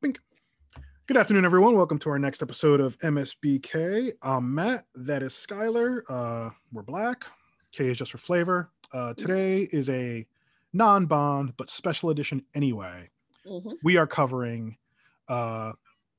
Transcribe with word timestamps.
Bink. 0.00 0.18
Good 1.06 1.16
afternoon, 1.16 1.44
everyone. 1.44 1.74
Welcome 1.76 1.98
to 2.00 2.10
our 2.10 2.18
next 2.18 2.42
episode 2.42 2.80
of 2.80 2.98
MSBK. 3.00 4.12
I'm 4.22 4.54
Matt. 4.54 4.84
That 4.94 5.22
is 5.22 5.32
Skylar. 5.32 6.02
Uh, 6.08 6.50
we're 6.72 6.82
black. 6.82 7.26
K 7.72 7.88
is 7.88 7.98
just 7.98 8.12
for 8.12 8.18
flavor. 8.18 8.70
Uh, 8.92 9.14
today 9.14 9.62
is 9.72 9.88
a 9.90 10.26
non-bond 10.72 11.54
but 11.56 11.68
special 11.68 12.10
edition 12.10 12.42
anyway. 12.54 13.10
Mhm. 13.46 13.74
We 13.82 13.96
are 13.96 14.06
covering 14.06 14.76
uh, 15.28 15.72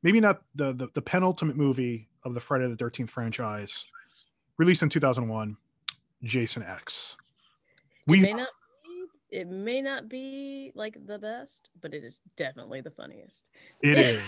maybe 0.03 0.19
not 0.19 0.41
the, 0.55 0.73
the 0.73 0.87
the 0.93 1.01
penultimate 1.01 1.57
movie 1.57 2.07
of 2.23 2.33
the 2.33 2.39
Friday 2.39 2.67
the 2.67 2.75
Thirteenth 2.75 3.09
franchise, 3.09 3.85
released 4.57 4.83
in 4.83 4.89
2001, 4.89 5.57
Jason 6.23 6.63
X. 6.63 7.17
It 8.07 8.11
We 8.11 8.21
may 8.21 8.33
not 8.33 8.49
it 9.31 9.47
may 9.47 9.81
not 9.81 10.09
be 10.09 10.71
like 10.75 10.97
the 11.07 11.17
best, 11.17 11.69
but 11.81 11.93
it 11.93 12.03
is 12.03 12.21
definitely 12.35 12.81
the 12.81 12.91
funniest. 12.91 13.45
It 13.81 13.97
is. 13.97 14.21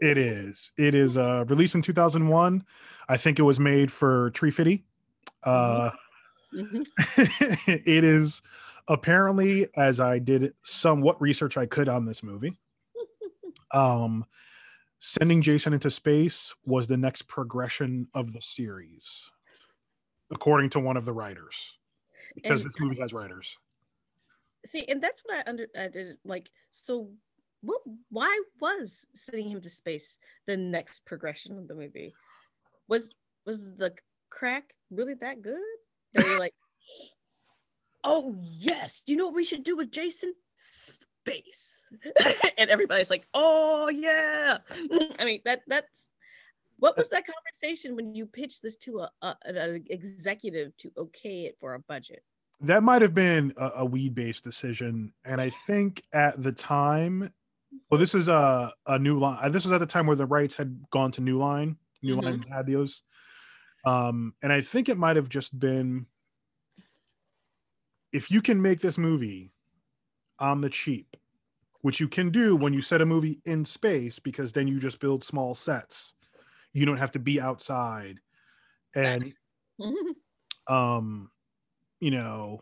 It 0.00 0.18
is. 0.18 0.72
It 0.78 0.94
is 0.94 1.16
uh 1.18 1.44
released 1.48 1.74
in 1.74 1.82
2001. 1.82 2.64
I 3.08 3.16
think 3.16 3.38
it 3.38 3.42
was 3.42 3.60
made 3.60 3.92
for 3.92 4.30
Tree 4.30 4.50
Fitty. 4.50 4.84
Uh 5.42 5.90
Mhm. 6.54 6.86
it 7.86 8.04
is 8.04 8.40
apparently 8.88 9.66
as 9.76 10.00
I 10.00 10.18
did 10.20 10.54
somewhat 10.62 11.20
research 11.20 11.56
I 11.56 11.66
could 11.66 11.88
on 11.88 12.04
this 12.06 12.22
movie. 12.22 12.52
Um 13.72 14.24
sending 15.00 15.42
Jason 15.42 15.72
into 15.74 15.90
space 15.90 16.54
was 16.64 16.86
the 16.86 16.96
next 16.96 17.22
progression 17.22 18.08
of 18.14 18.32
the 18.32 18.40
series 18.40 19.28
according 20.30 20.70
to 20.70 20.80
one 20.80 20.96
of 20.96 21.04
the 21.04 21.12
writers 21.12 21.74
because 22.34 22.62
And- 22.62 22.70
this 22.70 22.80
movie 22.80 23.00
has 23.00 23.12
writers. 23.12 23.56
See, 24.66 24.84
and 24.88 25.02
that's 25.02 25.22
what 25.24 25.38
I 25.38 25.48
under 25.48 25.66
I 25.78 25.88
did 25.88 26.16
like. 26.24 26.48
So, 26.70 27.08
what? 27.62 27.80
Why 28.10 28.42
was 28.60 29.06
sending 29.14 29.50
him 29.50 29.60
to 29.60 29.70
space 29.70 30.16
the 30.46 30.56
next 30.56 31.04
progression 31.04 31.58
of 31.58 31.68
the 31.68 31.74
movie? 31.74 32.14
Was 32.88 33.14
was 33.44 33.74
the 33.76 33.92
crack 34.30 34.74
really 34.90 35.14
that 35.14 35.42
good? 35.42 35.60
That 36.14 36.26
we 36.26 36.38
like, 36.38 36.54
oh 38.04 38.36
yes, 38.40 39.02
you 39.06 39.16
know 39.16 39.26
what 39.26 39.34
we 39.34 39.44
should 39.44 39.64
do 39.64 39.76
with 39.76 39.92
Jason? 39.92 40.34
Space, 40.56 41.84
and 42.58 42.70
everybody's 42.70 43.10
like, 43.10 43.26
oh 43.34 43.88
yeah. 43.88 44.58
I 45.18 45.24
mean 45.24 45.40
that 45.44 45.62
that's. 45.66 46.10
What 46.78 46.98
was 46.98 47.08
that 47.08 47.24
conversation 47.26 47.96
when 47.96 48.14
you 48.14 48.26
pitched 48.26 48.62
this 48.62 48.76
to 48.78 49.00
a, 49.00 49.10
a 49.22 49.36
an 49.46 49.84
executive 49.88 50.76
to 50.76 50.92
okay 50.98 51.46
it 51.46 51.56
for 51.58 51.72
a 51.72 51.78
budget? 51.78 52.22
That 52.60 52.82
might 52.82 53.02
have 53.02 53.14
been 53.14 53.52
a, 53.56 53.70
a 53.76 53.84
weed 53.84 54.14
based 54.14 54.44
decision 54.44 55.12
and 55.24 55.40
i 55.40 55.50
think 55.50 56.02
at 56.12 56.42
the 56.42 56.52
time 56.52 57.32
well 57.90 57.98
this 57.98 58.14
is 58.14 58.28
a, 58.28 58.72
a 58.86 58.98
new 58.98 59.18
line 59.18 59.52
this 59.52 59.64
was 59.64 59.72
at 59.72 59.78
the 59.78 59.86
time 59.86 60.06
where 60.06 60.16
the 60.16 60.26
rights 60.26 60.54
had 60.54 60.80
gone 60.90 61.12
to 61.12 61.20
new 61.20 61.38
line 61.38 61.76
new 62.02 62.16
line 62.20 62.44
had 62.50 62.66
those 62.66 63.02
um 63.84 64.34
and 64.42 64.52
i 64.52 64.60
think 64.60 64.88
it 64.88 64.98
might 64.98 65.16
have 65.16 65.28
just 65.28 65.58
been 65.58 66.06
if 68.12 68.30
you 68.30 68.40
can 68.40 68.62
make 68.62 68.80
this 68.80 68.96
movie 68.96 69.52
on 70.38 70.60
the 70.60 70.70
cheap 70.70 71.16
which 71.86 72.00
you 72.00 72.08
can 72.08 72.30
do 72.30 72.56
when 72.56 72.72
you 72.72 72.82
set 72.82 73.00
a 73.00 73.06
movie 73.06 73.40
in 73.44 73.64
space 73.64 74.18
because 74.18 74.52
then 74.52 74.66
you 74.66 74.80
just 74.80 74.98
build 74.98 75.22
small 75.22 75.54
sets. 75.54 76.14
You 76.72 76.84
don't 76.84 76.96
have 76.96 77.12
to 77.12 77.20
be 77.20 77.40
outside. 77.40 78.18
And 78.92 79.32
um 80.66 81.30
you 82.00 82.10
know 82.10 82.60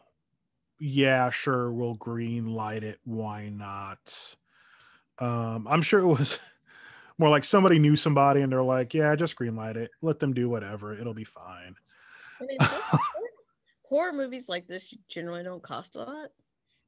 yeah 0.80 1.30
sure 1.30 1.72
we'll 1.72 1.94
green 1.94 2.46
light 2.54 2.82
it 2.84 2.98
why 3.04 3.48
not? 3.48 4.34
Um 5.18 5.66
i'm 5.68 5.82
sure 5.82 6.00
it 6.00 6.06
was 6.06 6.38
more 7.18 7.30
like 7.30 7.44
somebody 7.44 7.78
knew 7.78 7.94
somebody 7.96 8.41
and 8.41 8.50
they're 8.52 8.62
like 8.62 8.92
yeah 8.94 9.14
just 9.14 9.36
green 9.36 9.54
light 9.56 9.76
it 9.76 9.91
let 10.02 10.18
them 10.18 10.32
do 10.34 10.48
whatever 10.48 10.98
it'll 10.98 11.14
be 11.14 11.24
fine. 11.24 11.74
I 12.41 12.44
mean, 12.44 12.58
horror- 13.82 14.12
movies 14.12 14.48
like 14.48 14.66
this 14.66 14.92
generally 15.09 15.44
don't 15.44 15.62
cost 15.62 15.94
a 15.94 15.98
lot. 15.98 16.30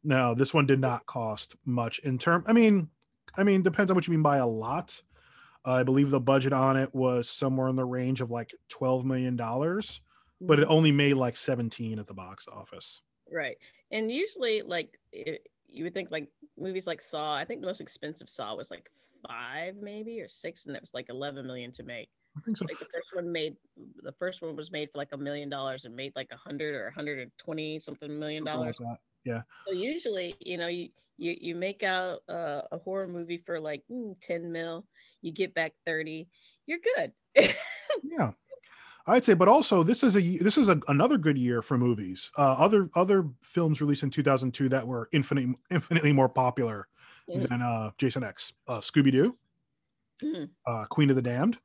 no 0.02 0.34
this 0.34 0.52
one 0.52 0.66
did 0.66 0.80
not 0.80 1.06
cost 1.06 1.54
much 1.64 2.00
in 2.00 2.18
term 2.18 2.42
i 2.48 2.52
mean 2.52 2.88
i 3.36 3.44
mean 3.44 3.62
depends 3.62 3.90
on 3.90 3.94
what 3.94 4.06
you 4.06 4.12
mean 4.12 4.22
by 4.22 4.38
a 4.38 4.46
lot. 4.46 5.00
I 5.64 5.82
believe 5.82 6.10
the 6.10 6.20
budget 6.20 6.52
on 6.52 6.76
it 6.76 6.94
was 6.94 7.28
somewhere 7.28 7.66
in 7.66 7.74
the 7.74 7.84
range 7.84 8.20
of 8.20 8.30
like 8.30 8.54
12 8.68 9.04
million 9.04 9.34
dollars 9.34 10.00
but 10.40 10.58
it 10.58 10.66
only 10.68 10.92
made 10.92 11.14
like 11.14 11.36
17 11.36 11.98
at 11.98 12.06
the 12.06 12.14
box 12.14 12.46
office 12.50 13.02
right, 13.32 13.56
and 13.90 14.10
usually 14.10 14.62
like 14.62 14.98
it, 15.12 15.46
you 15.68 15.84
would 15.84 15.94
think 15.94 16.10
like 16.10 16.28
movies 16.58 16.86
like 16.86 17.02
Saw. 17.02 17.34
I 17.34 17.44
think 17.44 17.60
the 17.60 17.66
most 17.66 17.80
expensive 17.80 18.28
Saw 18.30 18.54
was 18.54 18.70
like 18.70 18.90
five 19.26 19.76
maybe 19.80 20.20
or 20.20 20.28
six, 20.28 20.66
and 20.66 20.76
it 20.76 20.82
was 20.82 20.94
like 20.94 21.08
eleven 21.08 21.46
million 21.46 21.72
to 21.72 21.82
make. 21.82 22.08
i 22.36 22.40
think 22.40 22.56
so 22.56 22.66
Like 22.68 22.78
the 22.78 22.86
first 22.92 23.14
one 23.14 23.32
made, 23.32 23.56
the 24.02 24.12
first 24.12 24.42
one 24.42 24.56
was 24.56 24.70
made 24.70 24.90
for 24.92 24.98
like 24.98 25.12
a 25.12 25.16
million 25.16 25.48
dollars 25.48 25.84
and 25.84 25.94
made 25.96 26.12
like 26.16 26.28
a 26.32 26.36
hundred 26.36 26.74
or 26.74 26.90
hundred 26.90 27.18
and 27.18 27.30
twenty 27.38 27.78
something 27.78 28.18
million 28.18 28.44
something 28.44 28.60
like 28.66 28.76
dollars. 28.76 28.98
that. 29.24 29.44
So 29.66 29.72
usually, 29.74 30.36
you 30.40 30.56
know, 30.56 30.68
you 30.68 30.90
you 31.18 31.36
you 31.40 31.54
make 31.54 31.82
out 31.82 32.20
uh, 32.28 32.62
a 32.70 32.78
horror 32.78 33.08
movie 33.08 33.42
for 33.44 33.58
like 33.58 33.82
mm, 33.90 34.14
ten 34.20 34.52
mil, 34.52 34.86
you 35.22 35.32
get 35.32 35.54
back 35.54 35.72
thirty, 35.84 36.28
you're 36.66 36.78
good. 36.96 37.12
Yeah, 38.02 38.32
I'd 39.06 39.24
say, 39.24 39.34
but 39.34 39.48
also 39.48 39.82
this 39.82 40.02
is 40.02 40.16
a 40.16 40.20
this 40.38 40.58
is 40.58 40.68
a, 40.68 40.80
another 40.88 41.16
good 41.18 41.38
year 41.38 41.62
for 41.62 41.78
movies. 41.78 42.30
Uh, 42.36 42.52
other 42.58 42.90
other 42.94 43.26
films 43.42 43.80
released 43.80 44.02
in 44.02 44.10
2002 44.10 44.68
that 44.70 44.86
were 44.86 45.08
infinitely 45.12 45.54
infinitely 45.70 46.12
more 46.12 46.28
popular 46.28 46.88
Mhm. 47.28 47.48
than 47.48 47.62
uh, 47.62 47.90
Jason 47.98 48.22
X, 48.24 48.52
uh, 48.68 48.78
Scooby 48.80 49.10
Doo, 49.12 49.36
Mhm. 50.22 50.50
uh, 50.66 50.84
Queen 50.86 51.10
of 51.10 51.16
the 51.16 51.22
Damned, 51.22 51.58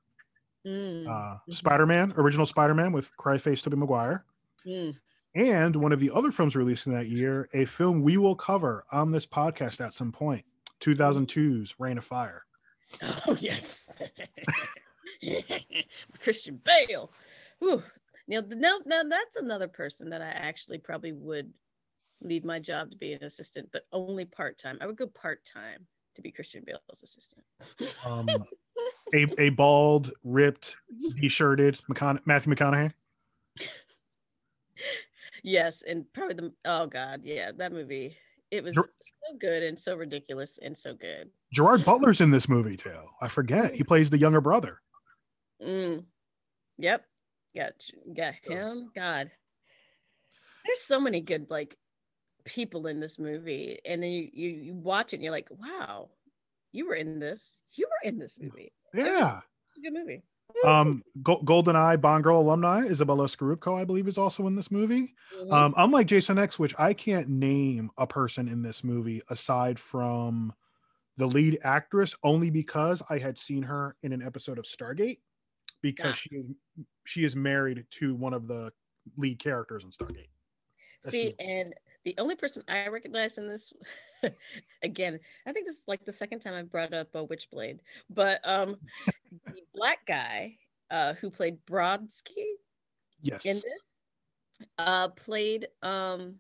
Mm, 0.66 1.08
uh, 1.08 1.38
Mhm. 1.48 1.54
Spider 1.54 1.86
Man, 1.88 2.14
original 2.18 2.46
Spider 2.46 2.74
Man 2.76 2.92
with 2.92 3.16
Cryface 3.18 3.64
Tobey 3.64 3.78
Maguire, 3.78 4.26
mm. 4.66 4.96
and 5.36 5.76
one 5.76 5.92
of 5.92 6.00
the 6.00 6.12
other 6.12 6.32
films 6.32 6.56
released 6.56 6.86
in 6.88 6.94
that 6.94 7.08
year, 7.10 7.50
a 7.54 7.66
film 7.66 8.02
we 8.02 8.18
will 8.18 8.36
cover 8.36 8.86
on 8.92 9.12
this 9.12 9.26
podcast 9.26 9.84
at 9.84 9.94
some 9.94 10.12
point, 10.12 10.46
2002's 10.80 11.80
Reign 11.80 11.98
of 11.98 12.06
Fire. 12.06 12.46
Oh 13.28 13.38
yes, 13.40 13.96
Christian 16.20 16.62
Bale. 16.64 17.12
Whew. 17.62 17.84
Now, 18.28 18.42
now, 18.48 18.80
now 18.86 19.04
that's 19.04 19.36
another 19.36 19.68
person 19.68 20.10
that 20.10 20.22
I 20.22 20.30
actually 20.30 20.80
probably 20.80 21.12
would 21.12 21.52
leave 22.22 22.44
my 22.44 22.60
job 22.60 22.92
to 22.92 22.98
be 22.98 23.14
an 23.14 23.24
assistant, 23.24 23.70
but 23.72 23.84
only 23.92 24.26
part 24.26 24.58
time. 24.58 24.78
I 24.82 24.88
would 24.88 24.98
go 24.98 25.08
part 25.08 25.46
time 25.46 25.86
to 26.16 26.22
be 26.22 26.32
Christian 26.32 26.64
Bale's 26.66 27.04
assistant. 27.04 27.44
Um, 28.06 28.28
a, 29.14 29.28
a 29.40 29.50
bald, 29.50 30.12
ripped, 30.24 30.76
t-shirted 31.20 31.80
McCona- 31.90 32.22
Matthew 32.26 32.54
McConaughey. 32.54 32.94
yes, 35.44 35.84
and 35.84 36.06
probably 36.14 36.36
the 36.36 36.54
oh 36.66 36.88
god, 36.88 37.22
yeah, 37.24 37.52
that 37.58 37.72
movie. 37.72 38.18
It 38.50 38.64
was 38.64 38.76
You're- 38.76 38.90
so 38.90 39.38
good 39.40 39.64
and 39.64 39.80
so 39.80 39.96
ridiculous 39.96 40.60
and 40.62 40.78
so 40.78 40.94
good. 40.94 41.30
Gerard 41.54 41.86
Butler's 41.86 42.22
in 42.22 42.32
this 42.32 42.50
movie 42.50 42.76
too. 42.76 43.00
I 43.22 43.28
forget. 43.28 43.76
He 43.76 43.84
plays 43.84 44.10
the 44.10 44.18
younger 44.18 44.42
brother. 44.42 44.82
Mm. 45.64 46.04
Yep. 46.78 47.06
Got 47.56 47.74
got 48.16 48.34
him. 48.44 48.92
God. 48.96 49.32
There's 50.66 50.82
so 50.82 51.00
many 51.00 51.22
good 51.22 51.48
like 51.50 51.76
people 52.46 52.88
in 52.88 53.00
this 53.00 53.20
movie. 53.20 53.80
And 53.86 54.02
then 54.02 54.10
you, 54.12 54.30
you, 54.34 54.50
you 54.50 54.74
watch 54.74 55.14
it 55.14 55.18
and 55.18 55.24
you're 55.24 55.34
like, 55.34 55.50
wow, 55.52 56.10
you 56.72 56.88
were 56.88 56.96
in 56.96 57.20
this. 57.20 57.60
You 57.74 57.88
were 57.88 58.10
in 58.10 58.20
this 58.20 58.40
movie. 58.40 58.72
Yeah. 58.94 59.42
It's 59.70 59.78
a 59.78 59.82
good 59.82 59.94
movie. 59.94 60.24
Um, 60.66 61.02
Go- 61.24 61.40
GoldenEye 61.40 62.02
Bond 62.02 62.26
Girl 62.26 62.42
alumni 62.42 62.82
Izabella 62.82 63.34
Scorupco, 63.34 63.80
I 63.80 63.86
believe, 63.86 64.10
is 64.10 64.18
also 64.18 64.48
in 64.48 64.56
this 64.58 64.70
movie. 64.70 65.16
Mhm. 65.40 65.50
Um, 65.50 65.74
unlike 65.78 66.08
Jason 66.08 66.38
X, 66.38 66.60
which 66.60 66.76
I 66.78 66.94
can't 66.94 67.30
name 67.30 67.90
a 67.98 68.06
person 68.06 68.50
in 68.50 68.62
this 68.62 68.84
movie 68.84 69.22
aside 69.30 69.80
from 69.80 70.54
the 71.16 71.26
lead 71.26 71.58
actress, 71.64 72.14
only 72.22 72.50
because 72.50 73.02
I 73.10 73.18
had 73.20 73.38
seen 73.38 73.64
her 73.64 73.96
in 74.04 74.12
an 74.12 74.22
episode 74.22 74.60
of 74.60 74.66
Stargate, 74.66 75.20
because 75.82 76.12
Ah. 76.12 76.14
she 76.14 76.30
is 76.36 76.46
she 77.06 77.24
is 77.24 77.36
married 77.36 77.86
to 77.92 78.16
one 78.16 78.34
of 78.34 78.48
the 78.48 78.72
lead 79.18 79.40
characters 79.40 79.84
in 79.84 79.90
Stargate. 79.92 80.30
That's 81.04 81.12
See, 81.16 81.36
the- 81.38 81.44
and 81.44 81.74
the 82.06 82.16
only 82.18 82.36
person 82.36 82.64
I 82.68 82.88
recognize 82.88 83.38
in 83.38 83.48
this, 83.48 83.74
again, 84.84 85.20
I 85.46 85.52
think 85.52 85.66
this 85.68 85.78
is 85.80 85.88
like 85.88 86.04
the 86.06 86.14
second 86.14 86.40
time 86.40 86.54
I 86.54 86.62
brought 86.64 86.94
up 86.94 87.14
a 87.16 87.26
Witchblade, 87.26 87.80
but 88.10 88.40
um, 88.48 88.78
the 89.46 89.62
black 89.74 90.06
guy 90.06 90.58
uh, 90.92 91.14
who 91.16 91.30
played 91.32 91.64
Brodsky 91.66 92.46
Yes. 93.24 93.46
in 93.46 93.56
this 93.56 93.66
uh 94.78 95.10
played 95.10 95.68
um 95.82 96.36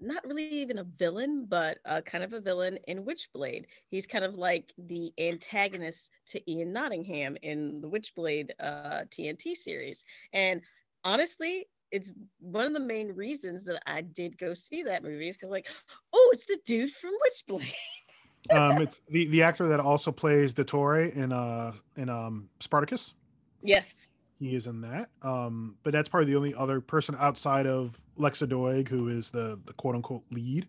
not 0.00 0.24
really 0.26 0.48
even 0.48 0.78
a 0.78 0.84
villain 0.84 1.46
but 1.48 1.78
uh 1.84 2.00
kind 2.02 2.24
of 2.24 2.32
a 2.32 2.40
villain 2.40 2.78
in 2.88 3.04
witchblade 3.04 3.64
he's 3.88 4.06
kind 4.06 4.24
of 4.24 4.34
like 4.34 4.72
the 4.78 5.12
antagonist 5.18 6.10
to 6.26 6.50
ian 6.50 6.72
nottingham 6.72 7.36
in 7.42 7.80
the 7.80 7.88
witchblade 7.88 8.50
uh 8.60 9.02
tnt 9.10 9.56
series 9.56 10.04
and 10.32 10.60
honestly 11.04 11.66
it's 11.90 12.14
one 12.38 12.64
of 12.64 12.72
the 12.72 12.80
main 12.80 13.12
reasons 13.14 13.64
that 13.64 13.82
i 13.86 14.00
did 14.00 14.38
go 14.38 14.54
see 14.54 14.82
that 14.82 15.02
movie 15.02 15.28
is 15.28 15.36
because 15.36 15.50
like 15.50 15.66
oh 16.12 16.30
it's 16.32 16.46
the 16.46 16.58
dude 16.64 16.90
from 16.90 17.10
witchblade 17.26 17.74
um, 18.50 18.78
it's 18.82 19.00
the, 19.08 19.26
the 19.26 19.42
actor 19.42 19.68
that 19.68 19.80
also 19.80 20.10
plays 20.12 20.54
Doctore 20.54 21.14
in 21.14 21.32
uh 21.32 21.72
in 21.96 22.08
um 22.08 22.48
Spartacus. 22.60 23.14
Yes. 23.62 23.98
He 24.38 24.56
is 24.56 24.66
in 24.66 24.80
that. 24.80 25.08
Um, 25.22 25.76
but 25.84 25.92
that's 25.92 26.08
probably 26.08 26.32
the 26.32 26.36
only 26.36 26.54
other 26.54 26.80
person 26.80 27.14
outside 27.18 27.66
of 27.66 28.00
Lexa 28.18 28.48
Doig, 28.48 28.88
who 28.88 29.08
is 29.08 29.30
the 29.30 29.58
the 29.64 29.72
quote 29.74 29.94
unquote 29.94 30.24
lead, 30.30 30.68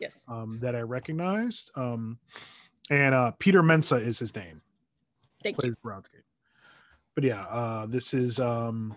Yes. 0.00 0.18
um, 0.28 0.58
that 0.60 0.74
I 0.74 0.80
recognized. 0.80 1.70
Um, 1.76 2.18
and 2.90 3.14
uh, 3.14 3.32
Peter 3.38 3.62
Mensah 3.62 4.00
is 4.04 4.18
his 4.18 4.34
name. 4.34 4.62
Thank 5.42 5.56
you. 5.56 5.60
plays 5.62 5.76
Brodsky. 5.84 6.22
But 7.14 7.24
yeah, 7.24 7.42
uh, 7.44 7.86
this 7.86 8.12
is 8.14 8.38
um, 8.40 8.94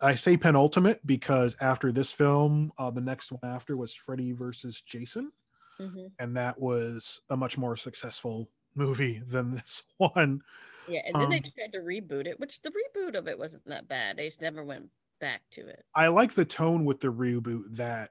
I 0.00 0.14
say 0.14 0.36
penultimate 0.36 1.04
because 1.06 1.56
after 1.60 1.90
this 1.90 2.12
film, 2.12 2.72
uh, 2.78 2.90
the 2.90 3.00
next 3.00 3.32
one 3.32 3.40
after 3.42 3.76
was 3.76 3.94
Freddy 3.94 4.32
versus 4.32 4.80
Jason, 4.80 5.32
Mhm. 5.80 6.12
and 6.18 6.36
that 6.36 6.58
was 6.60 7.20
a 7.30 7.36
much 7.36 7.58
more 7.58 7.76
successful 7.76 8.48
movie 8.74 9.18
than 9.26 9.50
this 9.52 9.82
one. 9.96 10.42
Yeah, 10.86 11.00
and 11.04 11.16
then 11.20 11.30
they 11.30 11.36
Um, 11.38 11.42
tried 11.54 11.72
to 11.72 11.80
reboot 11.80 12.26
it, 12.26 12.38
which 12.40 12.62
the 12.62 12.70
reboot 12.70 13.14
of 13.16 13.26
it 13.28 13.38
wasn't 13.38 13.66
that 13.66 13.88
bad. 13.88 14.16
They 14.16 14.26
just 14.26 14.40
never 14.40 14.64
went 14.64 14.90
back 15.18 15.42
to 15.52 15.66
it. 15.66 15.84
I 15.94 16.08
like 16.08 16.32
the 16.32 16.44
tone 16.44 16.84
with 16.84 17.00
the 17.00 17.12
reboot 17.12 17.64
that 17.76 18.10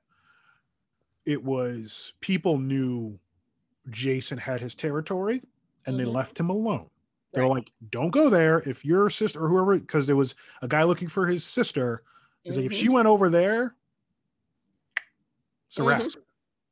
it 1.26 1.44
was 1.44 2.14
people 2.22 2.58
knew 2.58 3.20
Jason 3.90 4.38
had 4.38 4.60
his 4.62 4.76
territory 4.76 5.42
and 5.86 6.00
they 6.00 6.04
Mhm. 6.04 6.14
left 6.14 6.40
him 6.40 6.50
alone. 6.50 6.90
They 7.34 7.42
were 7.42 7.48
Right. 7.48 7.56
like, 7.56 7.72
"Don't 7.90 8.10
go 8.12 8.30
there. 8.30 8.60
If 8.68 8.84
your 8.86 9.10
sister 9.10 9.44
or 9.44 9.50
whoever, 9.50 9.78
because 9.78 10.08
there 10.08 10.16
was 10.16 10.36
a 10.62 10.68
guy 10.68 10.84
looking 10.84 11.08
for 11.10 11.28
his 11.28 11.44
sister. 11.44 12.04
He's 12.44 12.56
like, 12.58 12.66
if 12.68 12.74
she 12.74 12.88
went 12.90 13.08
over 13.08 13.30
there, 13.30 13.76
it's 15.68 15.80
a 15.80 15.84
wrap. 15.84 16.02
Mhm. 16.02 16.16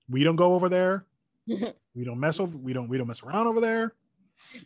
We 0.09 0.23
don't 0.23 0.35
go 0.35 0.53
over 0.53 0.69
there. 0.69 1.05
We 1.95 2.03
don't 2.03 2.19
mess 2.19 2.41
over. 2.41 2.57
We 2.57 2.73
don't. 2.73 2.89
We 2.89 2.97
don't 2.97 3.07
mess 3.07 3.23
around 3.23 3.47
over 3.47 3.61
there. 3.61 3.95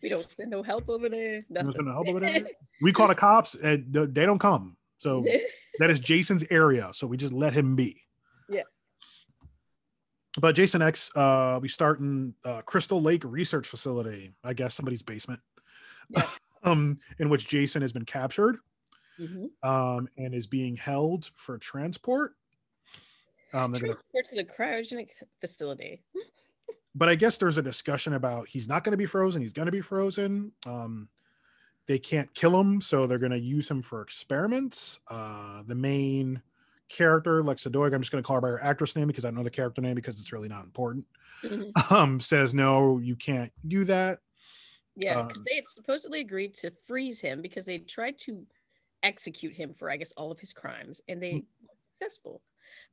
we 0.02 0.10
don't 0.10 0.28
send 0.30 0.50
no 0.50 0.64
help 0.64 0.90
over 0.90 1.08
there. 1.10 1.46
We 1.48 1.54
don't 1.62 1.72
send 1.72 1.86
no 1.86 1.94
help 1.94 2.08
over 2.08 2.20
there. 2.20 2.44
We 2.82 2.92
call 2.92 3.08
the 3.08 3.14
cops, 3.16 3.54
and 3.54 3.94
they 3.94 4.26
don't 4.26 4.40
come. 4.40 4.76
So 5.00 5.26
that 5.80 5.90
is 5.90 6.00
Jason's 6.00 6.44
area. 6.52 6.90
So 6.94 7.08
we 7.08 7.18
just 7.18 7.34
let 7.34 7.54
him 7.54 7.76
be. 7.76 8.04
Yeah. 8.48 8.64
But 10.40 10.56
Jason 10.56 10.82
X, 10.82 11.10
uh, 11.16 11.60
we 11.62 11.68
start 11.68 12.00
in 12.00 12.36
uh, 12.46 12.62
Crystal 12.62 13.02
Lake 13.02 13.24
Research 13.26 13.68
Facility. 13.68 14.34
I 14.44 14.54
guess 14.54 14.76
somebody's 14.76 15.02
basement. 15.02 15.40
Yeah. 16.10 16.24
um, 16.64 17.00
in 17.18 17.30
which 17.30 17.48
Jason 17.48 17.82
has 17.82 17.92
been 17.92 18.06
captured. 18.06 18.58
Mhm. 19.20 19.50
um, 19.64 20.08
and 20.18 20.34
is 20.34 20.48
being 20.48 20.78
held 20.78 21.30
for 21.36 21.58
transport. 21.58 22.36
Um, 23.54 23.72
they're 23.72 23.82
gonna, 23.82 23.94
Transport 24.14 24.26
to 24.28 24.36
the 24.36 24.46
cryogenic 24.46 25.10
facility. 25.42 26.04
but 26.96 27.10
I 27.10 27.16
guess 27.16 27.38
there's 27.38 27.58
a 27.58 27.62
discussion 27.62 28.14
about 28.14 28.48
he's 28.48 28.70
not 28.70 28.86
going 28.86 28.92
to 28.92 28.98
be 28.98 29.06
frozen. 29.06 29.42
He's 29.42 29.52
going 29.52 29.66
to 29.66 29.74
be 29.74 29.82
frozen. 29.82 30.54
Um, 30.66 31.10
they 31.90 31.98
can't 31.98 32.32
kill 32.36 32.58
him, 32.60 32.80
so 32.82 33.08
they're 33.08 33.18
going 33.18 33.32
to 33.32 33.40
use 33.40 33.70
him 33.70 33.82
for 33.82 34.04
experiments. 34.04 35.00
Uh, 35.08 35.64
the 35.66 35.74
main 35.74 36.40
character, 36.88 37.42
Lexa 37.42 37.72
Doig, 37.72 37.96
I'm 37.96 38.02
just 38.02 38.12
going 38.12 38.24
to 38.24 38.28
call 38.28 38.36
her 38.36 38.42
by 38.42 38.50
her 38.50 38.64
actress 38.64 38.96
name 38.96 39.08
because 39.08 39.26
I 39.26 39.30
don't 39.30 39.38
know 39.38 39.44
the 39.44 39.50
character 39.50 39.82
name 39.82 39.96
because 39.96 40.20
it's 40.22 40.32
really 40.32 40.48
not 40.48 40.64
important. 40.66 41.08
Mhm. 41.44 41.72
Um, 41.92 42.20
says 42.20 42.54
no, 42.54 43.00
you 43.00 43.16
can't 43.16 43.52
do 43.68 43.86
that. 43.86 44.20
Yeah, 44.96 45.24
because 45.24 45.40
Um, 45.40 45.46
they 45.50 45.56
had 45.56 45.68
supposedly 45.68 46.20
agreed 46.20 46.54
to 46.56 46.72
freeze 46.86 47.20
him 47.20 47.42
because 47.42 47.66
they 47.66 47.80
tried 47.80 48.20
to 48.20 48.46
execute 49.02 49.56
him 49.56 49.74
for, 49.74 49.90
I 49.90 49.98
guess, 49.98 50.12
all 50.12 50.32
of 50.32 50.40
his 50.40 50.54
crimes, 50.54 51.02
and 51.08 51.24
they 51.24 51.34
Mm. 51.34 51.46
Successful. 52.02 52.42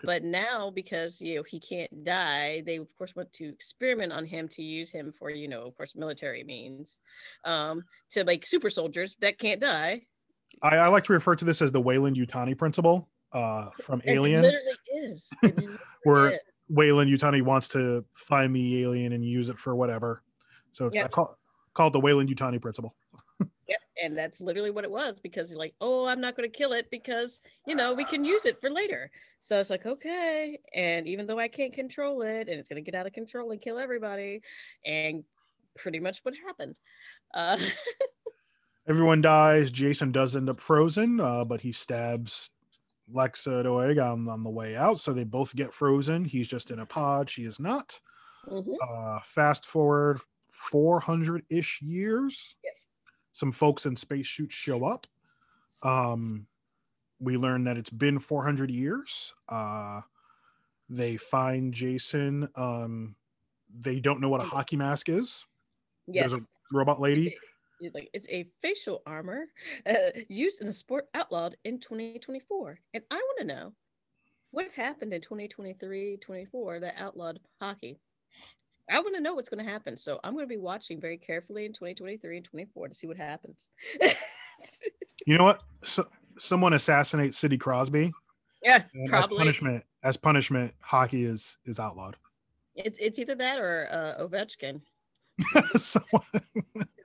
But 0.02 0.24
now, 0.24 0.70
because 0.74 1.20
you 1.20 1.36
know 1.36 1.42
he 1.42 1.60
can't 1.60 2.04
die, 2.04 2.62
they 2.66 2.76
of 2.76 2.88
course 2.96 3.14
want 3.14 3.32
to 3.34 3.44
experiment 3.48 4.12
on 4.12 4.24
him 4.24 4.48
to 4.48 4.62
use 4.62 4.90
him 4.90 5.12
for, 5.12 5.30
you 5.30 5.48
know, 5.48 5.62
of 5.66 5.76
course, 5.76 5.94
military 5.94 6.42
means, 6.44 6.98
um, 7.44 7.82
to 8.10 8.24
make 8.24 8.44
super 8.46 8.70
soldiers 8.70 9.16
that 9.20 9.38
can't 9.38 9.60
die. 9.60 10.02
I, 10.62 10.76
I 10.76 10.88
like 10.88 11.04
to 11.04 11.12
refer 11.12 11.34
to 11.36 11.44
this 11.44 11.60
as 11.62 11.72
the 11.72 11.80
Weyland-Yutani 11.80 12.56
principle 12.56 13.08
uh, 13.32 13.68
from 13.82 14.00
And 14.06 14.10
Alien. 14.16 14.44
It 14.44 14.48
literally 14.48 15.10
is. 15.12 15.30
It 15.42 15.56
literally 15.56 15.78
Where- 16.04 16.28
is. 16.32 16.38
Weyland-Yutani 16.68 17.42
wants 17.42 17.68
to 17.68 18.04
find 18.14 18.56
the 18.56 18.82
alien 18.82 19.12
and 19.12 19.24
use 19.24 19.50
it 19.50 19.56
for 19.58 19.76
whatever. 19.76 20.22
So 20.72 20.88
it's 20.88 20.96
Yep. 20.96 21.12
call, 21.12 21.38
call 21.74 21.90
the 21.90 22.00
Weyland-Yutani 22.00 22.60
principle. 22.60 22.96
And 24.02 24.16
that's 24.16 24.40
literally 24.40 24.70
what 24.70 24.84
it 24.84 24.90
was 24.90 25.18
because 25.20 25.50
you're 25.50 25.58
like, 25.58 25.74
oh, 25.80 26.06
I'm 26.06 26.20
not 26.20 26.36
going 26.36 26.50
to 26.50 26.56
kill 26.56 26.72
it 26.72 26.88
because 26.90 27.40
you 27.66 27.74
know 27.74 27.94
we 27.94 28.04
can 28.04 28.24
use 28.24 28.44
it 28.46 28.60
for 28.60 28.70
later. 28.70 29.10
So 29.38 29.58
it's 29.58 29.70
like, 29.70 29.86
okay, 29.86 30.58
and 30.74 31.08
even 31.08 31.26
though 31.26 31.38
I 31.38 31.48
can't 31.48 31.72
control 31.72 32.22
it, 32.22 32.48
and 32.48 32.58
it's 32.58 32.68
going 32.68 32.82
to 32.82 32.90
get 32.90 32.98
out 32.98 33.06
of 33.06 33.12
control 33.12 33.50
and 33.52 33.60
kill 33.60 33.78
everybody, 33.78 34.42
and 34.84 35.24
pretty 35.76 36.00
much 36.00 36.20
what 36.22 36.34
happened. 36.46 36.74
Uh, 37.34 37.58
Everyone 38.88 39.20
dies. 39.20 39.70
Jason 39.70 40.12
does 40.12 40.36
end 40.36 40.48
up 40.48 40.60
frozen, 40.60 41.20
uh, 41.20 41.44
but 41.44 41.60
he 41.60 41.72
stabs 41.72 42.50
Lexa 43.12 43.64
Doig 43.64 44.00
on, 44.02 44.28
on 44.28 44.42
the 44.42 44.50
way 44.50 44.76
out. 44.76 45.00
So 45.00 45.12
they 45.12 45.24
both 45.24 45.56
get 45.56 45.74
frozen. 45.74 46.24
He's 46.24 46.46
just 46.48 46.70
in 46.70 46.78
a 46.78 46.86
pod. 46.86 47.28
She 47.28 47.42
is 47.42 47.58
not. 47.58 48.00
mhm. 48.48 48.74
Uh, 48.88 49.20
fast 49.24 49.66
forward 49.66 50.20
400 50.52 51.44
ish 51.50 51.82
years. 51.82 52.54
Yes. 52.62 52.74
Some 53.36 53.52
folks 53.52 53.84
in 53.84 53.96
spacesuits 53.96 54.54
show 54.54 54.86
up. 54.86 55.06
Um, 55.82 56.46
we 57.20 57.36
learn 57.36 57.64
that 57.64 57.76
it's 57.76 57.90
been 57.90 58.18
400 58.18 58.70
years. 58.70 59.34
Uh, 59.46 60.00
they 60.88 61.18
find 61.18 61.74
Jason. 61.74 62.48
Um, 62.54 63.14
they 63.78 64.00
don't 64.00 64.22
know 64.22 64.30
what 64.30 64.40
a 64.40 64.44
hockey 64.44 64.78
mask 64.78 65.10
is. 65.10 65.44
Yes, 66.06 66.30
There's 66.30 66.44
a 66.44 66.46
robot 66.72 66.98
lady. 66.98 67.36
It's 67.78 67.94
like 67.94 68.08
it's 68.14 68.26
a 68.30 68.48
facial 68.62 69.02
armor 69.04 69.48
uh, 69.86 70.18
used 70.30 70.62
in 70.62 70.68
a 70.68 70.72
sport 70.72 71.06
outlawed 71.12 71.56
in 71.64 71.78
2024, 71.78 72.80
and 72.94 73.04
I 73.10 73.16
want 73.16 73.38
to 73.40 73.44
know 73.44 73.74
what 74.50 74.70
happened 74.74 75.12
in 75.12 75.20
2023, 75.20 76.16
24 76.16 76.80
that 76.80 76.94
outlawed 76.96 77.40
hockey. 77.60 78.00
I 78.90 79.00
want 79.00 79.14
to 79.16 79.20
know 79.20 79.34
what's 79.34 79.48
going 79.48 79.64
to 79.64 79.70
happen, 79.70 79.96
so 79.96 80.20
I'm 80.22 80.32
going 80.34 80.44
to 80.44 80.48
be 80.48 80.56
watching 80.58 81.00
very 81.00 81.16
carefully 81.18 81.64
in 81.66 81.72
2023 81.72 82.36
and 82.36 82.46
24 82.46 82.88
to 82.88 82.94
see 82.94 83.06
what 83.06 83.16
happens. 83.16 83.68
You 85.26 85.36
know 85.36 85.44
what? 85.44 85.62
So, 85.82 86.06
someone 86.38 86.72
assassinates 86.72 87.36
Sidney 87.36 87.58
Crosby. 87.58 88.12
yeah, 88.62 88.84
as 89.12 89.26
punishment, 89.26 89.84
as 90.04 90.16
punishment, 90.16 90.72
hockey 90.80 91.24
is 91.24 91.56
is 91.64 91.80
outlawed. 91.80 92.16
It's 92.76 92.98
it's 93.00 93.18
either 93.18 93.34
that 93.34 93.58
or 93.58 93.88
uh, 93.90 94.22
Ovechkin. 94.24 94.80
Someone- 95.76 96.22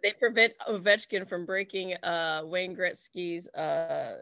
They 0.04 0.12
prevent 0.20 0.54
Ovechkin 0.70 1.28
from 1.28 1.46
breaking 1.46 1.96
uh, 2.04 2.44
Wayne 2.46 2.76
Gretzky's 2.76 3.48
uh, 3.50 4.18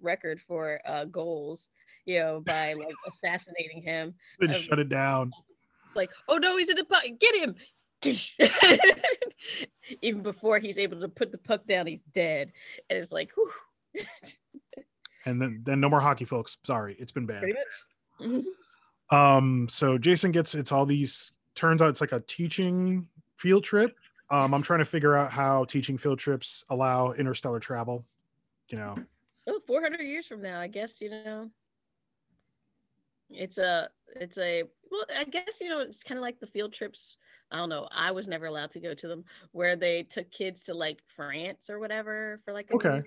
record 0.00 0.40
for 0.46 0.80
uh, 0.84 1.04
goals, 1.06 1.68
you 2.06 2.18
know, 2.18 2.40
by 2.40 2.72
like 2.74 2.94
assassinating 3.08 3.82
him. 3.82 4.14
they 4.40 4.48
Um, 4.48 4.52
shut 4.54 4.78
it 4.80 4.88
down. 4.88 5.32
Like, 5.94 6.10
oh 6.28 6.36
no, 6.38 6.56
he's 6.56 6.68
in 6.68 6.76
the 6.76 6.84
puck, 6.84 7.02
get 7.18 7.34
him! 7.34 7.54
Even 10.02 10.22
before 10.22 10.58
he's 10.58 10.78
able 10.78 11.00
to 11.00 11.08
put 11.08 11.32
the 11.32 11.38
puck 11.38 11.66
down, 11.66 11.86
he's 11.86 12.02
dead. 12.14 12.52
And 12.90 12.98
it's 12.98 13.12
like, 13.12 13.30
whew, 13.36 13.50
And 15.24 15.40
then 15.40 15.60
then 15.64 15.80
no 15.80 15.88
more 15.88 16.00
hockey, 16.00 16.24
folks. 16.24 16.56
Sorry, 16.64 16.96
it's 16.98 17.12
been 17.12 17.26
bad. 17.26 17.44
Mhm. 18.20 18.44
Um, 19.10 19.68
so 19.68 19.98
Jason 19.98 20.32
gets 20.32 20.54
it's 20.54 20.72
all 20.72 20.84
these. 20.86 21.32
Turns 21.54 21.80
out 21.82 21.90
it's 21.90 22.00
like 22.00 22.12
a 22.12 22.20
teaching 22.20 23.06
field 23.36 23.62
trip. 23.62 23.94
Um, 24.30 24.54
I'm 24.54 24.62
trying 24.62 24.78
to 24.78 24.84
figure 24.84 25.14
out 25.14 25.30
how 25.30 25.64
teaching 25.64 25.98
field 25.98 26.18
trips 26.18 26.64
allow 26.70 27.12
interstellar 27.12 27.60
travel. 27.60 28.04
You 28.70 28.78
know, 28.78 28.96
Oh, 29.46 29.60
400 29.66 30.00
years 30.00 30.26
from 30.26 30.40
now, 30.40 30.60
I 30.60 30.66
guess, 30.68 31.00
you 31.00 31.10
know. 31.10 31.50
It's 33.34 33.58
a, 33.58 33.88
it's 34.16 34.38
a, 34.38 34.64
well, 34.90 35.04
I 35.16 35.24
guess, 35.24 35.60
you 35.60 35.68
know, 35.68 35.80
it's 35.80 36.02
kind 36.02 36.18
of 36.18 36.22
like 36.22 36.38
the 36.40 36.46
field 36.46 36.72
trips. 36.72 37.16
I 37.50 37.56
don't 37.56 37.68
know. 37.68 37.86
I 37.92 38.10
was 38.10 38.28
never 38.28 38.46
allowed 38.46 38.70
to 38.72 38.80
go 38.80 38.94
to 38.94 39.08
them 39.08 39.24
where 39.52 39.76
they 39.76 40.02
took 40.04 40.30
kids 40.30 40.62
to 40.64 40.74
like 40.74 41.00
France 41.14 41.68
or 41.68 41.78
whatever 41.78 42.40
for 42.44 42.52
like 42.54 42.70
a 42.70 42.74
Okay. 42.76 43.02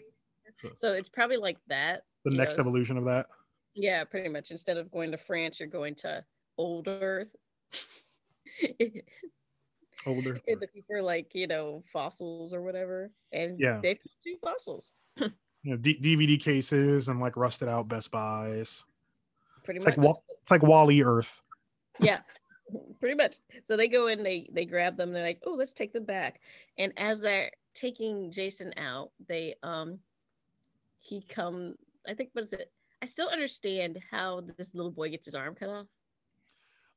week. 0.64 0.74
So 0.76 0.94
it's 0.94 1.10
probably 1.10 1.38
like 1.38 1.58
that. 1.68 2.04
the 2.24 2.32
next 2.32 2.58
know. 2.58 2.62
evolution 2.62 2.98
of 2.98 3.06
that. 3.06 3.26
Yeah, 3.74 4.04
pretty 4.04 4.30
much. 4.30 4.52
Instead 4.52 4.78
of 4.78 4.92
going 4.92 5.12
to 5.12 5.18
France, 5.18 5.60
you're 5.60 5.68
going 5.70 5.96
to 5.96 6.24
old 6.58 6.88
Earth. 6.88 7.36
Older. 10.06 10.40
and 10.48 10.62
looking 10.62 10.84
for 10.88 11.02
like, 11.02 11.34
you 11.34 11.48
know, 11.48 11.84
fossils 11.92 12.54
or 12.54 12.62
whatever. 12.62 13.12
And 13.32 13.60
Yeah. 13.60 13.80
they 13.82 13.96
found 13.96 14.40
fossils. 14.42 14.94
You 15.64 15.72
know, 15.72 15.78
D- 15.78 16.00
DVD 16.00 16.40
cases 16.40 17.08
and 17.08 17.20
like 17.20 17.36
rusted 17.36 17.68
out 17.68 17.88
Best 17.88 18.12
Buys. 18.12 18.84
Pretty 19.66 19.78
It's 19.80 19.86
much. 19.86 19.98
like 19.98 20.16
it's 20.42 20.52
like 20.52 20.64
WALL-E 20.64 21.04
Earth. 21.04 21.42
yeah 22.00 22.20
pretty 23.00 23.16
much. 23.16 23.36
So 23.68 23.76
they 23.78 23.88
go 23.88 24.08
in 24.08 24.24
they 24.24 24.50
they 24.54 24.66
grab 24.66 24.98
them. 24.98 25.12
They're 25.12 25.24
like 25.26 25.42
oh 25.46 25.54
let's 25.54 25.74
take 25.74 25.94
them 25.94 26.06
back. 26.06 26.40
And 26.78 26.94
as 26.98 27.20
they're 27.20 27.52
taking 27.74 28.32
jason 28.32 28.74
out 28.78 29.12
they 29.28 29.54
um 29.62 30.00
he 31.02 31.22
come 31.28 31.76
i 32.08 32.14
think 32.14 32.30
what 32.32 32.46
is 32.46 32.54
it? 32.54 32.72
I 33.02 33.06
still 33.06 33.28
understand 33.28 34.00
how 34.10 34.44
this 34.58 34.72
little 34.74 34.92
boy 34.92 35.10
gets 35.10 35.26
his 35.26 35.36
arm 35.36 35.54
cut 35.56 35.70
off. 35.70 35.88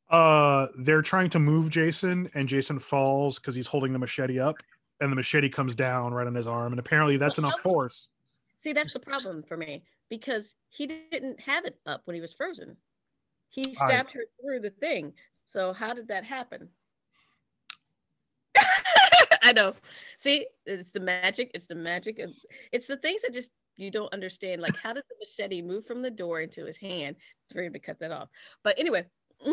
Uh, 0.08 0.68
they're 0.78 1.02
trying 1.02 1.28
to 1.30 1.38
move 1.38 1.68
Jason, 1.68 2.30
and 2.34 2.48
Jason 2.48 2.78
falls 2.78 3.38
because 3.38 3.54
he's 3.54 3.66
holding 3.66 3.92
the 3.92 3.98
machete 3.98 4.38
up, 4.38 4.56
and 5.00 5.12
the 5.12 5.16
machete 5.16 5.50
comes 5.50 5.74
down 5.74 6.14
right 6.14 6.26
on 6.26 6.34
his 6.34 6.46
arm, 6.46 6.72
and 6.72 6.80
apparently 6.80 7.18
that's 7.18 7.36
enough 7.36 7.60
force. 7.60 8.08
See, 8.56 8.72
that's 8.72 8.94
the 8.94 9.00
problem 9.00 9.42
for 9.42 9.56
me 9.56 9.82
because 10.08 10.54
he 10.68 10.86
didn't 10.86 11.40
have 11.40 11.64
it 11.64 11.78
up 11.86 12.02
when 12.04 12.14
he 12.14 12.20
was 12.20 12.32
frozen. 12.32 12.76
He 13.50 13.74
stabbed 13.74 14.10
I... 14.10 14.18
her 14.18 14.24
through 14.40 14.60
the 14.60 14.70
thing. 14.70 15.12
So 15.46 15.72
how 15.72 15.94
did 15.94 16.08
that 16.08 16.24
happen? 16.24 16.68
I 19.42 19.52
know. 19.52 19.72
See, 20.18 20.46
it's 20.66 20.92
the 20.92 21.00
magic. 21.00 21.50
It's 21.54 21.66
the 21.66 21.74
magic. 21.74 22.18
Of, 22.18 22.30
it's 22.72 22.86
the 22.86 22.96
things 22.96 23.22
that 23.22 23.32
just 23.32 23.50
you 23.76 23.90
don't 23.90 24.12
understand. 24.12 24.60
Like, 24.60 24.76
how 24.76 24.92
did 24.92 25.04
the 25.08 25.16
machete 25.18 25.62
move 25.62 25.86
from 25.86 26.02
the 26.02 26.10
door 26.10 26.40
into 26.40 26.66
his 26.66 26.76
hand 26.76 27.16
for 27.52 27.62
him 27.62 27.72
to 27.72 27.78
cut 27.78 27.98
that 28.00 28.12
off? 28.12 28.28
But 28.62 28.78
anyway. 28.78 29.06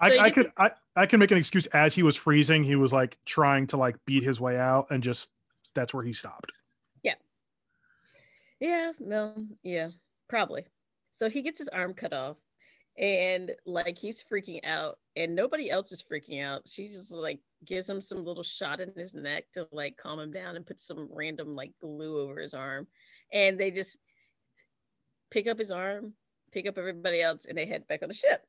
I, 0.00 0.18
I 0.18 0.30
could 0.30 0.50
I, 0.56 0.72
I 0.96 1.06
can 1.06 1.20
make 1.20 1.30
an 1.30 1.38
excuse 1.38 1.66
as 1.66 1.94
he 1.94 2.02
was 2.02 2.16
freezing, 2.16 2.64
he 2.64 2.74
was 2.74 2.92
like 2.92 3.16
trying 3.24 3.68
to 3.68 3.76
like 3.76 3.96
beat 4.06 4.24
his 4.24 4.40
way 4.40 4.58
out 4.58 4.88
and 4.90 5.02
just 5.02 5.30
that's 5.74 5.94
where 5.94 6.02
he 6.02 6.12
stopped. 6.12 6.50
Yeah. 8.60 8.92
No, 8.98 9.34
yeah, 9.62 9.90
probably. 10.28 10.64
So 11.14 11.28
he 11.28 11.42
gets 11.42 11.58
his 11.58 11.68
arm 11.68 11.94
cut 11.94 12.12
off 12.12 12.36
and 12.98 13.52
like 13.64 13.96
he's 13.96 14.24
freaking 14.30 14.64
out 14.64 14.98
and 15.16 15.34
nobody 15.34 15.70
else 15.70 15.92
is 15.92 16.02
freaking 16.02 16.42
out 16.42 16.62
she 16.66 16.88
just 16.88 17.12
like 17.12 17.38
gives 17.64 17.88
him 17.88 18.02
some 18.02 18.24
little 18.24 18.42
shot 18.42 18.80
in 18.80 18.92
his 18.96 19.14
neck 19.14 19.44
to 19.52 19.68
like 19.72 19.96
calm 19.96 20.18
him 20.18 20.32
down 20.32 20.56
and 20.56 20.66
put 20.66 20.80
some 20.80 21.08
random 21.12 21.54
like 21.54 21.72
glue 21.80 22.20
over 22.20 22.40
his 22.40 22.54
arm 22.54 22.86
and 23.32 23.58
they 23.58 23.70
just 23.70 23.98
pick 25.30 25.46
up 25.46 25.58
his 25.58 25.70
arm 25.70 26.12
pick 26.52 26.66
up 26.66 26.76
everybody 26.76 27.22
else 27.22 27.46
and 27.46 27.56
they 27.56 27.66
head 27.66 27.86
back 27.86 28.02
on 28.02 28.08
the 28.08 28.14
ship 28.14 28.44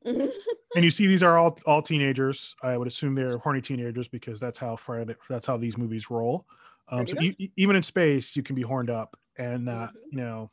and 0.04 0.84
you 0.84 0.90
see 0.90 1.06
these 1.06 1.22
are 1.22 1.38
all 1.38 1.58
all 1.66 1.80
teenagers 1.80 2.54
i 2.62 2.76
would 2.76 2.86
assume 2.86 3.14
they're 3.14 3.38
horny 3.38 3.60
teenagers 3.60 4.08
because 4.08 4.38
that's 4.38 4.58
how 4.58 4.76
Friday, 4.76 5.14
that's 5.28 5.46
how 5.46 5.56
these 5.56 5.78
movies 5.78 6.10
roll 6.10 6.46
um, 6.90 7.06
so 7.06 7.20
e- 7.20 7.50
even 7.56 7.76
in 7.76 7.82
space 7.82 8.36
you 8.36 8.42
can 8.42 8.54
be 8.54 8.62
horned 8.62 8.90
up 8.90 9.16
and 9.36 9.64
not 9.64 9.90
mm-hmm. 9.90 10.18
you 10.18 10.24
know 10.24 10.50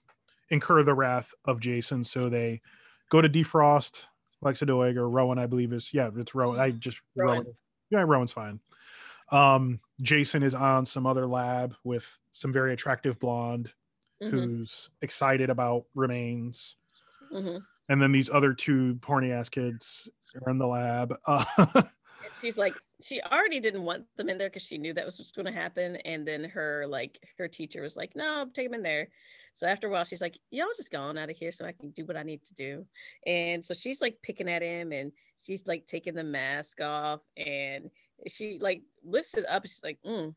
incur 0.50 0.84
the 0.84 0.94
wrath 0.94 1.34
of 1.46 1.60
jason 1.60 2.04
so 2.04 2.30
they 2.30 2.62
go 3.10 3.22
to 3.22 3.30
defrost 3.30 4.06
Lexa 4.44 4.68
Doig 4.68 4.96
or 4.96 5.10
Rowan, 5.10 5.39
I 5.39 5.48
believe 5.48 5.74
is 5.74 5.94
yeah, 5.94 6.10
it's 6.15 6.36
Rowan. 6.36 6.60
I 6.60 6.72
just 6.72 7.01
Rowan. 7.15 7.39
Rowan. 7.39 7.56
Yeah, 7.89 8.01
Rowan's 8.01 8.32
fine. 8.32 8.60
Um, 9.32 9.80
Jason 10.01 10.44
is 10.44 10.54
on 10.54 10.86
some 10.86 11.08
other 11.08 11.25
lab 11.25 11.75
with 11.84 12.20
some 12.32 12.54
very 12.54 12.74
attractive 12.74 13.20
blonde 13.20 13.72
mm-hmm. 14.22 14.30
who's 14.30 14.89
excited 15.01 15.50
about 15.50 15.86
remains. 15.96 16.75
Mm-hmm. 17.34 17.58
And 17.89 18.01
then 18.01 18.12
these 18.12 18.30
other 18.30 18.54
two 18.54 19.00
horny 19.04 19.32
ass 19.32 19.50
kids 19.50 20.10
are 20.44 20.51
in 20.51 20.58
the 20.58 20.68
lab. 20.68 21.15
Uh, 21.27 21.44
she's 22.42 22.58
like, 22.58 22.75
she 23.02 23.22
already 23.22 23.60
didn't 23.60 23.84
want 23.84 24.06
them 24.18 24.30
in 24.30 24.38
there 24.38 24.50
because 24.50 24.64
she 24.64 24.78
knew 24.78 24.94
that 24.94 25.06
was 25.06 25.32
going 25.36 25.46
to 25.46 25.52
happen. 25.52 25.98
And 25.98 26.28
then 26.28 26.44
her 26.46 26.86
like 26.88 27.20
her 27.38 27.48
teacher 27.48 27.82
was 27.82 27.96
like, 27.96 28.16
no, 28.16 28.46
take 28.54 28.68
them 28.68 28.75
in 28.75 28.84
there. 28.84 29.10
So 29.54 29.68
after 29.68 29.88
a 29.88 29.90
while, 29.90 30.04
she's 30.04 30.22
like, 30.22 30.38
y'all 30.52 30.68
just 30.75 30.92
gone 30.92 31.18
out 31.18 31.30
of 31.30 31.38
here 31.38 31.52
so 31.52 31.66
I 31.66 31.72
can 31.72 31.92
do 31.92 32.06
what 32.06 32.18
I 32.18 32.24
need 32.24 32.44
to 32.46 32.54
do. 32.54 32.86
And 33.25 33.64
so 33.64 33.74
she's 33.74 34.02
like 34.02 34.18
picking 34.22 34.50
at 34.50 34.62
him 34.62 34.92
and 34.92 35.12
she's 35.42 35.66
like 35.66 35.86
taking 35.86 36.14
the 36.14 36.24
mask 36.24 36.82
off 36.82 37.22
and 37.38 37.90
she 38.28 38.60
like 38.60 38.82
lifts 39.04 39.38
it 39.38 39.46
up. 39.50 39.66
she's 39.66 39.84
like, 39.84 40.00
mm, 40.06 40.34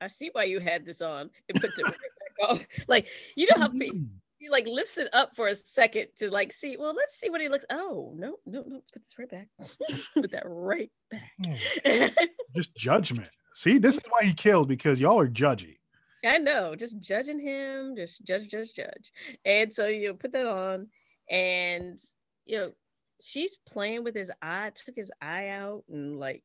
I 0.00 0.08
see 0.08 0.30
why 0.32 0.44
you 0.44 0.60
had 0.60 0.84
this 0.84 1.02
on 1.02 1.30
It 1.48 1.60
puts 1.60 1.78
it 1.78 1.84
right 1.84 1.94
back 1.94 2.50
off. 2.50 2.66
Like, 2.88 3.06
you 3.36 3.46
know 3.46 3.60
how 3.62 3.68
people, 3.68 4.00
he 4.44 4.50
like 4.50 4.66
lifts 4.66 4.98
it 4.98 5.08
up 5.14 5.34
for 5.34 5.48
a 5.48 5.54
second 5.54 6.08
to 6.16 6.30
like 6.30 6.52
see, 6.52 6.76
well, 6.76 6.94
let's 6.94 7.18
see 7.18 7.30
what 7.30 7.40
he 7.40 7.48
looks. 7.48 7.64
Oh, 7.70 8.12
no, 8.14 8.36
no, 8.44 8.62
no, 8.66 8.74
let's 8.74 8.90
put 8.90 9.02
this 9.02 9.14
right 9.18 9.30
back. 9.30 9.48
put 10.14 10.30
that 10.32 10.42
right 10.44 10.90
back. 11.10 12.12
Just 12.54 12.76
judgment. 12.76 13.30
See, 13.54 13.78
this 13.78 13.96
is 13.96 14.04
why 14.10 14.26
he 14.26 14.34
killed 14.34 14.68
because 14.68 15.00
y'all 15.00 15.18
are 15.18 15.28
judgy. 15.28 15.78
I 16.26 16.38
know, 16.38 16.74
just 16.74 17.00
judging 17.00 17.38
him, 17.38 17.94
just 17.96 18.24
judge, 18.24 18.48
judge, 18.48 18.72
judge. 18.74 19.12
And 19.44 19.70
so 19.72 19.86
you 19.88 20.14
put 20.14 20.32
that 20.32 20.46
on, 20.46 20.88
and 21.30 21.98
you 22.46 22.58
know, 22.58 22.72
she's 23.20 23.58
playing 23.68 24.04
with 24.04 24.14
his 24.14 24.30
eye, 24.40 24.72
took 24.74 24.96
his 24.96 25.12
eye 25.20 25.48
out 25.48 25.84
and 25.90 26.18
like 26.18 26.42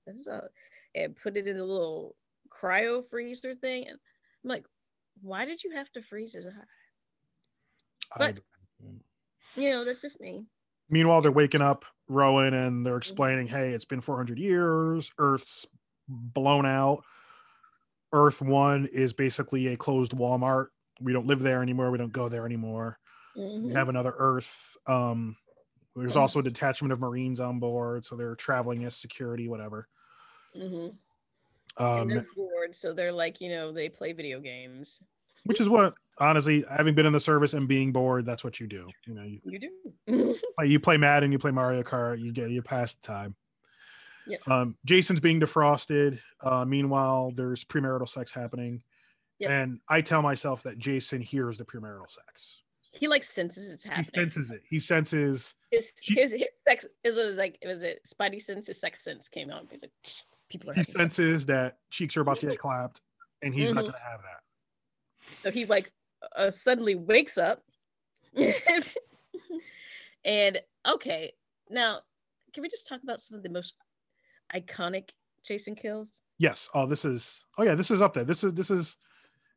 and 0.96 1.16
put 1.16 1.38
it 1.38 1.48
in 1.48 1.58
a 1.58 1.64
little 1.64 2.16
cryo 2.50 3.06
freezer 3.06 3.56
thing. 3.56 3.86
And 3.88 3.98
I'm 4.44 4.50
like, 4.50 4.66
why 5.22 5.46
did 5.46 5.64
you 5.64 5.72
have 5.72 5.90
to 5.94 6.02
freeze 6.02 6.34
his 6.34 6.46
eye? 6.46 6.68
But 8.18 8.40
you 9.56 9.72
know, 9.72 9.86
that's 9.86 10.02
just 10.02 10.20
me. 10.20 10.46
Meanwhile, 10.90 11.22
they're 11.22 11.32
waking 11.32 11.62
up 11.62 11.86
Rowan 12.08 12.54
and 12.54 12.86
they're 12.86 12.94
mm-hmm. 12.94 12.98
explaining, 12.98 13.48
hey, 13.48 13.72
it's 13.72 13.86
been 13.86 14.02
400 14.02 14.40
years, 14.40 15.12
Earth's 15.20 15.68
blown 16.08 16.66
out 16.66 17.04
Earth 18.12 18.42
One 18.42 18.88
is 18.88 19.14
basically 19.14 19.68
a 19.68 19.78
closed 19.78 20.14
Walmart. 20.14 20.68
We 21.02 21.14
don't 21.14 21.28
live 21.28 21.42
there 21.42 21.62
anymore. 21.62 21.92
We 21.92 21.98
don't 21.98 22.12
go 22.12 22.30
there 22.30 22.46
anymore. 22.46 23.00
Mm-hmm. 23.38 23.68
We 23.68 23.74
have 23.74 23.90
another 23.90 24.14
Earth. 24.18 24.76
Um, 24.88 25.36
there's 25.96 26.14
mm-hmm. 26.14 26.22
also 26.22 26.40
a 26.40 26.44
detachment 26.44 26.92
of 26.92 27.00
Marines 27.00 27.40
on 27.40 27.60
board, 27.60 28.06
so 28.06 28.16
they're 28.16 28.36
traveling 28.36 28.86
as 28.86 28.96
security, 28.96 29.48
whatever. 29.48 29.88
Mm-hmm. 30.56 31.84
Um, 31.84 32.02
and 32.02 32.12
they're 32.12 32.28
bored, 32.36 32.76
so 32.76 32.94
they're 32.94 33.14
like, 33.14 33.40
you 33.40 33.50
know, 33.50 33.72
they 33.72 33.90
play 33.90 34.12
video 34.12 34.40
games. 34.40 35.02
Which 35.46 35.62
is 35.62 35.70
what, 35.70 35.94
honestly, 36.18 36.66
having 36.70 36.96
been 36.96 37.06
in 37.06 37.14
the 37.14 37.20
service 37.20 37.54
and 37.54 37.68
being 37.68 37.92
bored, 37.92 38.26
that's 38.26 38.44
what 38.44 38.60
you 38.60 38.68
do. 38.68 38.88
You 39.08 39.14
know, 39.14 39.24
you, 39.24 39.40
you 39.46 39.60
do. 39.60 40.36
like 40.58 40.70
you 40.70 40.80
play 40.80 40.98
Mad 40.98 41.24
and 41.24 41.32
you 41.32 41.40
play 41.40 41.52
Mario 41.52 41.84
Kart, 41.84 42.20
you 42.20 42.32
get 42.32 42.50
you 42.50 42.62
pass 42.62 42.96
the 42.96 43.02
time. 43.02 43.36
Yep. 44.28 44.48
Um, 44.48 44.76
Jason's 44.86 45.20
being 45.20 45.40
defrosted. 45.40 46.20
Uh, 46.42 46.64
meanwhile, 46.66 47.32
there's 47.32 47.64
premarital 47.64 48.08
sex 48.08 48.32
happening. 48.32 48.84
Yep. 49.40 49.50
And 49.50 49.80
I 49.88 50.02
tell 50.02 50.22
myself 50.22 50.64
that 50.64 50.78
Jason 50.78 51.22
hears 51.22 51.58
the 51.58 51.66
premarital 51.66 52.10
sex. 52.10 52.60
He 52.92 53.08
like 53.08 53.24
senses 53.24 53.72
it's 53.72 53.84
happening. 53.84 54.06
He 54.14 54.20
senses 54.20 54.52
it. 54.52 54.62
He 54.70 54.80
senses 54.80 55.56
his 55.72 55.94
his, 56.04 56.32
his 56.32 56.44
sex 56.68 56.86
is 57.04 57.18
it 57.18 57.26
was 57.26 57.38
like 57.38 57.58
it 57.62 57.68
was 57.68 57.84
it 57.84 58.00
Spidey 58.06 58.42
sense, 58.42 58.68
his 58.68 58.80
sex 58.80 59.04
sense 59.04 59.30
came 59.30 59.52
out. 59.52 59.68
He's 59.70 59.84
like 59.84 59.92
people 60.50 60.72
are 60.72 60.74
he 60.74 60.84
senses 60.84 61.44
sex. 61.44 61.46
that 61.46 61.78
cheeks 61.92 62.18
are 62.18 62.22
about 62.22 62.40
to 62.40 62.48
get 62.48 62.58
clapped 62.60 63.02
and 63.42 63.54
he's 63.54 63.68
mm-hmm. 63.68 63.76
not 63.76 63.86
gonna 63.86 63.98
have 64.00 64.22
that. 64.22 64.42
So 65.36 65.52
he 65.52 65.66
like 65.66 65.92
uh, 66.36 66.52
suddenly 66.52 66.96
wakes 66.96 67.38
up 67.38 67.64
and 70.26 70.60
okay, 70.88 71.34
now 71.70 72.00
can 72.54 72.62
we 72.62 72.70
just 72.70 72.88
talk 72.88 73.02
about 73.04 73.20
some 73.20 73.38
of 73.38 73.44
the 73.44 73.50
most 73.50 73.76
iconic 74.56 75.10
Jason 75.44 75.76
kills? 75.76 76.22
Yes. 76.38 76.70
Oh, 76.74 76.86
this 76.86 77.06
is. 77.06 77.44
Oh 77.58 77.64
yeah, 77.64 77.76
this 77.76 77.92
is 77.92 78.02
up 78.02 78.14
there. 78.14 78.24
This 78.24 78.44
is 78.44 78.54
this 78.54 78.72
is 78.72 78.98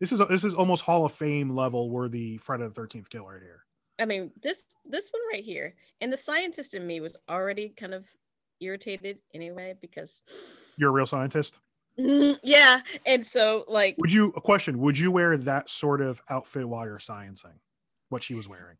this 0.00 0.12
is 0.12 0.20
this 0.28 0.44
is 0.44 0.54
almost 0.54 0.82
Hall 0.82 1.04
of 1.04 1.12
Fame 1.12 1.50
level 1.50 1.90
worthy 1.90 2.36
Friday 2.38 2.64
the 2.64 2.70
Thirteenth 2.70 3.08
kill 3.10 3.26
right 3.26 3.42
here. 3.42 3.64
I 3.98 4.04
mean 4.04 4.30
this 4.42 4.66
this 4.84 5.10
one 5.10 5.22
right 5.32 5.44
here, 5.44 5.74
and 6.00 6.12
the 6.12 6.16
scientist 6.16 6.74
in 6.74 6.86
me 6.86 7.00
was 7.00 7.16
already 7.28 7.70
kind 7.70 7.94
of 7.94 8.06
irritated 8.60 9.18
anyway 9.34 9.74
because 9.80 10.22
you're 10.76 10.90
a 10.90 10.92
real 10.92 11.06
scientist. 11.06 11.58
Mm, 11.98 12.38
yeah, 12.42 12.80
and 13.04 13.24
so 13.24 13.64
like, 13.68 13.96
would 13.98 14.12
you 14.12 14.32
a 14.36 14.40
question? 14.40 14.78
Would 14.78 14.98
you 14.98 15.10
wear 15.10 15.36
that 15.36 15.68
sort 15.68 16.00
of 16.00 16.22
outfit 16.30 16.68
while 16.68 16.86
you're 16.86 16.98
sciencing? 16.98 17.58
What 18.08 18.22
she 18.22 18.34
was 18.34 18.48
wearing? 18.48 18.76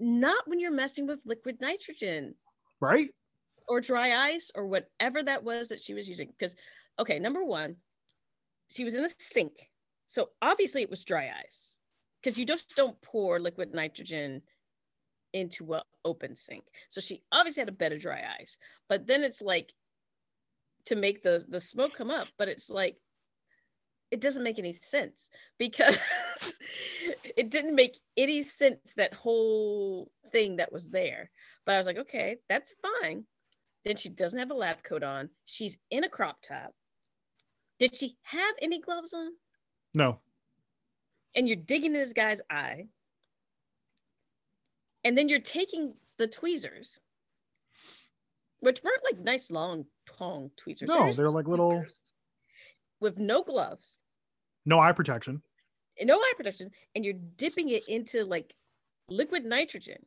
Not 0.00 0.48
when 0.48 0.60
you're 0.60 0.70
messing 0.70 1.06
with 1.06 1.20
liquid 1.24 1.60
nitrogen. 1.60 2.34
Right 2.80 3.08
or 3.68 3.80
dry 3.80 4.30
ice 4.30 4.50
or 4.54 4.66
whatever 4.66 5.22
that 5.22 5.42
was 5.42 5.68
that 5.68 5.80
she 5.80 5.94
was 5.94 6.08
using. 6.08 6.28
Because, 6.28 6.56
okay, 6.98 7.18
number 7.18 7.44
one, 7.44 7.76
she 8.68 8.84
was 8.84 8.94
in 8.94 9.04
a 9.04 9.10
sink. 9.18 9.70
So 10.06 10.30
obviously 10.42 10.82
it 10.82 10.90
was 10.90 11.04
dry 11.04 11.30
ice 11.44 11.74
because 12.22 12.38
you 12.38 12.44
just 12.44 12.74
don't 12.76 13.00
pour 13.02 13.40
liquid 13.40 13.74
nitrogen 13.74 14.42
into 15.32 15.74
an 15.74 15.82
open 16.04 16.36
sink. 16.36 16.64
So 16.88 17.00
she 17.00 17.22
obviously 17.32 17.62
had 17.62 17.68
a 17.68 17.72
bed 17.72 17.92
of 17.92 18.00
dry 18.00 18.22
ice. 18.38 18.58
But 18.88 19.06
then 19.06 19.24
it's 19.24 19.42
like 19.42 19.72
to 20.86 20.96
make 20.96 21.22
the 21.22 21.44
the 21.48 21.60
smoke 21.60 21.94
come 21.94 22.10
up, 22.10 22.28
but 22.38 22.48
it's 22.48 22.70
like 22.70 22.96
it 24.10 24.20
doesn't 24.20 24.44
make 24.44 24.58
any 24.58 24.72
sense 24.72 25.28
because 25.58 25.98
it 27.36 27.50
didn't 27.50 27.74
make 27.74 27.98
any 28.16 28.42
sense 28.42 28.94
that 28.96 29.12
whole 29.12 30.10
thing 30.30 30.56
that 30.56 30.72
was 30.72 30.90
there. 30.90 31.30
But 31.66 31.74
I 31.74 31.78
was 31.78 31.86
like, 31.86 31.98
okay, 31.98 32.36
that's 32.48 32.72
fine. 33.02 33.24
Then 33.84 33.96
she 33.96 34.08
doesn't 34.08 34.38
have 34.38 34.50
a 34.50 34.54
lab 34.54 34.82
coat 34.82 35.02
on. 35.02 35.30
She's 35.46 35.78
in 35.90 36.04
a 36.04 36.08
crop 36.08 36.38
top. 36.42 36.72
Did 37.78 37.94
she 37.94 38.16
have 38.22 38.54
any 38.62 38.80
gloves 38.80 39.12
on? 39.12 39.32
No. 39.94 40.20
And 41.34 41.48
you're 41.48 41.56
digging 41.56 41.94
in 41.94 42.00
this 42.00 42.12
guy's 42.12 42.40
eye. 42.48 42.86
And 45.02 45.18
then 45.18 45.28
you're 45.28 45.40
taking 45.40 45.94
the 46.18 46.26
tweezers, 46.26 47.00
which 48.64 48.82
weren't 48.82 49.04
like 49.04 49.18
nice 49.18 49.50
long 49.50 49.84
tong 50.06 50.50
tweezers. 50.56 50.88
No, 50.88 51.04
they're, 51.04 51.12
they're 51.12 51.30
like 51.30 51.46
little 51.46 51.84
with 53.00 53.18
no 53.18 53.42
gloves. 53.42 54.02
No 54.66 54.80
eye 54.80 54.92
protection. 54.92 55.42
No 56.02 56.16
eye 56.16 56.32
protection. 56.36 56.70
And 56.94 57.04
you're 57.04 57.14
dipping 57.36 57.68
it 57.68 57.86
into 57.88 58.24
like 58.24 58.54
liquid 59.08 59.44
nitrogen 59.44 59.98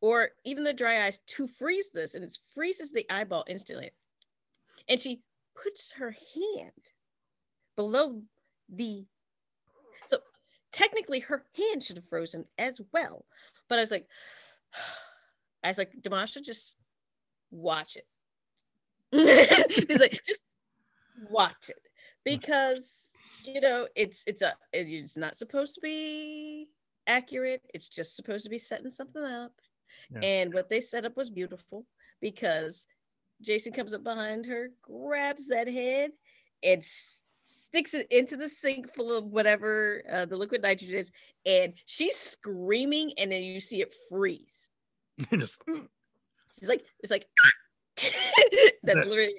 or 0.00 0.28
even 0.44 0.64
the 0.64 0.72
dry 0.72 1.06
ice 1.06 1.18
to 1.26 1.46
freeze 1.46 1.90
this, 1.90 2.14
and 2.14 2.22
it 2.22 2.38
freezes 2.52 2.92
the 2.92 3.06
eyeball 3.08 3.44
instantly. 3.48 3.90
And 4.86 5.00
she 5.00 5.22
puts 5.60 5.92
her 5.92 6.14
hand 6.34 6.90
below 7.74 8.20
the 8.68 9.06
so 10.06 10.18
technically 10.72 11.20
her 11.20 11.44
hand 11.56 11.82
should 11.82 11.96
have 11.96 12.04
frozen 12.04 12.44
as 12.58 12.82
well. 12.92 13.24
But 13.68 13.78
I 13.78 13.82
was 13.82 13.90
like, 13.90 14.06
I 15.64 15.68
was 15.68 15.78
like, 15.78 15.92
Damasha, 16.00 16.42
just 16.42 16.74
watch 17.50 17.96
it. 17.96 18.06
He's 19.88 20.00
like, 20.00 20.20
just 20.24 20.42
watch 21.30 21.70
it 21.70 21.80
because 22.24 22.98
you 23.44 23.60
know 23.60 23.86
it's 23.94 24.24
it's 24.26 24.42
a 24.42 24.54
it's 24.72 25.16
not 25.16 25.36
supposed 25.36 25.74
to 25.74 25.80
be 25.80 26.68
accurate. 27.06 27.62
It's 27.72 27.88
just 27.88 28.16
supposed 28.16 28.44
to 28.44 28.50
be 28.50 28.58
setting 28.58 28.90
something 28.90 29.22
up. 29.22 29.52
Yeah. 30.10 30.20
And 30.20 30.54
what 30.54 30.68
they 30.68 30.80
set 30.80 31.04
up 31.04 31.16
was 31.16 31.30
beautiful 31.30 31.86
because 32.20 32.84
Jason 33.40 33.72
comes 33.72 33.94
up 33.94 34.02
behind 34.04 34.46
her, 34.46 34.70
grabs 34.82 35.48
that 35.48 35.68
head, 35.68 36.10
and 36.62 36.82
sticks 37.44 37.94
it 37.94 38.06
into 38.10 38.36
the 38.36 38.48
sink 38.48 38.92
full 38.94 39.16
of 39.16 39.26
whatever 39.26 40.02
uh, 40.12 40.26
the 40.26 40.36
liquid 40.36 40.62
nitrogen 40.62 40.98
is, 40.98 41.12
and 41.46 41.74
she's 41.86 42.16
screaming, 42.16 43.12
and 43.18 43.30
then 43.30 43.42
you 43.42 43.60
see 43.60 43.80
it 43.80 43.94
freeze. 44.08 44.68
Just, 45.32 45.58
she's 46.58 46.68
like, 46.68 46.84
it's 47.00 47.10
like, 47.10 47.26
that's 48.82 49.06
literally, 49.06 49.34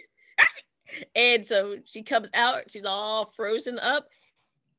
and 1.16 1.46
so 1.46 1.78
she 1.86 2.04
comes 2.04 2.30
out, 2.34 2.72
she's 2.72 2.86
all 2.86 3.26
frozen 3.26 3.80
up, 3.80 4.08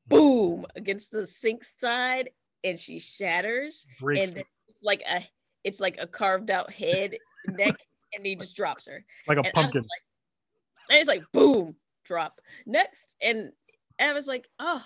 boom, 0.07 0.65
against 0.75 1.11
the 1.11 1.27
sink 1.27 1.63
side, 1.63 2.29
and 2.63 2.77
she 2.77 2.99
shatters, 2.99 3.85
Breaks 3.99 4.31
and 4.31 4.43
it's 4.67 4.83
like 4.83 5.03
a, 5.09 5.21
it's 5.63 5.79
like 5.79 5.97
a 5.99 6.07
carved 6.07 6.49
out 6.49 6.71
head, 6.71 7.15
neck, 7.47 7.75
and 8.15 8.25
he 8.25 8.35
just 8.35 8.55
drops 8.55 8.87
her 8.87 9.05
like 9.27 9.37
a 9.37 9.43
and 9.43 9.53
pumpkin. 9.53 9.81
Like, 9.81 10.89
and 10.89 10.99
it's 10.99 11.07
like 11.07 11.23
boom, 11.31 11.75
drop 12.05 12.39
next, 12.65 13.15
and, 13.21 13.51
and 13.99 14.11
I 14.11 14.13
was 14.13 14.27
like, 14.27 14.47
oh, 14.59 14.83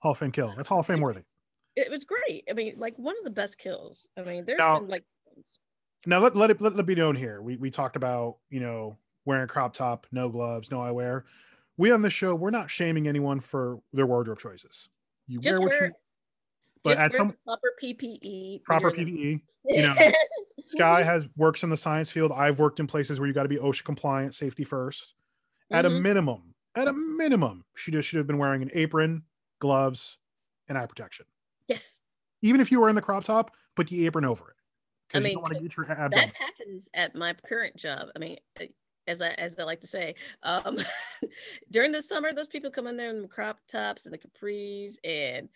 Hall 0.00 0.12
of 0.12 0.18
Fame 0.18 0.32
kill. 0.32 0.52
That's 0.56 0.68
Hall 0.68 0.80
of 0.80 0.86
Fame 0.86 1.00
worthy. 1.00 1.22
It 1.76 1.90
was 1.90 2.04
great. 2.04 2.44
I 2.50 2.54
mean, 2.54 2.74
like 2.78 2.94
one 2.96 3.16
of 3.18 3.24
the 3.24 3.30
best 3.30 3.58
kills. 3.58 4.08
I 4.16 4.22
mean, 4.22 4.44
there's 4.44 4.58
now, 4.58 4.80
been 4.80 4.88
like. 4.88 5.04
Now 6.06 6.18
let 6.20 6.34
let 6.34 6.50
it 6.50 6.60
let 6.60 6.78
it 6.78 6.86
be 6.86 6.94
known 6.94 7.16
here. 7.16 7.42
We 7.42 7.56
we 7.56 7.70
talked 7.70 7.96
about 7.96 8.36
you 8.48 8.60
know 8.60 8.96
wearing 9.24 9.48
crop 9.48 9.74
top, 9.74 10.06
no 10.12 10.28
gloves, 10.28 10.70
no 10.70 10.78
eyewear. 10.78 11.24
We 11.76 11.90
on 11.90 12.02
the 12.02 12.10
show, 12.10 12.34
we're 12.34 12.50
not 12.50 12.70
shaming 12.70 13.08
anyone 13.08 13.40
for 13.40 13.80
their 13.92 14.06
wardrobe 14.06 14.38
choices. 14.38 14.88
You 15.26 15.40
just 15.40 15.58
wear 15.58 15.68
what 15.68 15.80
wear, 15.80 15.86
you 15.88 15.94
but 16.82 16.98
as 16.98 17.14
some 17.14 17.34
proper 17.44 17.72
PPE, 17.82 18.64
proper 18.64 18.90
PPE, 18.90 19.40
you 19.64 19.82
know, 19.86 20.12
Sky 20.66 21.02
has 21.02 21.28
works 21.36 21.62
in 21.62 21.70
the 21.70 21.76
science 21.76 22.10
field. 22.10 22.32
I've 22.32 22.58
worked 22.58 22.80
in 22.80 22.86
places 22.86 23.18
where 23.18 23.26
you 23.26 23.34
got 23.34 23.42
to 23.42 23.48
be 23.48 23.56
OSHA 23.56 23.84
compliant, 23.84 24.34
safety 24.34 24.64
1st 24.64 25.12
At 25.70 25.84
mm-hmm. 25.84 25.96
a 25.96 26.00
minimum, 26.00 26.54
at 26.74 26.88
a 26.88 26.92
minimum, 26.92 27.64
she 27.74 27.90
just 27.90 28.08
should 28.08 28.18
have 28.18 28.26
been 28.26 28.38
wearing 28.38 28.62
an 28.62 28.70
apron, 28.74 29.24
gloves, 29.58 30.18
and 30.68 30.78
eye 30.78 30.86
protection. 30.86 31.26
Yes. 31.66 32.00
Even 32.42 32.60
if 32.60 32.70
you 32.70 32.80
were 32.80 32.88
in 32.88 32.94
the 32.94 33.02
crop 33.02 33.24
top, 33.24 33.52
put 33.76 33.88
the 33.88 34.06
apron 34.06 34.24
over 34.24 34.50
it. 34.50 34.56
I 35.14 35.18
mean, 35.20 35.28
you 35.28 35.34
don't 35.34 35.42
want 35.42 35.54
to 35.54 35.60
get 35.60 35.76
your 35.76 35.90
abs 35.90 36.14
that 36.14 36.24
on. 36.24 36.32
happens 36.38 36.88
at 36.94 37.14
my 37.14 37.34
current 37.34 37.76
job. 37.76 38.08
I 38.14 38.18
mean, 38.18 38.38
as 39.06 39.22
I 39.22 39.30
as 39.30 39.58
I 39.58 39.64
like 39.64 39.80
to 39.80 39.86
say, 39.86 40.14
um, 40.42 40.78
during 41.70 41.92
the 41.92 42.02
summer, 42.02 42.32
those 42.32 42.48
people 42.48 42.70
come 42.70 42.86
in 42.86 42.96
there 42.96 43.10
in 43.10 43.22
the 43.22 43.28
crop 43.28 43.58
tops 43.68 44.06
and 44.06 44.14
the 44.14 44.18
capris, 44.18 44.96
and 45.04 45.48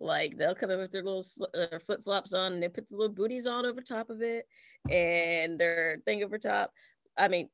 like 0.00 0.36
they'll 0.36 0.54
come 0.54 0.70
in 0.70 0.78
with 0.78 0.92
their 0.92 1.02
little 1.02 1.24
uh, 1.54 1.78
flip 1.78 2.04
flops 2.04 2.32
on, 2.32 2.54
and 2.54 2.62
they 2.62 2.68
put 2.68 2.88
the 2.88 2.96
little 2.96 3.14
booties 3.14 3.46
on 3.46 3.66
over 3.66 3.80
top 3.80 4.10
of 4.10 4.22
it, 4.22 4.46
and 4.90 5.58
their 5.58 5.98
thing 6.04 6.22
over 6.22 6.38
top. 6.38 6.72
I 7.16 7.28
mean, 7.28 7.48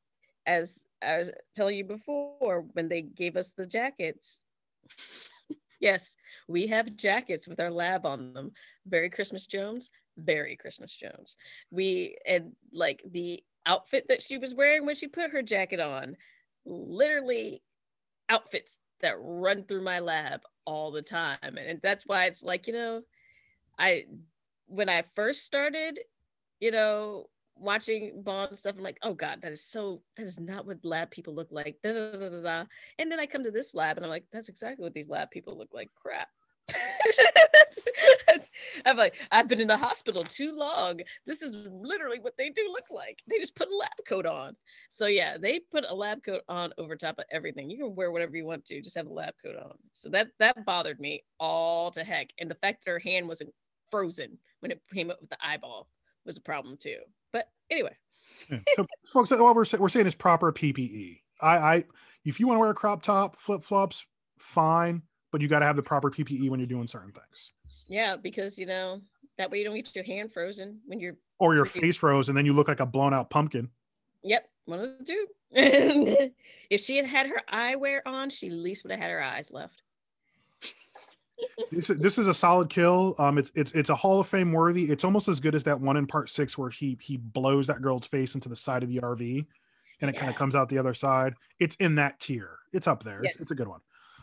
as 0.47 0.85
I 1.03 1.19
was 1.19 1.33
telling 1.55 1.77
you 1.77 1.85
before, 1.85 2.65
when 2.73 2.89
they 2.89 3.03
gave 3.03 3.37
us 3.37 3.51
the 3.51 3.67
jackets. 3.67 4.43
yes, 5.81 6.17
we 6.49 6.67
have 6.69 6.97
jackets 6.97 7.47
with 7.47 7.61
our 7.61 7.71
lab 7.71 8.07
on 8.07 8.33
them. 8.33 8.53
Very 8.87 9.11
Christmas 9.11 9.47
Jones, 9.47 9.91
very 10.19 10.57
Christmas 10.57 10.95
Jones. 10.95 11.37
We 11.71 12.17
and 12.27 12.53
like 12.73 13.03
the 13.11 13.43
outfit 13.67 14.07
that 14.09 14.23
she 14.23 14.39
was 14.39 14.55
wearing 14.55 14.87
when 14.87 14.95
she 14.95 15.07
put 15.09 15.31
her 15.31 15.43
jacket 15.43 15.81
on 15.81 16.17
literally 16.65 17.63
outfits 18.29 18.79
that 19.01 19.17
run 19.19 19.65
through 19.65 19.83
my 19.83 20.01
lab 20.01 20.41
all 20.65 20.91
the 20.91 21.03
time. 21.03 21.39
And 21.43 21.81
that's 21.83 22.07
why 22.07 22.25
it's 22.27 22.43
like 22.43 22.67
you 22.67 22.73
know 22.73 23.03
i 23.79 24.05
when 24.67 24.89
i 24.89 25.05
first 25.15 25.45
started 25.45 26.01
you 26.61 26.71
know 26.71 27.27
watching 27.57 28.23
bond 28.23 28.57
stuff 28.57 28.75
i'm 28.77 28.85
like 28.85 28.99
oh 29.03 29.15
god 29.15 29.41
that 29.43 29.51
is 29.51 29.65
so 29.65 30.01
that 30.17 30.23
is 30.23 30.39
not 30.39 30.67
what 30.67 30.85
lab 30.85 31.11
people 31.11 31.35
look 31.35 31.49
like. 31.51 31.77
Da, 31.83 31.93
da, 31.93 32.29
da, 32.29 32.65
and 32.99 33.11
then 33.11 33.21
i 33.21 33.27
come 33.27 33.45
to 33.45 33.51
this 33.51 33.75
lab 33.75 33.97
and 33.97 34.05
i'm 34.05 34.11
like 34.11 34.25
that's 34.33 34.49
exactly 34.49 34.83
what 34.85 34.95
these 34.95 35.09
lab 35.09 35.31
people 35.31 35.57
look 35.57 35.73
like. 35.73 35.91
Crap 35.95 36.29
I'm 38.87 38.97
like, 38.97 39.15
I've 39.31 39.49
been 39.49 39.61
in 39.61 39.69
the 39.69 39.77
hospital 39.77 40.25
too 40.25 40.57
long. 40.57 41.01
This 41.27 41.43
is 41.43 41.67
literally 41.71 42.19
what 42.19 42.37
they 42.37 42.51
do 42.51 42.69
look 42.71 42.87
like. 42.91 43.21
They 43.29 43.39
just 43.39 43.55
put 43.55 43.69
a 43.69 43.77
lab 43.77 43.91
coat 44.07 44.27
on. 44.27 44.57
So 44.89 45.07
yeah, 45.07 45.37
they 45.39 45.61
put 45.71 45.85
a 45.89 45.95
lab 45.95 46.23
coat 46.23 46.43
on 46.49 46.73
over 46.79 46.97
top 46.97 47.19
of 47.19 47.25
everything. 47.31 47.71
You 47.71 47.79
can 47.79 47.95
wear 47.95 48.11
whatever 48.11 48.37
you 48.37 48.47
want 48.47 48.65
to, 48.67 48.81
just 48.81 48.97
have 48.97 49.07
a 49.07 49.13
lab 49.13 49.35
coat 49.45 49.57
on. 49.57 49.75
So 49.93 50.09
that 50.11 50.29
that 50.39 50.65
bothered 50.65 51.01
me 51.01 51.23
all 51.39 51.91
to 51.93 52.05
heck. 52.05 52.29
And 52.39 52.51
the 52.51 52.57
fact 52.57 52.85
that 52.85 52.91
her 52.91 52.99
hand 52.99 53.29
wasn't 53.29 53.51
frozen 53.91 54.39
when 54.61 54.71
it 54.71 54.81
came 54.93 55.11
up 55.11 55.21
with 55.21 55.31
the 55.31 55.39
eyeball 55.43 55.89
was 56.25 56.37
a 56.37 56.43
problem 56.43 56.77
too. 56.77 56.99
But 57.33 57.49
anyway. 57.71 57.97
yeah. 58.51 58.59
So 58.77 58.87
folks, 59.13 59.31
what 59.31 59.57
we're, 59.57 59.65
we're 59.79 59.89
saying 59.89 60.07
is 60.07 60.15
proper 60.15 60.53
PPE. 60.53 61.21
I, 61.41 61.57
I 61.57 61.85
if 62.25 62.41
you 62.41 62.47
want 62.47 62.57
to 62.57 62.61
wear 62.61 62.71
a 62.71 62.75
crop 62.75 63.03
top, 63.03 63.41
flip 63.41 63.63
flops, 63.63 64.05
fine 64.39 65.03
but 65.31 65.41
you 65.41 65.49
got 65.49 65.61
to 65.61 65.67
have 65.67 65.77
the 65.77 65.83
proper 65.83 66.11
PPE 66.11 66.49
when 66.51 66.61
you're 66.61 66.67
doing 66.67 66.87
certain 66.87 67.13
things. 67.13 67.53
Yeah, 67.87 68.17
because 68.17 68.59
you 68.59 68.67
know 68.67 69.01
that 69.39 69.51
way 69.51 69.59
you 69.59 69.65
don't 69.65 69.75
get 69.75 69.95
your 69.95 70.05
hand 70.05 70.33
frozen 70.33 70.81
when 70.87 71.01
you're 71.01 71.17
or 71.39 71.55
your 71.55 71.65
face 71.65 71.97
froze 71.97 72.29
and 72.29 72.37
then 72.37 72.45
you 72.45 72.53
look 72.53 72.69
like 72.69 72.81
a 72.81 72.87
blown 72.87 73.15
out 73.15 73.31
pumpkin. 73.31 73.71
Yep, 74.23 74.49
one 74.65 74.81
of 74.81 74.99
the 74.99 75.05
two. 75.05 75.27
if 76.71 76.81
she 76.81 76.97
had 76.97 77.07
had 77.07 77.27
her 77.27 77.43
eyewear 77.51 78.01
on, 78.05 78.31
she 78.31 78.49
at 78.49 78.53
least 78.53 78.85
would 78.85 78.91
have 78.91 79.01
had 79.01 79.11
her 79.11 79.23
eyes 79.23 79.51
left. 79.51 79.83
this, 81.73 81.89
is, 81.89 81.99
this 81.99 82.19
is 82.19 82.27
a 82.27 82.35
solid 82.35 82.69
kill. 82.69 83.15
Um, 83.19 83.39
it's 83.39 83.51
it's 83.55 83.73
it's 83.73 83.91
a 83.91 83.95
Hall 83.95 84.21
of 84.21 84.29
Fame 84.29 84.53
worthy. 84.53 84.91
It's 84.91 85.05
almost 85.05 85.29
as 85.29 85.41
good 85.41 85.55
as 85.55 85.65
that 85.65 85.81
one 85.81 85.97
in 85.97 86.07
part 86.07 86.29
six 86.29 86.59
where 86.59 86.71
he 86.71 86.99
he 87.01 87.17
blows 87.17 87.69
that 87.69 87.81
girl's 87.81 88.07
face 88.07 88.35
into 88.35 88.49
the 88.49 88.57
side 88.57 88.83
of 88.83 88.89
the 88.89 89.01
RV, 89.01 89.47
and 90.01 90.11
it 90.11 90.15
yeah. 90.15 90.21
kind 90.21 90.31
of 90.31 90.37
comes 90.37 90.55
out 90.55 90.69
the 90.69 90.79
other 90.79 90.95
side. 90.95 91.35
It's 91.59 91.77
in 91.77 91.95
that 91.95 92.19
tier. 92.21 92.59
It's 92.73 92.87
up 92.87 93.03
there. 93.05 93.21
Yes. 93.23 93.35
It's, 93.35 93.43
it's 93.43 93.51
a 93.53 93.55
good 93.55 93.69
one. 93.69 93.81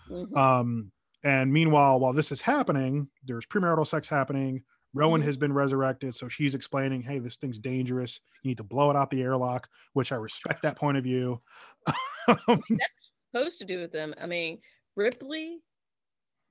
Mm-hmm. 0.09 0.37
Um, 0.37 0.91
and 1.25 1.51
meanwhile, 1.51 1.99
while 1.99 2.13
this 2.13 2.31
is 2.31 2.39
happening, 2.39 3.09
there's 3.25 3.47
premarital 3.47 3.87
sex 3.87 4.07
happening. 4.07 4.63
Rowan 4.93 5.21
mm-hmm. 5.21 5.27
has 5.27 5.37
been 5.37 5.51
resurrected, 5.51 6.13
so 6.13 6.27
she's 6.27 6.53
explaining, 6.53 7.01
"Hey, 7.01 7.17
this 7.17 7.35
thing's 7.35 7.57
dangerous. 7.57 8.21
You 8.43 8.49
need 8.49 8.57
to 8.57 8.63
blow 8.63 8.91
it 8.91 8.95
out 8.95 9.09
the 9.09 9.23
airlock." 9.23 9.67
Which 9.93 10.11
I 10.11 10.15
respect 10.15 10.61
that 10.61 10.77
point 10.77 10.97
of 10.97 11.03
view. 11.03 11.41
That's 12.27 12.61
supposed 13.31 13.59
to 13.59 13.65
do 13.65 13.79
with 13.79 13.91
them. 13.91 14.13
I 14.21 14.27
mean, 14.27 14.59
Ripley 14.95 15.57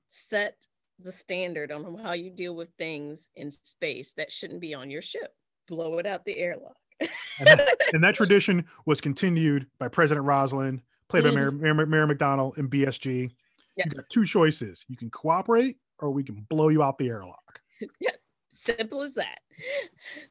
set 0.09 0.67
the 0.99 1.11
standard 1.11 1.71
on 1.71 1.97
how 2.03 2.11
you 2.11 2.29
deal 2.29 2.55
with 2.55 2.69
things 2.77 3.29
in 3.35 3.51
space 3.51 4.13
that 4.13 4.31
shouldn't 4.31 4.61
be 4.61 4.73
on 4.73 4.89
your 4.89 5.01
ship. 5.01 5.33
Blow 5.67 5.97
it 5.99 6.05
out 6.05 6.25
the 6.25 6.37
airlock. 6.37 6.75
and, 6.99 7.09
that, 7.47 7.77
and, 7.93 8.03
that, 8.03 8.15
tradition 8.15 8.65
was 8.85 9.01
continued 9.01 9.67
by 9.79 9.87
President 9.87 10.25
Roslin, 10.25 10.81
played 11.07 11.23
mm-hmm. 11.23 11.35
by 11.35 11.51
Mary, 11.51 11.73
Mary, 11.73 11.87
Mary 11.87 12.15
McDonnell 12.15 12.57
in 12.57 12.69
BSG. 12.69 13.31
Yeah. 13.75 13.85
You 13.85 13.91
got 13.91 14.09
two 14.09 14.25
choices. 14.25 14.85
You 14.87 14.97
can 14.97 15.09
cooperate 15.09 15.77
or 15.99 16.11
we 16.11 16.23
can 16.23 16.45
blow 16.49 16.69
you 16.69 16.83
out 16.83 16.97
the 16.97 17.07
airlock. 17.07 17.59
yeah. 17.99 18.11
Simple 18.53 19.01
as 19.01 19.13
that. 19.13 19.39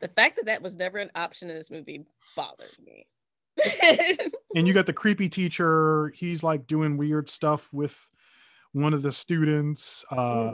The 0.01 0.09
fact 0.09 0.37
that 0.37 0.47
that 0.47 0.63
was 0.63 0.77
never 0.77 0.99
an 0.99 1.11
option 1.15 1.51
in 1.51 1.57
this 1.57 1.71
movie 1.71 2.05
bothered 2.35 2.69
me. 2.85 3.07
and 4.57 4.67
you 4.67 4.75
got 4.75 4.87
the 4.87 4.93
creepy 4.93 5.29
teacher. 5.29 6.13
He's 6.15 6.43
like 6.43 6.67
doing 6.67 6.97
weird 6.97 7.29
stuff 7.29 7.73
with 7.73 8.09
one 8.73 8.95
of 8.95 9.03
the 9.03 9.13
students. 9.13 10.05
Uh, 10.11 10.53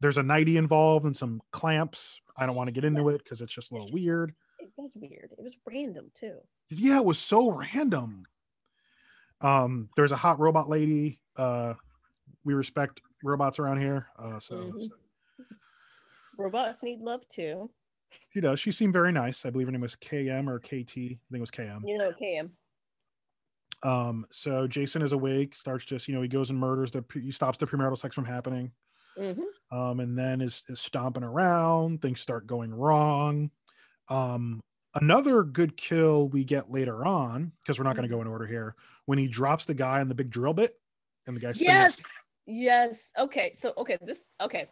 there's 0.00 0.18
a 0.18 0.22
nighty 0.22 0.56
involved 0.56 1.06
and 1.06 1.16
some 1.16 1.40
clamps. 1.52 2.20
I 2.36 2.44
don't 2.44 2.56
want 2.56 2.68
to 2.68 2.72
get 2.72 2.84
into 2.84 3.08
it 3.08 3.22
because 3.22 3.40
it's 3.40 3.54
just 3.54 3.70
a 3.70 3.74
little 3.74 3.92
weird. 3.92 4.34
It 4.58 4.70
was 4.76 4.92
weird. 4.96 5.30
It 5.36 5.42
was 5.42 5.56
random 5.66 6.10
too. 6.18 6.36
Yeah, 6.70 6.98
it 6.98 7.04
was 7.04 7.18
so 7.18 7.50
random. 7.50 8.24
Um, 9.40 9.88
there's 9.96 10.12
a 10.12 10.16
hot 10.16 10.38
robot 10.38 10.68
lady. 10.68 11.20
Uh, 11.36 11.74
we 12.44 12.54
respect 12.54 13.00
robots 13.22 13.58
around 13.58 13.80
here. 13.80 14.08
Uh, 14.18 14.40
so, 14.40 14.56
mm-hmm. 14.56 14.80
so, 14.82 14.88
robots 16.38 16.82
need 16.82 17.00
love 17.00 17.20
too. 17.28 17.70
She 18.30 18.40
does. 18.40 18.60
She 18.60 18.72
seemed 18.72 18.92
very 18.92 19.12
nice. 19.12 19.44
I 19.44 19.50
believe 19.50 19.68
her 19.68 19.72
name 19.72 19.80
was 19.80 19.96
KM 19.96 20.48
or 20.48 20.58
KT. 20.58 20.96
I 20.96 21.08
think 21.08 21.18
it 21.32 21.40
was 21.40 21.50
KM. 21.50 21.80
You 21.84 21.98
know, 21.98 22.12
KM. 22.20 22.50
Um, 23.82 24.26
so 24.30 24.66
Jason 24.66 25.02
is 25.02 25.12
awake, 25.12 25.54
starts 25.54 25.84
just, 25.84 26.06
you 26.08 26.14
know, 26.14 26.22
he 26.22 26.28
goes 26.28 26.50
and 26.50 26.58
murders 26.58 26.92
the, 26.92 27.04
he 27.14 27.30
stops 27.30 27.58
the 27.58 27.66
premarital 27.66 27.98
sex 27.98 28.14
from 28.14 28.24
happening. 28.24 28.70
Mm-hmm. 29.18 29.76
Um, 29.76 30.00
and 30.00 30.16
then 30.16 30.40
is, 30.40 30.64
is 30.68 30.80
stomping 30.80 31.24
around, 31.24 32.00
things 32.00 32.20
start 32.20 32.46
going 32.46 32.72
wrong. 32.72 33.50
Um, 34.08 34.60
another 34.94 35.42
good 35.42 35.76
kill 35.76 36.28
we 36.28 36.44
get 36.44 36.70
later 36.70 37.04
on 37.04 37.52
because 37.62 37.78
we're 37.78 37.84
not 37.84 37.96
going 37.96 38.08
to 38.08 38.14
go 38.14 38.20
in 38.20 38.28
order 38.28 38.46
here 38.46 38.76
when 39.06 39.18
he 39.18 39.26
drops 39.26 39.66
the 39.66 39.74
guy 39.74 40.00
on 40.00 40.08
the 40.08 40.14
big 40.14 40.30
drill 40.30 40.54
bit 40.54 40.78
and 41.26 41.36
the 41.36 41.40
guy 41.40 41.52
spins. 41.52 41.62
Yes. 41.62 42.02
Yes. 42.46 43.10
Okay. 43.18 43.52
So 43.54 43.72
okay, 43.76 43.98
this 44.02 44.24
okay. 44.40 44.66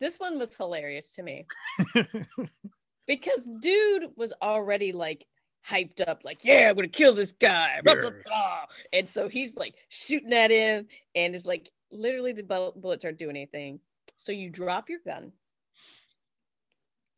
This 0.00 0.18
one 0.18 0.38
was 0.38 0.54
hilarious 0.54 1.14
to 1.14 1.22
me 1.22 1.46
because 3.06 3.40
dude 3.60 4.10
was 4.16 4.32
already 4.42 4.90
like 4.92 5.24
hyped 5.68 6.00
up, 6.06 6.22
like, 6.24 6.44
yeah, 6.44 6.70
I'm 6.70 6.74
gonna 6.74 6.88
kill 6.88 7.14
this 7.14 7.32
guy. 7.32 7.80
blah, 7.84 7.94
blah, 7.94 8.10
blah. 8.26 8.64
And 8.92 9.08
so 9.08 9.28
he's 9.28 9.56
like 9.56 9.76
shooting 9.90 10.32
at 10.32 10.50
him 10.50 10.86
and 11.14 11.34
is 11.34 11.46
like 11.46 11.70
literally 11.92 12.32
the 12.32 12.42
bullets 12.42 13.04
aren't 13.04 13.18
doing 13.18 13.36
anything. 13.36 13.78
So 14.16 14.32
you 14.32 14.50
drop 14.50 14.88
your 14.88 14.98
gun 15.06 15.30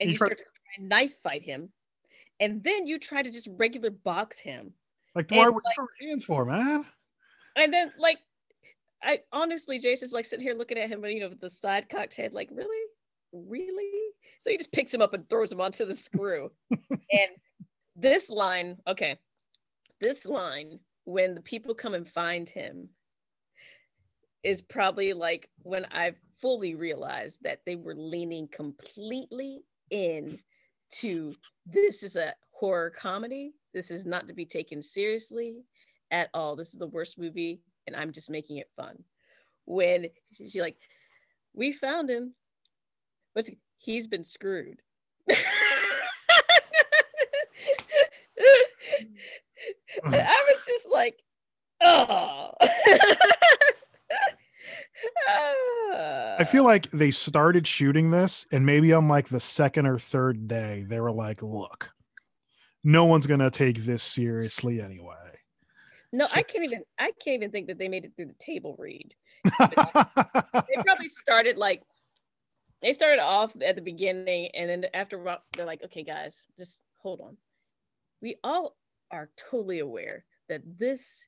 and 0.01 0.09
You 0.11 0.13
you 0.13 0.19
try- 0.19 0.27
start 0.29 0.39
to 0.39 0.45
try 0.45 0.73
and 0.79 0.89
knife 0.89 1.15
fight 1.23 1.43
him. 1.43 1.71
And 2.41 2.63
then 2.63 2.87
you 2.87 2.99
try 2.99 3.23
to 3.23 3.31
just 3.31 3.49
regular 3.57 3.91
box 3.91 4.39
him. 4.39 4.73
like, 5.15 5.31
why 5.31 5.49
would 5.49 5.65
like- 5.65 5.77
you 6.01 6.09
hands 6.09 6.25
for, 6.27 6.45
man? 6.45 6.85
And 7.57 7.73
then 7.73 7.93
like 7.99 8.19
I 9.05 9.21
honestly 9.33 9.79
Jason's 9.79 10.13
like 10.13 10.25
sitting 10.25 10.45
here 10.45 10.55
looking 10.55 10.79
at 10.79 10.89
him, 10.89 11.01
but 11.01 11.13
you 11.13 11.21
know, 11.21 11.29
with 11.29 11.41
the 11.41 11.51
side 11.51 11.89
cocked 11.89 12.15
head, 12.15 12.33
like, 12.33 12.49
really? 12.51 12.89
Really? 13.33 14.13
So 14.41 14.51
he 14.51 14.57
just 14.57 14.73
picks 14.73 14.95
him 14.95 15.03
up 15.03 15.13
and 15.13 15.29
throws 15.29 15.53
him 15.53 15.61
onto 15.61 15.85
the 15.85 15.95
screw. 15.95 16.51
and 16.91 17.31
this 17.97 18.31
line, 18.31 18.79
okay, 18.87 19.19
this 20.01 20.25
line, 20.25 20.79
when 21.05 21.35
the 21.35 21.41
people 21.41 21.75
come 21.75 21.95
and 21.95 22.09
find 22.09 22.49
him, 22.49 22.89
is 24.43 24.63
probably 24.63 25.13
like 25.13 25.49
when 25.63 25.87
I 25.91 26.13
fully 26.41 26.75
realized 26.75 27.39
that 27.43 27.61
they 27.65 27.77
were 27.77 27.95
leaning 27.95 28.49
completely 28.49 29.61
in 29.91 30.39
to 30.93 31.35
this 31.67 32.03
is 32.03 32.17
a 32.17 32.35
horror 32.53 32.91
comedy. 32.91 33.53
This 33.73 33.91
is 33.91 34.05
not 34.05 34.29
to 34.29 34.35
be 34.35 34.45
taken 34.45 34.83
seriously 34.83 35.65
at 36.11 36.29
all. 36.35 36.57
This 36.57 36.73
is 36.73 36.79
the 36.79 36.87
worst 36.87 37.19
movie, 37.19 37.61
and 37.87 37.97
I'm 37.97 38.13
just 38.13 38.31
making 38.31 38.59
it 38.59 38.71
fun. 38.77 39.05
When 39.67 40.09
she's 40.37 40.57
like, 40.57 40.77
we 41.55 41.73
found 41.73 42.11
him. 42.11 42.35
What's 43.33 43.49
he? 43.49 43.59
he's 43.85 44.07
been 44.07 44.25
screwed. 44.25 44.81
I 45.31 45.35
was 50.05 50.61
just 50.67 50.89
like, 50.91 51.19
oh. 51.83 52.51
I 56.39 56.45
feel 56.45 56.65
like 56.65 56.91
they 56.91 57.11
started 57.11 57.67
shooting 57.67 58.11
this, 58.11 58.47
and 58.51 58.67
maybe 58.67 58.93
on 58.93 59.09
like 59.09 59.29
the 59.29 59.41
second 59.41 59.87
or 59.87 59.99
third 59.99 60.49
day, 60.49 60.85
they 60.89 61.01
were 61.01 61.13
like, 61.13 61.43
"Look, 61.43 61.93
no 62.83 63.05
one's 63.05 63.27
gonna 63.27 63.51
take 63.51 63.79
this 63.79 64.03
seriously 64.03 64.81
anyway." 64.81 65.39
No, 66.15 66.27
so- 66.27 66.37
I 66.37 66.43
can't 66.43 66.65
even. 66.65 66.83
I 66.99 67.11
can't 67.23 67.35
even 67.35 67.51
think 67.51 67.67
that 67.67 67.79
they 67.79 67.89
made 67.89 68.05
it 68.05 68.13
through 68.17 68.27
the 68.27 68.35
table 68.45 68.77
read. 68.79 69.15
They 70.69 70.83
probably 70.83 71.09
started 71.09 71.57
like 71.59 71.83
they 72.81 72.93
started 72.93 73.21
off 73.21 73.55
at 73.65 73.77
the 73.77 73.83
beginning, 73.83 74.51
and 74.55 74.69
then 74.71 74.87
after 74.95 75.17
a 75.19 75.23
while, 75.23 75.43
they're 75.57 75.67
like, 75.67 75.83
"Okay, 75.85 76.03
guys, 76.05 76.45
just 76.57 76.83
hold 77.03 77.21
on. 77.21 77.37
We 78.23 78.37
all 78.45 78.77
are 79.11 79.31
totally 79.51 79.81
aware 79.81 80.25
that 80.49 80.63
this 80.79 81.25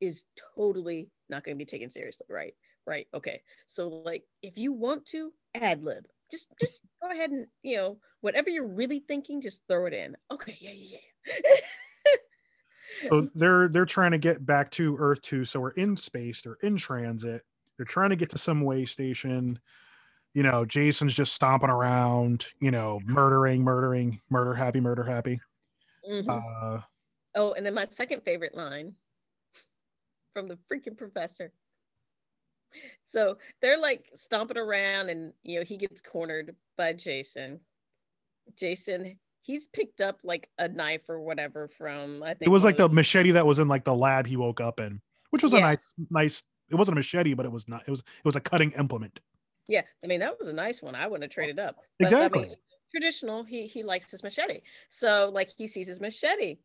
is 0.00 0.24
totally 0.56 1.10
not 1.28 1.44
going 1.44 1.56
to 1.56 1.58
be 1.58 1.64
taken 1.66 1.90
seriously, 1.90 2.26
right? 2.30 2.54
Right? 2.86 3.06
Okay. 3.12 3.42
So, 3.66 3.88
like, 3.88 4.24
if 4.42 4.56
you 4.56 4.72
want 4.72 5.04
to 5.06 5.32
ad 5.54 5.82
lib, 5.82 6.04
just 6.30 6.46
just 6.60 6.80
go 7.02 7.10
ahead 7.10 7.30
and 7.30 7.46
you 7.62 7.76
know 7.76 7.98
whatever 8.20 8.50
you're 8.50 8.66
really 8.66 9.00
thinking, 9.00 9.40
just 9.42 9.60
throw 9.68 9.86
it 9.86 9.94
in. 9.94 10.16
Okay. 10.30 10.56
Yeah. 10.60 10.70
Yeah. 10.72 10.98
yeah. 11.26 11.60
so 13.08 13.28
they're 13.34 13.68
they're 13.68 13.86
trying 13.86 14.12
to 14.12 14.18
get 14.18 14.44
back 14.44 14.70
to 14.72 14.96
Earth 14.98 15.20
two, 15.22 15.44
so 15.44 15.60
we're 15.60 15.70
in 15.70 15.96
space, 15.96 16.42
they're 16.42 16.58
in 16.62 16.76
transit, 16.76 17.42
they're 17.76 17.86
trying 17.86 18.10
to 18.10 18.16
get 18.16 18.30
to 18.30 18.38
some 18.38 18.62
way 18.62 18.84
station. 18.84 19.58
You 20.34 20.42
know, 20.42 20.64
Jason's 20.64 21.14
just 21.14 21.32
stomping 21.32 21.70
around, 21.70 22.46
you 22.60 22.70
know, 22.70 23.00
murdering, 23.04 23.62
murdering, 23.62 24.20
murder 24.30 24.54
happy, 24.54 24.80
murder 24.80 25.02
happy. 25.04 25.40
Mhm. 26.08 26.28
Uh, 26.28 26.82
Oh, 27.34 27.52
and 27.52 27.64
then 27.64 27.74
my 27.74 27.84
second 27.84 28.22
favorite 28.22 28.54
line 28.54 28.94
from 30.32 30.48
the 30.48 30.58
freaking 30.70 30.96
professor. 30.96 31.52
So 33.06 33.38
they're 33.60 33.78
like 33.78 34.10
stomping 34.14 34.56
around, 34.58 35.08
and 35.08 35.32
you 35.42 35.58
know, 35.58 35.64
he 35.64 35.76
gets 35.76 36.00
cornered 36.00 36.54
by 36.76 36.92
Jason. 36.92 37.60
Jason, 38.56 39.18
he's 39.48 39.66
picked 39.66 40.02
up 40.02 40.20
like 40.22 40.48
a 40.58 40.68
knife 40.68 41.08
or 41.08 41.18
whatever 41.20 41.68
from 41.78 42.22
I 42.22 42.34
think 42.34 42.42
it 42.42 42.50
was 42.50 42.64
like 42.64 42.76
the 42.76 42.88
machete 42.90 43.30
that 43.32 43.46
was 43.46 43.58
in 43.58 43.66
like 43.66 43.82
the 43.84 43.94
lab 43.94 44.26
he 44.26 44.36
woke 44.36 44.60
up 44.60 44.78
in, 44.78 45.00
which 45.30 45.42
was 45.42 45.54
a 45.54 45.60
nice, 45.60 45.94
nice. 46.10 46.44
It 46.70 46.74
wasn't 46.74 46.96
a 46.96 47.00
machete, 47.00 47.32
but 47.32 47.46
it 47.46 47.50
was 47.52 47.66
not. 47.66 47.82
It 47.88 47.90
was 47.90 48.00
it 48.00 48.24
was 48.24 48.36
a 48.36 48.40
cutting 48.40 48.72
implement. 48.72 49.20
yeah. 49.66 49.82
I 50.04 50.06
mean, 50.06 50.20
that 50.20 50.38
was 50.38 50.48
a 50.48 50.52
nice 50.52 50.82
one. 50.82 50.94
I 50.94 51.06
wouldn't 51.06 51.24
have 51.24 51.30
traded 51.32 51.58
up. 51.58 51.76
But, 51.98 52.12
I 52.12 52.16
Exactly. 52.16 52.42
mean, 52.48 52.54
traditional. 52.92 53.42
He 53.42 53.66
he 53.66 53.82
likes 53.82 54.10
his 54.10 54.22
machete, 54.22 54.60
so 54.88 55.30
like 55.32 55.50
he 55.56 55.66
sees 55.66 55.88
his 55.88 56.00
machete. 56.00 56.58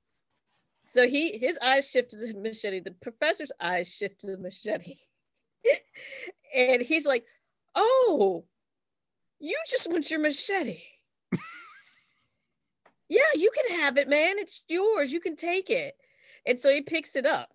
So 0.87 1.07
he 1.07 1.37
his 1.37 1.57
eyes 1.61 1.89
shift 1.89 2.11
to 2.11 2.17
the 2.17 2.33
machete. 2.33 2.81
The 2.81 2.91
professor's 3.01 3.53
eyes 3.61 3.87
shift 3.91 4.19
to 4.21 4.27
the 4.27 4.37
machete, 4.37 4.97
and 6.55 6.81
he's 6.81 7.05
like, 7.05 7.23
"Oh, 7.75 8.43
you 9.39 9.57
just 9.69 9.89
want 9.89 10.11
your 10.11 10.19
machete? 10.19 10.81
Yeah, 13.13 13.39
you 13.39 13.51
can 13.51 13.79
have 13.79 13.97
it, 13.97 14.09
man. 14.09 14.39
It's 14.39 14.63
yours. 14.67 15.11
You 15.11 15.19
can 15.19 15.35
take 15.35 15.69
it." 15.69 15.95
And 16.45 16.59
so 16.59 16.69
he 16.69 16.81
picks 16.81 17.15
it 17.15 17.25
up. 17.25 17.49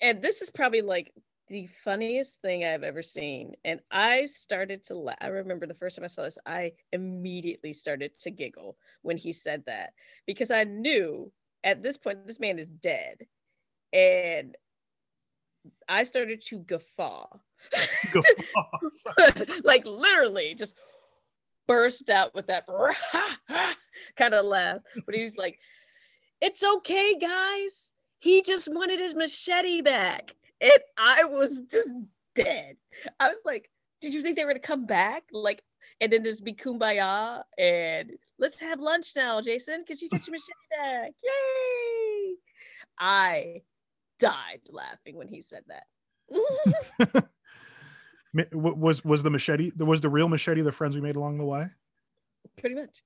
And 0.00 0.22
this 0.22 0.40
is 0.40 0.50
probably 0.50 0.82
like 0.82 1.12
the 1.48 1.68
funniest 1.84 2.40
thing 2.40 2.64
I've 2.64 2.84
ever 2.84 3.02
seen. 3.02 3.54
And 3.64 3.80
I 3.90 4.24
started 4.26 4.84
to 4.84 4.94
laugh. 4.94 5.18
I 5.20 5.26
remember 5.26 5.66
the 5.66 5.74
first 5.74 5.96
time 5.96 6.04
I 6.04 6.08
saw 6.08 6.22
this, 6.22 6.38
I 6.46 6.72
immediately 6.92 7.72
started 7.72 8.18
to 8.20 8.30
giggle 8.30 8.76
when 9.02 9.16
he 9.16 9.32
said 9.32 9.64
that 9.66 9.90
because 10.26 10.50
I 10.50 10.64
knew 10.64 11.30
at 11.64 11.82
this 11.82 11.96
point 11.96 12.26
this 12.26 12.40
man 12.40 12.58
is 12.58 12.68
dead. 12.68 13.26
And 13.92 14.56
I 15.88 16.04
started 16.04 16.40
to 16.46 16.60
guffaw. 16.60 17.26
Guffaw. 18.12 19.54
like 19.64 19.84
literally 19.84 20.54
just 20.54 20.76
burst 21.66 22.10
out 22.10 22.34
with 22.34 22.46
that 22.48 22.66
kind 24.16 24.34
of 24.34 24.44
laugh. 24.44 24.78
But 25.06 25.14
he's 25.14 25.36
like, 25.36 25.58
it's 26.40 26.64
okay, 26.64 27.16
guys. 27.16 27.92
He 28.18 28.42
just 28.42 28.72
wanted 28.72 28.98
his 28.98 29.14
machete 29.14 29.80
back. 29.80 30.34
And 30.60 30.72
I 30.98 31.24
was 31.24 31.62
just 31.62 31.92
dead. 32.34 32.76
I 33.18 33.28
was 33.28 33.38
like, 33.44 33.70
did 34.00 34.14
you 34.14 34.22
think 34.22 34.36
they 34.36 34.44
were 34.44 34.50
gonna 34.50 34.60
come 34.60 34.86
back? 34.86 35.24
Like, 35.32 35.62
and 36.00 36.12
then 36.12 36.24
just 36.24 36.44
be 36.44 36.54
kumbaya 36.54 37.42
and 37.58 38.12
let's 38.38 38.58
have 38.58 38.80
lunch 38.80 39.12
now, 39.16 39.40
Jason, 39.40 39.80
because 39.80 40.00
you 40.00 40.08
get 40.08 40.26
your 40.26 40.32
machete 40.32 40.52
back. 40.70 41.12
Yay! 41.22 42.34
I 42.98 43.62
died 44.18 44.60
laughing 44.68 45.16
when 45.16 45.28
he 45.28 45.40
said 45.40 45.64
that. 45.68 45.84
Was 48.52 49.04
was 49.04 49.22
the 49.22 49.30
machete 49.30 49.72
was 49.78 50.00
the 50.00 50.08
real 50.08 50.28
machete 50.28 50.60
the 50.62 50.70
friends 50.72 50.94
we 50.94 51.00
made 51.00 51.16
along 51.16 51.38
the 51.38 51.44
way 51.44 51.66
Pretty 52.58 52.74
much. 52.76 53.02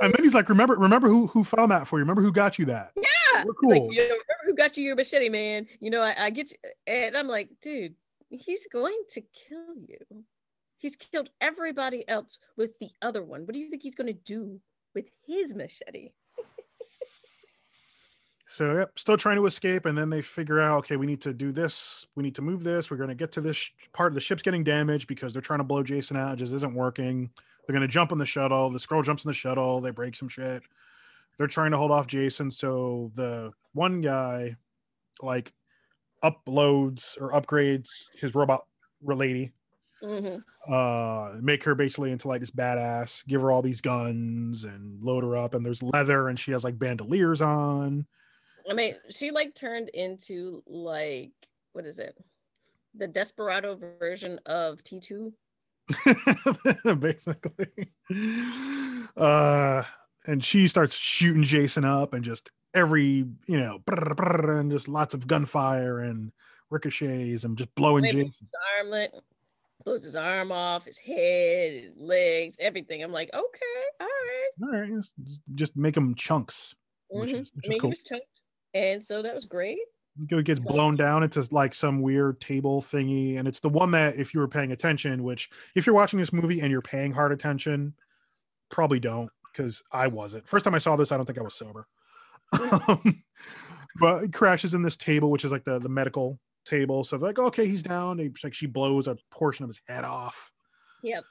and 0.00 0.14
then 0.14 0.22
he's 0.22 0.34
like 0.34 0.48
remember 0.48 0.74
remember 0.76 1.08
who 1.08 1.26
who 1.28 1.42
found 1.44 1.70
that 1.72 1.88
for 1.88 1.98
you 1.98 2.02
remember 2.02 2.22
who 2.22 2.32
got 2.32 2.58
you 2.58 2.64
that 2.66 2.92
Yeah. 2.96 3.02
We're 3.44 3.52
It's 3.52 3.62
Like, 3.62 3.80
cool. 3.80 3.92
you 3.92 3.98
know, 4.00 4.04
remember 4.04 4.44
who 4.46 4.54
got 4.54 4.76
you 4.76 4.84
your 4.84 4.96
machete, 4.96 5.28
man? 5.28 5.66
You 5.80 5.90
know, 5.90 6.00
I, 6.02 6.26
I 6.26 6.30
get 6.30 6.50
you. 6.50 6.56
And 6.86 7.16
I'm 7.16 7.28
like, 7.28 7.48
dude, 7.62 7.94
he's 8.28 8.66
going 8.72 9.00
to 9.10 9.20
kill 9.20 9.74
you. 9.86 10.24
He's 10.78 10.96
killed 10.96 11.30
everybody 11.40 12.06
else 12.08 12.38
with 12.56 12.78
the 12.80 12.90
other 13.02 13.22
one. 13.22 13.42
What 13.46 13.52
do 13.54 13.58
you 13.60 13.70
think 13.70 13.82
he's 13.82 13.94
going 13.94 14.08
to 14.08 14.12
do 14.24 14.60
with 14.94 15.06
his 15.26 15.54
machete? 15.54 16.10
So 18.52 18.74
yep 18.78 18.98
still 18.98 19.16
trying 19.16 19.36
to 19.36 19.46
escape 19.46 19.86
and 19.86 19.96
then 19.96 20.10
they 20.10 20.20
figure 20.20 20.58
out 20.60 20.78
okay 20.78 20.96
we 20.96 21.06
need 21.06 21.20
to 21.20 21.32
do 21.32 21.52
this 21.52 22.04
we 22.16 22.22
need 22.22 22.34
to 22.34 22.42
move 22.42 22.64
this 22.64 22.90
we're 22.90 22.96
going 22.96 23.08
to 23.08 23.14
get 23.14 23.30
to 23.30 23.40
this 23.40 23.56
sh- 23.56 23.70
part 23.92 24.10
of 24.10 24.14
the 24.14 24.20
ship's 24.20 24.42
getting 24.42 24.64
damaged 24.64 25.06
because 25.06 25.32
they're 25.32 25.40
trying 25.40 25.60
to 25.60 25.64
blow 25.64 25.82
jason 25.84 26.16
out 26.16 26.32
it 26.32 26.36
just 26.36 26.52
isn't 26.52 26.74
working. 26.74 27.30
They're 27.66 27.74
going 27.74 27.86
to 27.88 27.92
jump 27.92 28.10
on 28.10 28.18
the 28.18 28.26
shuttle 28.26 28.68
the 28.70 28.80
scroll 28.80 29.02
jumps 29.02 29.24
in 29.24 29.28
the 29.28 29.34
shuttle 29.34 29.80
they 29.80 29.90
break 29.92 30.16
some 30.16 30.28
shit. 30.28 30.62
They're 31.38 31.46
trying 31.46 31.70
to 31.70 31.76
hold 31.76 31.92
off 31.92 32.08
jason 32.08 32.50
so 32.50 33.12
the 33.14 33.52
one 33.72 34.00
guy 34.00 34.56
like 35.22 35.52
uploads 36.24 37.20
or 37.20 37.30
upgrades 37.32 37.88
his 38.18 38.34
robot 38.34 38.66
lady 39.02 39.52
Mhm. 40.02 40.42
uh 40.66 41.32
make 41.42 41.62
her 41.64 41.74
basically 41.74 42.10
into 42.10 42.26
like 42.26 42.40
this 42.40 42.50
badass 42.50 43.24
give 43.26 43.42
her 43.42 43.52
all 43.52 43.60
these 43.60 43.82
guns 43.82 44.64
and 44.64 45.02
load 45.02 45.22
her 45.24 45.36
up 45.36 45.52
and 45.52 45.64
there's 45.64 45.82
leather 45.82 46.28
and 46.28 46.38
she 46.40 46.52
has 46.52 46.64
like 46.64 46.78
bandoliers 46.78 47.42
on 47.42 48.06
I 48.68 48.72
mean, 48.74 48.96
she 49.10 49.30
like 49.30 49.54
turned 49.54 49.88
into 49.90 50.62
like, 50.66 51.32
what 51.72 51.86
is 51.86 51.98
it? 51.98 52.18
The 52.94 53.06
Desperado 53.06 53.76
version 54.00 54.40
of 54.46 54.82
T2. 54.82 55.32
basically. 57.00 57.92
Uh, 59.16 59.82
and 60.26 60.44
she 60.44 60.68
starts 60.68 60.96
shooting 60.96 61.42
Jason 61.42 61.84
up, 61.84 62.12
and 62.14 62.24
just 62.24 62.50
every 62.74 63.24
you 63.46 63.60
know, 63.60 63.78
brr, 63.84 64.14
brr, 64.14 64.58
and 64.60 64.70
just 64.70 64.88
lots 64.88 65.14
of 65.14 65.26
gunfire 65.26 66.00
and 66.00 66.32
ricochets, 66.70 67.44
and 67.44 67.56
just 67.58 67.74
blowing 67.74 68.02
Maybe 68.02 68.24
Jason. 68.24 68.48
armlet, 68.78 69.12
blows 69.84 70.04
his 70.04 70.16
arm 70.16 70.52
off, 70.52 70.84
his 70.84 70.98
head, 70.98 71.72
his 71.84 71.92
legs, 71.96 72.56
everything. 72.60 73.02
I'm 73.02 73.12
like, 73.12 73.30
okay, 73.32 73.82
all 74.00 74.06
right. 74.06 74.50
All 74.62 74.80
right, 74.80 74.90
just, 75.02 75.14
just 75.54 75.76
make 75.76 75.94
them 75.94 76.14
chunks, 76.14 76.74
which 77.08 77.30
Mhm. 77.30 77.40
is 77.40 77.50
which 77.54 77.68
is 77.68 77.76
cool. 77.80 77.90
was 77.90 78.00
chunked, 78.06 78.39
and 78.74 79.04
so 79.04 79.22
that 79.22 79.34
was 79.34 79.44
great. 79.44 79.78
It 80.28 80.44
gets 80.44 80.60
blown 80.60 80.96
down 80.96 81.22
into 81.22 81.46
like 81.50 81.72
some 81.72 82.02
weird 82.02 82.40
table 82.40 82.82
thingy, 82.82 83.38
and 83.38 83.46
it's 83.48 83.60
the 83.60 83.68
one 83.68 83.92
that 83.92 84.16
if 84.16 84.34
you 84.34 84.40
were 84.40 84.48
paying 84.48 84.72
attention, 84.72 85.22
which 85.22 85.48
if 85.74 85.86
you're 85.86 85.94
watching 85.94 86.18
this 86.18 86.32
movie 86.32 86.60
and 86.60 86.70
you're 86.70 86.82
paying 86.82 87.12
hard 87.12 87.32
attention, 87.32 87.94
probably 88.70 89.00
don't 89.00 89.30
because 89.52 89.82
I 89.92 90.08
wasn't. 90.08 90.48
First 90.48 90.64
time 90.64 90.74
I 90.74 90.78
saw 90.78 90.96
this, 90.96 91.12
I 91.12 91.16
don't 91.16 91.26
think 91.26 91.38
I 91.38 91.42
was 91.42 91.54
sober. 91.54 91.86
Um, 92.52 93.22
but 94.00 94.24
it 94.24 94.32
crashes 94.32 94.74
in 94.74 94.82
this 94.82 94.96
table, 94.96 95.30
which 95.30 95.44
is 95.44 95.52
like 95.52 95.64
the 95.64 95.78
the 95.78 95.88
medical 95.88 96.38
table. 96.64 97.04
So 97.04 97.16
they're 97.16 97.30
like, 97.30 97.38
okay, 97.38 97.66
he's 97.66 97.82
down. 97.82 98.18
He, 98.18 98.30
like 98.42 98.54
she 98.54 98.66
blows 98.66 99.08
a 99.08 99.16
portion 99.30 99.64
of 99.64 99.70
his 99.70 99.80
head 99.88 100.04
off. 100.04 100.50
Yep. 101.02 101.24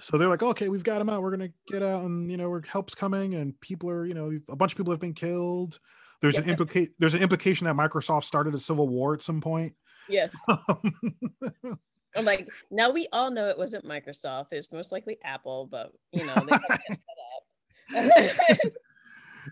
So 0.00 0.18
they're 0.18 0.28
like, 0.28 0.42
okay, 0.42 0.68
we've 0.68 0.82
got 0.84 1.00
him 1.00 1.08
out. 1.08 1.22
We're 1.22 1.30
gonna 1.30 1.52
get 1.68 1.82
out, 1.82 2.04
and 2.04 2.30
you 2.30 2.36
know, 2.36 2.50
we're, 2.50 2.62
help's 2.66 2.94
coming, 2.94 3.34
and 3.34 3.58
people 3.60 3.90
are, 3.90 4.04
you 4.04 4.14
know, 4.14 4.32
a 4.48 4.56
bunch 4.56 4.72
of 4.72 4.78
people 4.78 4.92
have 4.92 5.00
been 5.00 5.14
killed. 5.14 5.78
There's 6.22 6.36
an 6.36 6.44
Yep. 6.44 6.50
implicate. 6.52 6.92
There's 6.98 7.14
an 7.14 7.22
implication 7.22 7.66
that 7.66 7.74
Microsoft 7.76 8.24
started 8.24 8.54
a 8.54 8.60
civil 8.60 8.88
war 8.88 9.14
at 9.14 9.22
some 9.22 9.40
point. 9.40 9.74
Yes. 10.08 10.34
I'm 12.16 12.24
like, 12.24 12.48
now 12.70 12.90
we 12.90 13.08
all 13.12 13.30
know 13.30 13.48
it 13.48 13.58
wasn't 13.58 13.84
Microsoft. 13.84 14.46
It's 14.52 14.70
most 14.72 14.90
likely 14.92 15.18
Apple, 15.22 15.68
but 15.70 15.92
you 16.12 16.24
know, 16.24 16.34
they 16.34 16.40
kinda 16.58 16.78
messed 16.88 17.00
up. 17.94 18.60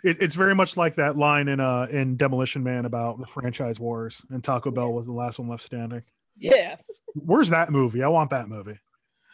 it, 0.03 0.17
it's 0.21 0.35
very 0.35 0.55
much 0.55 0.77
like 0.77 0.95
that 0.97 1.17
line 1.17 1.49
in 1.49 1.61
uh 1.61 1.87
in 1.91 2.17
Demolition 2.17 2.63
Man 2.63 2.85
about 2.87 3.19
the 3.21 3.27
franchise 3.27 3.79
wars, 3.79 4.23
and 4.31 4.43
Taco 4.43 4.71
Bell 4.71 4.93
was 4.93 5.07
the 5.07 5.13
last 5.13 5.39
one 5.39 5.49
left 5.49 5.63
standing. 5.65 6.03
yeah. 6.39 6.77
Where's 7.17 7.51
that 7.51 7.71
movie? 7.71 8.03
I 8.03 8.09
want 8.09 8.31
that 8.31 8.49
movie. 8.49 8.79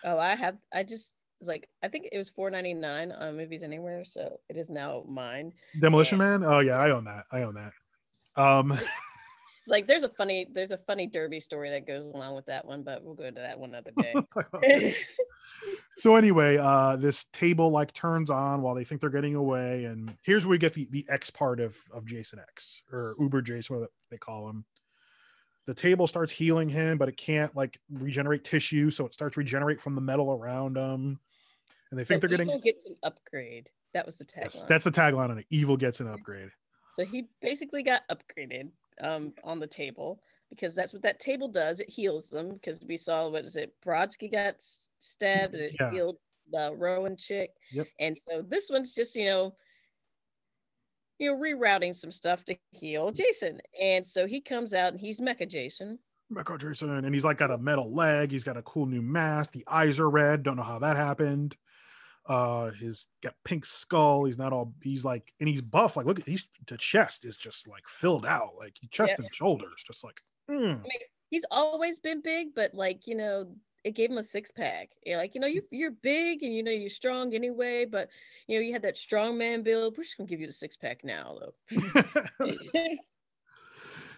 Oh, 0.05 0.19
I 0.19 0.35
have. 0.37 0.57
I 0.73 0.83
just 0.83 1.15
it's 1.41 1.49
like 1.49 1.69
I 1.83 1.89
think 1.89 2.09
it 2.13 2.19
was 2.19 2.31
4.99 2.31 3.19
on 3.19 3.37
Movies 3.37 3.63
Anywhere, 3.63 4.05
so 4.05 4.39
it 4.49 4.57
is 4.57 4.69
now 4.69 5.05
mine. 5.09 5.53
Demolition 5.81 6.19
Man. 6.19 6.45
Oh 6.45 6.61
yeah, 6.61 6.79
I 6.79 6.91
own 6.91 7.05
that. 7.05 7.25
I 7.33 7.43
own 7.43 7.55
that. 7.55 7.73
Um, 8.41 8.79
It's 9.63 9.71
like 9.71 9.87
there's 9.87 10.05
a 10.05 10.09
funny 10.09 10.47
there's 10.51 10.73
a 10.73 10.79
funny 10.79 11.07
derby 11.07 11.39
story 11.39 11.71
that 11.71 11.87
goes 11.87 12.07
along 12.07 12.35
with 12.35 12.47
that 12.47 12.65
one, 12.65 12.83
but 12.83 13.05
we'll 13.05 13.15
go 13.15 13.25
into 13.25 13.43
that 13.43 13.59
one 13.59 13.75
other 13.75 13.91
day. 13.99 14.95
so 15.99 16.17
anyway, 16.17 16.57
uh, 16.57 16.97
this 16.97 17.27
table 17.33 17.69
like 17.69 17.93
turns 17.93 18.31
on 18.31 18.63
while 18.63 18.75
they 18.75 18.85
think 18.85 19.03
they're 19.03 19.11
getting 19.11 19.35
away, 19.35 19.85
and 19.85 20.17
here's 20.23 20.47
where 20.47 20.53
we 20.53 20.59
get 20.59 20.73
the 20.73 20.89
the 20.91 21.05
X 21.11 21.29
part 21.31 21.61
of 21.61 21.77
of 21.93 22.07
Jason 22.07 22.39
X 22.39 22.83
or 22.91 23.15
Uber 23.21 23.43
Jason, 23.43 23.79
what 23.79 23.91
they 24.11 24.17
call 24.17 24.49
him. 24.49 24.65
The 25.67 25.75
table 25.75 26.07
starts 26.07 26.33
healing 26.33 26.71
him, 26.71 26.97
but 26.97 27.11
it 27.11 27.19
can't 27.19 27.55
like 27.55 27.79
regenerate 27.93 28.45
tissue, 28.45 28.91
so 28.91 29.05
it 29.05 29.13
starts 29.13 29.37
regenerate 29.37 29.83
from 29.83 29.95
the 29.95 30.01
metal 30.01 30.33
around 30.33 30.79
him. 30.79 31.21
And 31.91 31.99
they 31.99 32.05
think 32.05 32.21
they're 32.21 32.29
getting 32.31 32.49
Eagle 32.49 32.61
gets 32.61 32.87
an 32.87 32.97
upgrade. 33.03 33.69
That 33.95 34.07
was 34.07 34.17
the 34.17 34.25
tagline. 34.25 34.43
yes, 34.55 34.65
that's 34.69 34.85
the 34.85 34.91
tagline 34.93 35.31
on 35.31 35.39
it. 35.39 35.47
Evil 35.51 35.77
gets 35.77 36.01
an 36.01 36.09
upgrade. 36.09 36.51
So 36.95 37.05
he 37.05 37.27
basically 37.43 37.83
got 37.83 38.03
upgraded 38.11 38.71
um, 39.01 39.33
on 39.43 39.59
the 39.59 39.67
table 39.67 40.21
because 40.51 40.75
that's 40.75 40.93
what 40.93 41.03
that 41.03 41.19
table 41.19 41.49
does. 41.49 41.81
It 41.81 41.89
heals 41.91 42.31
them 42.31 42.55
because 42.55 42.81
we 42.87 42.97
saw 42.97 43.29
what 43.29 43.45
is 43.45 43.57
it? 43.57 43.75
Brodsky 43.85 44.31
got 44.31 44.55
stabbed 44.99 45.55
and 45.55 45.63
it 45.65 45.77
Yeah. 45.81 45.91
healed 45.91 46.17
the 46.53 46.73
Rowan 46.77 47.17
chick. 47.17 47.51
Yep. 47.73 47.87
And 47.99 48.19
so 48.29 48.43
this 48.43 48.69
one's 48.71 48.95
just 48.95 49.17
you 49.17 49.27
know, 49.27 49.55
you 51.19 51.31
know, 51.33 51.39
rerouting 51.39 51.95
some 51.95 52.13
stuff 52.13 52.45
to 52.47 52.57
heal 52.73 53.11
Jason. 53.11 53.61
And 53.81 54.07
so 54.07 54.27
he 54.27 54.41
comes 54.41 54.73
out 54.75 54.93
and 54.93 55.01
he's 55.01 55.21
Mecha 55.21 55.49
Jason. 55.49 55.99
Mecha 56.33 56.61
Jason, 56.61 56.91
and 56.91 57.13
he's 57.15 57.25
like 57.25 57.39
got 57.39 57.51
a 57.51 57.59
metal 57.59 57.93
leg. 57.93 58.31
He's 58.31 58.45
got 58.45 58.57
a 58.57 58.63
cool 58.63 58.87
new 58.87 59.03
mask. 59.03 59.51
The 59.53 59.65
eyes 59.67 59.99
are 59.99 60.09
red. 60.09 60.43
Don't 60.45 60.57
know 60.57 60.63
how 60.63 60.79
that 60.79 60.97
happened. 60.97 61.57
Uh, 62.31 62.71
he's 62.71 63.07
got 63.25 63.35
pink 63.45 63.67
skull. 63.67 64.25
He's 64.25 64.39
not 64.39 64.53
all. 64.53 64.73
He's 64.85 65.05
like, 65.05 65.33
and 65.41 65.49
he's 65.49 65.61
buff. 65.61 65.97
Like, 65.97 66.07
look, 66.07 66.21
at 66.21 66.29
he's 66.29 66.47
the 66.69 66.77
chest 66.77 67.25
is 67.25 67.37
just 67.37 67.67
like 67.67 67.83
filled 67.89 68.25
out, 68.25 68.53
like 68.57 68.77
chest 68.93 69.15
Yeah. 69.19 69.25
and 69.25 69.35
shoulders, 69.35 69.83
just 69.85 70.05
like. 70.05 70.21
mm. 70.49 70.81
He's 71.29 71.45
always 71.51 71.99
been 71.99 72.21
big, 72.23 72.55
but 72.55 72.73
like 72.73 73.09
you 73.09 73.17
know, 73.17 73.49
it 73.83 73.97
gave 73.97 74.11
him 74.13 74.19
a 74.19 74.23
six 74.23 74.53
pack. 74.53 74.91
You're 75.05 75.19
like, 75.19 75.35
you 75.35 75.41
know, 75.41 75.49
you 75.49 75.63
you're 75.73 75.91
big 75.91 76.45
and 76.45 76.55
you 76.55 76.63
know 76.63 76.71
you're 76.71 76.89
strong 76.89 77.35
anyway, 77.35 77.85
but 77.85 78.09
you 78.47 78.57
know 78.59 78.63
you 78.65 78.73
had 78.73 78.83
that 78.83 78.97
strong 78.97 79.37
man 79.37 79.65
build. 79.65 79.97
We're 79.97 80.05
just 80.05 80.17
gonna 80.17 80.29
give 80.29 80.41
you 80.41 80.47
the 80.47 80.53
six 80.53 80.77
pack 80.77 81.03
now, 81.03 81.37
though. 81.41 82.03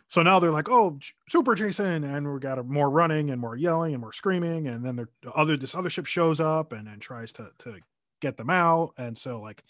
so 0.08 0.22
now 0.22 0.38
they're 0.38 0.50
like, 0.50 0.68
oh, 0.68 0.98
Super 1.30 1.54
Jason, 1.54 2.04
and 2.04 2.30
we 2.30 2.38
got 2.40 2.58
a, 2.58 2.62
more 2.62 2.90
running 2.90 3.30
and 3.30 3.40
more 3.40 3.56
yelling 3.56 3.94
and 3.94 4.02
more 4.02 4.12
screaming, 4.12 4.68
and 4.68 4.84
then 4.84 4.96
the 4.96 5.08
other 5.34 5.56
this 5.56 5.74
other 5.74 5.88
ship 5.88 6.04
shows 6.04 6.40
up 6.40 6.72
and 6.72 6.88
and 6.88 7.00
tries 7.00 7.32
to 7.34 7.50
to 7.58 7.76
get 8.22 8.38
them 8.38 8.48
out, 8.48 8.94
and 8.96 9.16
so 9.18 9.40
like 9.40 9.62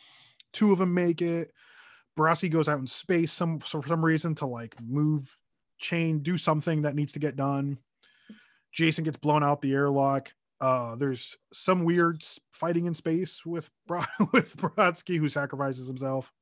two 0.53 0.71
of 0.71 0.79
them 0.79 0.95
make 0.95 1.21
it. 1.21 1.51
Barassi 2.17 2.49
goes 2.49 2.69
out 2.69 2.79
in 2.79 2.87
space 2.87 3.33
some 3.33 3.59
for 3.59 3.85
some 3.85 4.05
reason 4.05 4.37
to 4.37 4.47
like 4.47 4.77
move 4.81 5.35
chain, 5.79 6.21
do 6.21 6.39
something 6.39 6.83
that 6.83 6.95
needs 6.95 7.13
to 7.15 7.19
get 7.19 7.35
done. 7.35 7.79
Jason 8.73 9.03
gets 9.03 9.17
blown 9.17 9.43
out 9.43 9.61
the 9.61 9.73
airlock. 9.73 10.31
Uh, 10.61 10.95
there's 10.95 11.37
some 11.53 11.85
weird 11.85 12.23
fighting 12.53 12.85
in 12.85 12.95
space 12.95 13.45
with 13.45 13.69
Bro- 13.89 14.05
with 14.33 14.57
Brodsky 14.57 15.19
who 15.19 15.29
sacrifices 15.29 15.89
himself 15.89 16.33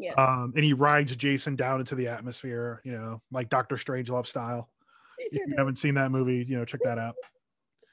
yeah. 0.00 0.14
um, 0.14 0.52
and 0.56 0.64
he 0.64 0.72
rides 0.72 1.14
Jason 1.14 1.56
down 1.56 1.80
into 1.80 1.94
the 1.94 2.08
atmosphere, 2.08 2.80
you 2.84 2.92
know, 2.92 3.20
like 3.30 3.50
Doctor 3.50 3.76
Strangelove 3.76 4.26
style. 4.26 4.70
He 5.18 5.24
If 5.26 5.32
you 5.34 5.46
does. 5.46 5.54
haven't 5.58 5.76
seen 5.76 5.94
that 5.94 6.10
movie, 6.10 6.44
you 6.48 6.56
know, 6.56 6.64
check 6.64 6.80
that 6.84 6.98
out. 6.98 7.14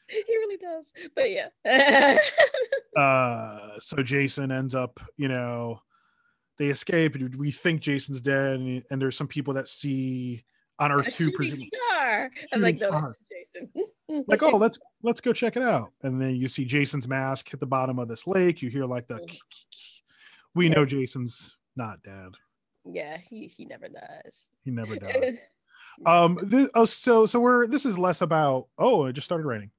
He 0.10 0.38
really 0.38 0.56
does. 0.56 0.86
But 1.18 1.32
yeah. 1.32 1.50
Uh, 2.96 3.80
so 3.80 4.02
Jason 4.04 4.52
ends 4.52 4.76
up, 4.76 5.00
you 5.18 5.28
know, 5.28 5.82
they 6.58 6.68
escape. 6.68 7.16
and 7.16 7.36
We 7.36 7.52
think 7.52 7.82
Jason's 7.82 8.22
dead, 8.22 8.60
and, 8.60 8.84
and 8.90 9.02
there's 9.02 9.16
some 9.18 9.28
people 9.28 9.54
that 9.56 9.68
see 9.68 10.44
on 10.80 10.92
Earth 10.92 11.08
a 11.08 11.12
two, 11.12 11.32
presumably, 11.32 11.72
star. 11.74 12.32
I'm 12.52 12.62
like, 12.62 12.80
no, 12.80 12.90
star. 12.90 13.16
Jason. 13.30 14.24
like, 14.28 14.42
oh, 14.44 14.58
let's 14.58 14.80
let's 15.04 15.22
go 15.22 15.34
check 15.34 15.58
it 15.58 15.64
out. 15.64 15.92
And 16.04 16.22
then 16.22 16.36
you 16.36 16.48
see 16.48 16.66
Jason's 16.66 17.08
mask 17.08 17.50
hit 17.50 17.60
the 17.60 17.66
bottom 17.66 18.00
of 18.00 18.08
this 18.08 18.26
lake. 18.28 18.62
You 18.62 18.70
hear 18.70 18.86
like 18.86 19.08
the, 19.08 19.16
Mhm. 19.16 19.38
we 20.56 20.68
Yeah. 20.68 20.76
know 20.76 20.86
Jason's 20.86 21.58
not 21.76 22.02
dead. 22.04 22.30
Yeah, 22.86 23.18
he 23.18 23.48
he 23.48 23.66
never 23.66 23.90
dies. 23.90 24.50
He 24.64 24.72
never 24.72 24.96
died. 24.96 25.40
um 26.06 26.38
this, 26.44 26.70
oh 26.76 26.86
so 26.86 27.26
so 27.26 27.40
we're 27.40 27.66
this 27.68 27.84
is 27.84 27.98
less 27.98 28.22
about 28.22 28.68
oh 28.78 29.06
it 29.06 29.14
just 29.14 29.26
started 29.26 29.48
raining 29.48 29.72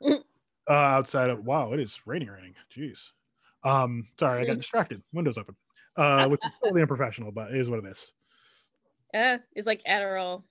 Mm. 0.00 0.22
uh 0.68 0.72
outside 0.72 1.30
of 1.30 1.44
wow 1.44 1.72
it 1.72 1.80
is 1.80 2.00
raining 2.06 2.28
raining 2.28 2.54
jeez 2.74 3.10
um 3.64 4.08
sorry 4.18 4.40
i 4.42 4.44
got 4.44 4.54
Mm. 4.54 4.60
distracted 4.60 5.02
windows 5.12 5.38
open 5.38 5.56
uh 5.96 6.26
which 6.28 6.44
is 6.46 6.58
totally 6.58 6.80
unprofessional 6.82 7.32
but 7.32 7.50
it 7.50 7.56
is 7.56 7.68
what 7.68 7.78
it 7.78 7.86
is 7.86 8.12
Yeah, 9.12 9.38
it's 9.54 9.66
like 9.66 9.82
Adderall. 9.84 10.42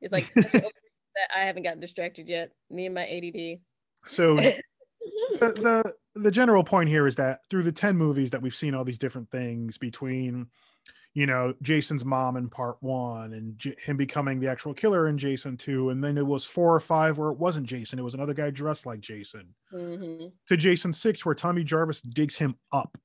It's 0.00 0.12
like 0.12 0.32
that 0.34 1.28
I 1.34 1.40
haven't 1.44 1.64
gotten 1.64 1.80
distracted 1.80 2.28
yet. 2.28 2.52
Me 2.70 2.86
and 2.86 2.94
my 2.94 3.06
ADD. 3.06 3.60
so 4.04 4.36
the, 4.40 4.52
the 5.40 5.94
the 6.14 6.30
general 6.30 6.64
point 6.64 6.88
here 6.88 7.06
is 7.06 7.16
that 7.16 7.40
through 7.50 7.62
the 7.62 7.72
10 7.72 7.96
movies 7.96 8.30
that 8.30 8.42
we've 8.42 8.54
seen 8.54 8.74
all 8.74 8.84
these 8.84 8.98
different 8.98 9.30
things 9.30 9.78
between 9.78 10.46
you 11.14 11.26
know 11.26 11.52
jason's 11.60 12.04
mom 12.04 12.36
in 12.36 12.48
part 12.48 12.76
one 12.80 13.32
and 13.32 13.58
J- 13.58 13.74
him 13.84 13.96
becoming 13.96 14.38
the 14.38 14.48
actual 14.48 14.72
killer 14.74 15.08
in 15.08 15.18
jason 15.18 15.56
2 15.56 15.90
and 15.90 16.02
then 16.04 16.16
it 16.16 16.24
was 16.26 16.44
four 16.44 16.72
or 16.74 16.78
five 16.80 17.18
where 17.18 17.30
it 17.30 17.38
wasn't 17.38 17.66
jason 17.66 17.98
it 17.98 18.02
was 18.02 18.14
another 18.14 18.34
guy 18.34 18.50
dressed 18.50 18.86
like 18.86 19.00
jason 19.00 19.54
Mhm. 19.72 20.32
to 20.48 20.56
Jason 20.56 20.92
Six, 20.92 21.24
where 21.26 21.34
Tommy 21.34 21.64
Jarvis 21.64 22.00
digs 22.00 22.38
him 22.38 22.56
up, 22.72 22.96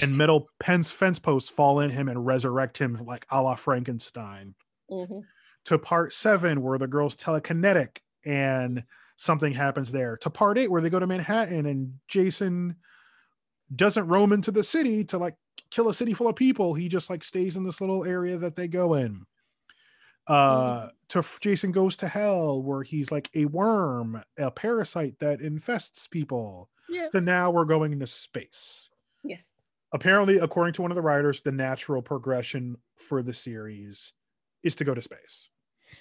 and 0.00 0.16
metal 0.18 0.48
pens 0.60 0.90
fence 0.90 1.18
posts 1.18 1.48
fall 1.50 1.78
in 1.80 1.90
him 1.90 2.08
and 2.08 2.24
resurrect 2.26 2.78
him 2.78 3.04
like 3.04 3.24
a 3.30 3.40
la 3.42 3.54
Frankenstein. 3.56 4.54
Mhm. 4.90 5.22
To 5.66 5.78
part 5.78 6.12
seven, 6.12 6.60
where 6.62 6.78
the 6.78 6.88
girl's 6.88 7.16
telekinetic 7.16 7.98
and 8.24 8.82
something 9.16 9.52
happens 9.52 9.92
there. 9.92 10.16
To 10.18 10.30
part 10.30 10.58
eight, 10.58 10.70
where 10.72 10.80
they 10.82 10.90
go 10.90 10.98
to 10.98 11.06
Manhattan 11.06 11.66
and 11.66 12.00
Jason 12.08 12.76
doesn't 13.74 14.08
roam 14.08 14.32
into 14.32 14.50
the 14.50 14.64
city 14.64 15.04
to 15.04 15.18
like 15.18 15.36
kill 15.70 15.88
a 15.88 15.94
city 15.94 16.12
full 16.14 16.28
of 16.28 16.36
people. 16.36 16.74
He 16.74 16.88
just 16.88 17.10
like 17.10 17.24
stays 17.24 17.56
in 17.56 17.64
this 17.64 17.80
little 17.80 18.04
area 18.04 18.36
that 18.38 18.56
they 18.56 18.68
go 18.68 18.94
in. 18.94 19.26
Uh, 20.26 20.88
to 21.08 21.24
Jason 21.40 21.72
goes 21.72 21.96
to 21.96 22.08
hell, 22.08 22.62
where 22.62 22.82
he's 22.82 23.10
like 23.10 23.28
a 23.34 23.44
worm, 23.46 24.22
a 24.38 24.50
parasite 24.50 25.18
that 25.18 25.40
infests 25.40 26.06
people 26.06 26.70
Yeah. 26.88 27.08
to 27.08 27.20
now 27.20 27.50
we're 27.50 27.64
going 27.64 27.92
into 27.92 28.06
space. 28.06 28.88
Yes. 29.24 29.52
Apparently, 29.92 30.38
according 30.38 30.74
to 30.74 30.82
one 30.82 30.90
of 30.90 30.94
the 30.94 31.02
writers, 31.02 31.40
the 31.40 31.52
natural 31.52 32.02
progression 32.02 32.76
for 32.96 33.22
the 33.22 33.34
series 33.34 34.12
is 34.62 34.74
to 34.76 34.84
go 34.84 34.94
to 34.94 35.02
space. 35.02 35.48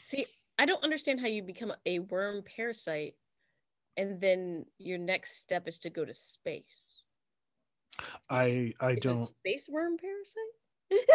See, 0.04 0.28
I 0.60 0.66
don't 0.66 0.84
understand 0.84 1.20
how 1.20 1.28
you 1.28 1.42
become 1.42 1.74
a 1.86 2.00
worm 2.00 2.44
parasite 2.44 3.16
and 3.98 4.22
then 4.22 4.66
your 4.78 4.98
next 5.00 5.38
step 5.38 5.68
is 5.68 5.80
to 5.80 5.90
go 5.90 6.06
to 6.06 6.14
space. 6.14 7.01
I 8.30 8.74
I 8.80 8.96
don't. 8.96 9.30
space 9.40 9.68
worm 9.70 9.98
parasite. 9.98 10.92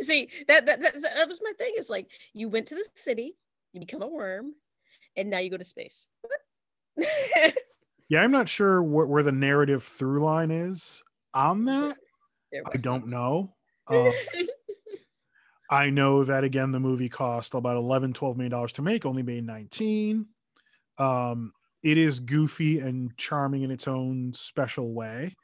See 0.00 0.28
that, 0.48 0.66
that 0.66 0.80
that 0.80 1.02
that 1.02 1.28
was 1.28 1.40
my 1.42 1.52
thing. 1.58 1.74
Is 1.76 1.90
like 1.90 2.08
you 2.32 2.48
went 2.48 2.68
to 2.68 2.74
the 2.74 2.86
city, 2.94 3.36
you 3.72 3.80
become 3.80 4.02
a 4.02 4.08
worm, 4.08 4.54
and 5.16 5.30
now 5.30 5.38
you 5.38 5.50
go 5.50 5.56
to 5.56 5.64
space. 5.64 6.08
Yeah, 8.08 8.22
I'm 8.22 8.30
not 8.30 8.48
sure 8.48 8.82
wh- 8.82 9.08
where 9.08 9.22
the 9.22 9.32
narrative 9.32 9.84
through 9.84 10.24
line 10.24 10.50
is 10.50 11.02
on 11.34 11.66
that. 11.66 11.98
I 12.72 12.76
don't 12.78 13.08
none. 13.08 13.10
know. 13.10 13.54
Um, 13.90 14.12
I 15.70 15.88
know 15.88 16.22
that 16.24 16.44
again, 16.44 16.72
the 16.72 16.80
movie 16.80 17.08
cost 17.08 17.54
about 17.54 17.78
11, 17.78 18.12
12 18.12 18.36
million 18.36 18.50
dollars 18.50 18.74
to 18.74 18.82
make, 18.82 19.06
only 19.06 19.22
made 19.22 19.46
19. 19.46 20.26
Um, 20.98 21.54
it 21.90 21.98
is 21.98 22.20
goofy 22.20 22.80
and 22.80 23.16
charming 23.16 23.62
in 23.62 23.70
its 23.70 23.88
own 23.88 24.32
special 24.34 24.92
way. 24.92 25.34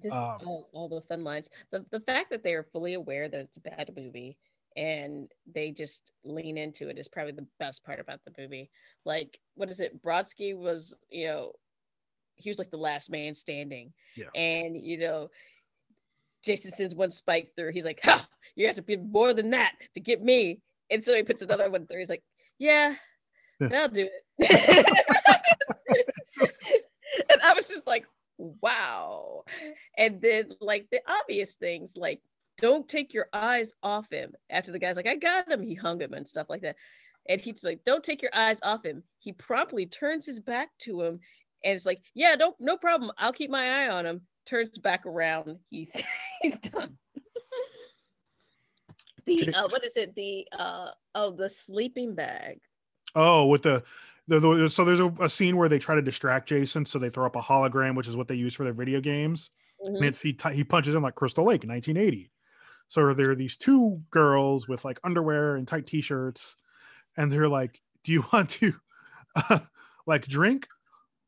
just 0.00 0.14
Um, 0.14 0.38
all, 0.46 0.68
all 0.72 0.88
the 0.88 1.00
fun 1.02 1.24
lines. 1.24 1.50
The 1.70 1.84
the 1.90 2.00
fact 2.00 2.30
that 2.30 2.42
they 2.42 2.54
are 2.54 2.66
fully 2.72 2.94
aware 2.94 3.28
that 3.28 3.40
it's 3.40 3.56
a 3.56 3.60
bad 3.60 3.90
movie 3.96 4.38
and 4.76 5.30
they 5.52 5.70
just 5.70 6.12
lean 6.24 6.56
into 6.56 6.88
it 6.88 6.98
is 6.98 7.08
probably 7.08 7.32
the 7.32 7.46
best 7.58 7.84
part 7.84 8.00
about 8.00 8.20
the 8.24 8.32
movie. 8.40 8.70
Like, 9.04 9.38
what 9.54 9.70
is 9.70 9.80
it? 9.80 10.02
Brodsky 10.02 10.56
was, 10.56 10.96
you 11.10 11.26
know, 11.26 11.52
he 12.36 12.48
was 12.48 12.58
like 12.58 12.70
the 12.70 12.76
last 12.76 13.10
man 13.10 13.34
standing. 13.34 13.92
Yeah. 14.16 14.30
And 14.34 14.76
you 14.76 14.98
know, 14.98 15.30
Jason 16.44 16.70
sends 16.70 16.94
one 16.94 17.10
spike 17.10 17.50
through. 17.56 17.72
He's 17.72 17.84
like, 17.84 18.00
ha, 18.02 18.26
you 18.56 18.66
have 18.66 18.76
to 18.76 18.82
be 18.82 18.96
more 18.96 19.34
than 19.34 19.50
that 19.50 19.72
to 19.94 20.00
get 20.00 20.22
me. 20.22 20.60
And 20.90 21.02
so 21.02 21.14
he 21.14 21.22
puts 21.22 21.42
another 21.42 21.70
one 21.70 21.86
through. 21.86 21.98
He's 21.98 22.08
like, 22.08 22.22
Yeah, 22.58 22.94
that'll 23.60 23.88
do 23.88 24.08
it. 24.38 25.16
and 27.30 27.42
I 27.42 27.54
was 27.54 27.68
just 27.68 27.86
like, 27.86 28.06
wow. 28.38 29.44
And 29.96 30.20
then 30.20 30.52
like 30.60 30.86
the 30.90 31.00
obvious 31.06 31.54
things 31.54 31.94
like 31.96 32.20
don't 32.58 32.88
take 32.88 33.14
your 33.14 33.26
eyes 33.32 33.74
off 33.82 34.06
him. 34.10 34.32
After 34.50 34.72
the 34.72 34.78
guy's 34.78 34.96
like, 34.96 35.06
I 35.06 35.16
got 35.16 35.50
him, 35.50 35.62
he 35.62 35.74
hung 35.74 36.00
him 36.00 36.12
and 36.12 36.28
stuff 36.28 36.48
like 36.48 36.62
that. 36.62 36.76
And 37.28 37.40
he's 37.40 37.64
like, 37.64 37.84
Don't 37.84 38.04
take 38.04 38.22
your 38.22 38.34
eyes 38.34 38.58
off 38.62 38.84
him. 38.84 39.02
He 39.18 39.32
promptly 39.32 39.86
turns 39.86 40.26
his 40.26 40.40
back 40.40 40.70
to 40.80 41.02
him 41.02 41.20
and 41.64 41.76
it's 41.76 41.86
like, 41.86 42.02
Yeah, 42.14 42.36
don't 42.36 42.56
no 42.58 42.76
problem. 42.76 43.12
I'll 43.18 43.32
keep 43.32 43.50
my 43.50 43.84
eye 43.84 43.88
on 43.88 44.06
him. 44.06 44.22
Turns 44.46 44.78
back 44.78 45.06
around. 45.06 45.56
He's 45.70 45.92
he's 46.42 46.56
done. 46.56 46.96
the 49.26 49.54
uh, 49.54 49.68
what 49.68 49.84
is 49.84 49.96
it? 49.96 50.14
The 50.14 50.46
uh 50.58 50.90
oh 51.14 51.30
the 51.30 51.48
sleeping 51.48 52.14
bag. 52.14 52.58
Oh, 53.14 53.46
with 53.46 53.62
the, 53.62 53.74
the, 53.74 53.82
the 53.82 53.84
so 54.30 54.84
there's 54.84 55.00
a, 55.00 55.08
a 55.20 55.28
scene 55.28 55.56
where 55.56 55.68
they 55.68 55.78
try 55.78 55.94
to 55.94 56.02
distract 56.02 56.48
Jason, 56.48 56.86
so 56.86 56.98
they 56.98 57.10
throw 57.10 57.26
up 57.26 57.36
a 57.36 57.40
hologram, 57.40 57.96
which 57.96 58.06
is 58.08 58.16
what 58.16 58.28
they 58.28 58.34
use 58.34 58.54
for 58.54 58.64
their 58.64 58.72
video 58.72 59.00
games. 59.00 59.50
Mhm. 59.84 59.96
and 59.96 60.04
it's 60.04 60.20
he 60.20 60.32
t- 60.32 60.52
he 60.54 60.62
punches 60.62 60.94
in 60.94 61.02
like 61.02 61.16
Crystal 61.16 61.44
Lake 61.44 61.64
in 61.64 61.70
1980. 61.70 62.30
So 62.86 63.12
there 63.14 63.30
are 63.30 63.34
these 63.34 63.56
two 63.56 64.00
girls 64.10 64.68
with 64.68 64.84
like 64.84 65.00
underwear 65.02 65.56
and 65.56 65.66
tight 65.66 65.86
t-shirts, 65.88 66.56
and 67.16 67.32
they're 67.32 67.48
like, 67.48 67.80
"Do 68.04 68.12
you 68.12 68.24
want 68.32 68.50
to 68.50 68.74
uh, 69.34 69.58
like 70.06 70.26
drink 70.28 70.68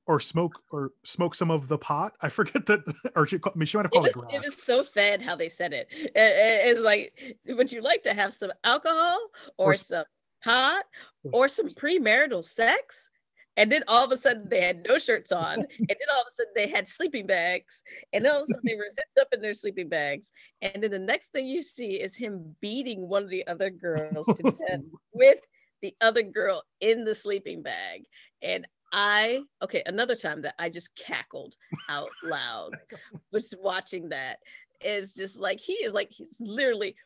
or 0.07 0.21
smoke 0.21 0.61
or 0.71 0.91
smoke 1.05 1.35
some 1.35 1.51
of 1.51 1.67
the 1.67 1.79
pot?" 1.79 2.13
I 2.21 2.29
forget 2.29 2.67
that, 2.67 2.85
or 3.17 3.27
she, 3.27 3.41
called- 3.41 3.57
I 3.57 3.59
mean, 3.59 3.67
she 3.67 3.77
might 3.77 3.87
have 3.87 3.93
it 3.93 3.95
called 3.95 4.07
it, 4.07 4.15
was, 4.15 4.25
grass. 4.25 4.35
it 4.35 4.45
was 4.45 4.63
so 4.63 4.83
sad 4.83 5.21
how 5.21 5.35
they 5.35 5.49
said 5.49 5.73
it. 5.73 5.89
It- 5.91 6.13
it- 6.15 6.69
It's 6.77 6.81
like, 6.81 7.37
would 7.49 7.73
you 7.73 7.81
like 7.83 8.05
to 8.05 8.15
have 8.15 8.33
some 8.33 8.53
alcohol 8.63 9.19
or, 9.57 9.73
Or 9.73 9.75
some 9.75 10.05
s- 10.47 10.85
or 11.33 11.49
some 11.49 11.69
premarital 11.69 12.45
sex? 12.45 13.11
And 13.57 13.71
then 13.71 13.85
all 13.87 14.05
of 14.05 14.11
a 14.11 14.17
sudden 14.17 14.49
they 14.49 14.61
had 14.61 14.85
no 14.87 14.99
shirts 14.99 15.31
on, 15.31 15.55
and 15.61 15.67
then 15.89 16.09
all 16.13 16.23
of 16.23 16.27
a 16.27 16.37
sudden 16.37 16.53
they 16.57 16.69
had 16.69 16.89
sleeping 16.89 17.27
bags, 17.27 17.83
and 18.13 18.25
then 18.25 18.33
all 18.33 18.39
of 18.39 18.45
a 18.45 18.47
sudden 18.47 18.63
they 18.67 18.75
were 18.75 18.91
zipped 18.93 19.19
up 19.21 19.29
in 19.33 19.41
their 19.41 19.55
sleeping 19.55 19.89
bags. 19.89 20.33
And 20.61 20.83
then 20.83 20.91
the 20.91 20.99
next 20.99 21.29
thing 21.29 21.47
you 21.47 21.63
see 21.63 22.01
is 22.01 22.17
him 22.17 22.57
beating 22.61 23.09
one 23.09 23.23
of 23.23 23.31
the 23.31 23.47
other 23.47 23.71
girls 23.71 24.27
to 24.27 24.43
death 24.43 24.81
with 25.13 25.39
the 25.83 25.95
other 26.01 26.23
girl 26.23 26.65
in 26.81 27.05
the 27.05 27.15
sleeping 27.15 27.63
bag. 27.63 28.05
And 28.43 28.67
I, 28.93 29.41
okay, 29.63 29.83
another 29.87 30.15
time 30.17 30.43
that 30.43 30.55
I 30.59 30.69
just 30.69 30.95
cackled 30.97 31.55
out 31.89 32.11
loud 32.23 32.73
was 33.33 33.55
watching 33.61 34.09
that. 34.11 34.39
Is 34.81 35.15
just 35.15 35.41
like 35.41 35.61
he 35.61 35.73
is 35.75 35.93
like 35.93 36.11
he's 36.11 36.37
literally 36.41 36.97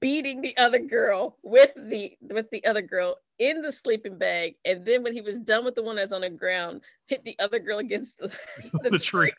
beating 0.00 0.40
the 0.40 0.56
other 0.56 0.78
girl 0.78 1.38
with 1.42 1.72
the 1.76 2.16
with 2.20 2.48
the 2.50 2.64
other 2.64 2.82
girl 2.82 3.16
in 3.38 3.62
the 3.62 3.72
sleeping 3.72 4.16
bag 4.16 4.54
and 4.64 4.86
then 4.86 5.02
when 5.02 5.12
he 5.12 5.20
was 5.20 5.38
done 5.38 5.64
with 5.64 5.74
the 5.74 5.82
one 5.82 5.96
that's 5.96 6.12
on 6.12 6.20
the 6.20 6.30
ground 6.30 6.80
hit 7.06 7.24
the 7.24 7.36
other 7.40 7.58
girl 7.58 7.78
against 7.78 8.16
the, 8.18 8.32
the 8.90 8.98
tree. 8.98 9.32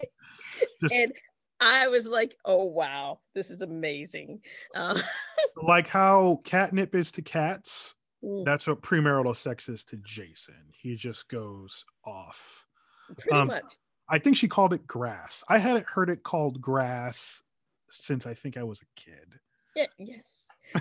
Just 0.80 0.94
and 0.94 1.12
i 1.60 1.88
was 1.88 2.08
like 2.08 2.36
oh 2.44 2.64
wow 2.64 3.20
this 3.34 3.50
is 3.50 3.62
amazing 3.62 4.40
um, 4.74 5.00
like 5.56 5.88
how 5.88 6.40
catnip 6.44 6.94
is 6.94 7.12
to 7.12 7.22
cats. 7.22 7.94
mm, 8.24 8.44
That's 8.44 8.66
what 8.66 8.82
premarital 8.82 9.36
sex 9.36 9.68
is 9.68 9.84
to 9.84 9.96
Jason. 9.96 10.72
He 10.72 10.96
just 10.96 11.28
goes 11.28 11.84
off. 12.04 12.66
pretty 13.16 13.30
um, 13.30 13.48
much 13.48 13.76
I 14.10 14.18
think 14.18 14.36
she 14.36 14.48
called 14.48 14.72
it 14.72 14.86
grass. 14.88 15.44
I 15.48 15.58
hadn't 15.58 15.86
heard 15.86 16.10
it 16.10 16.24
called 16.24 16.60
grass 16.60 17.42
since 17.90 18.26
I 18.26 18.34
think 18.34 18.56
I 18.56 18.64
was 18.64 18.82
a 18.82 19.00
kid. 19.00 19.38
Yeah, 19.74 19.86
yes 19.98 20.46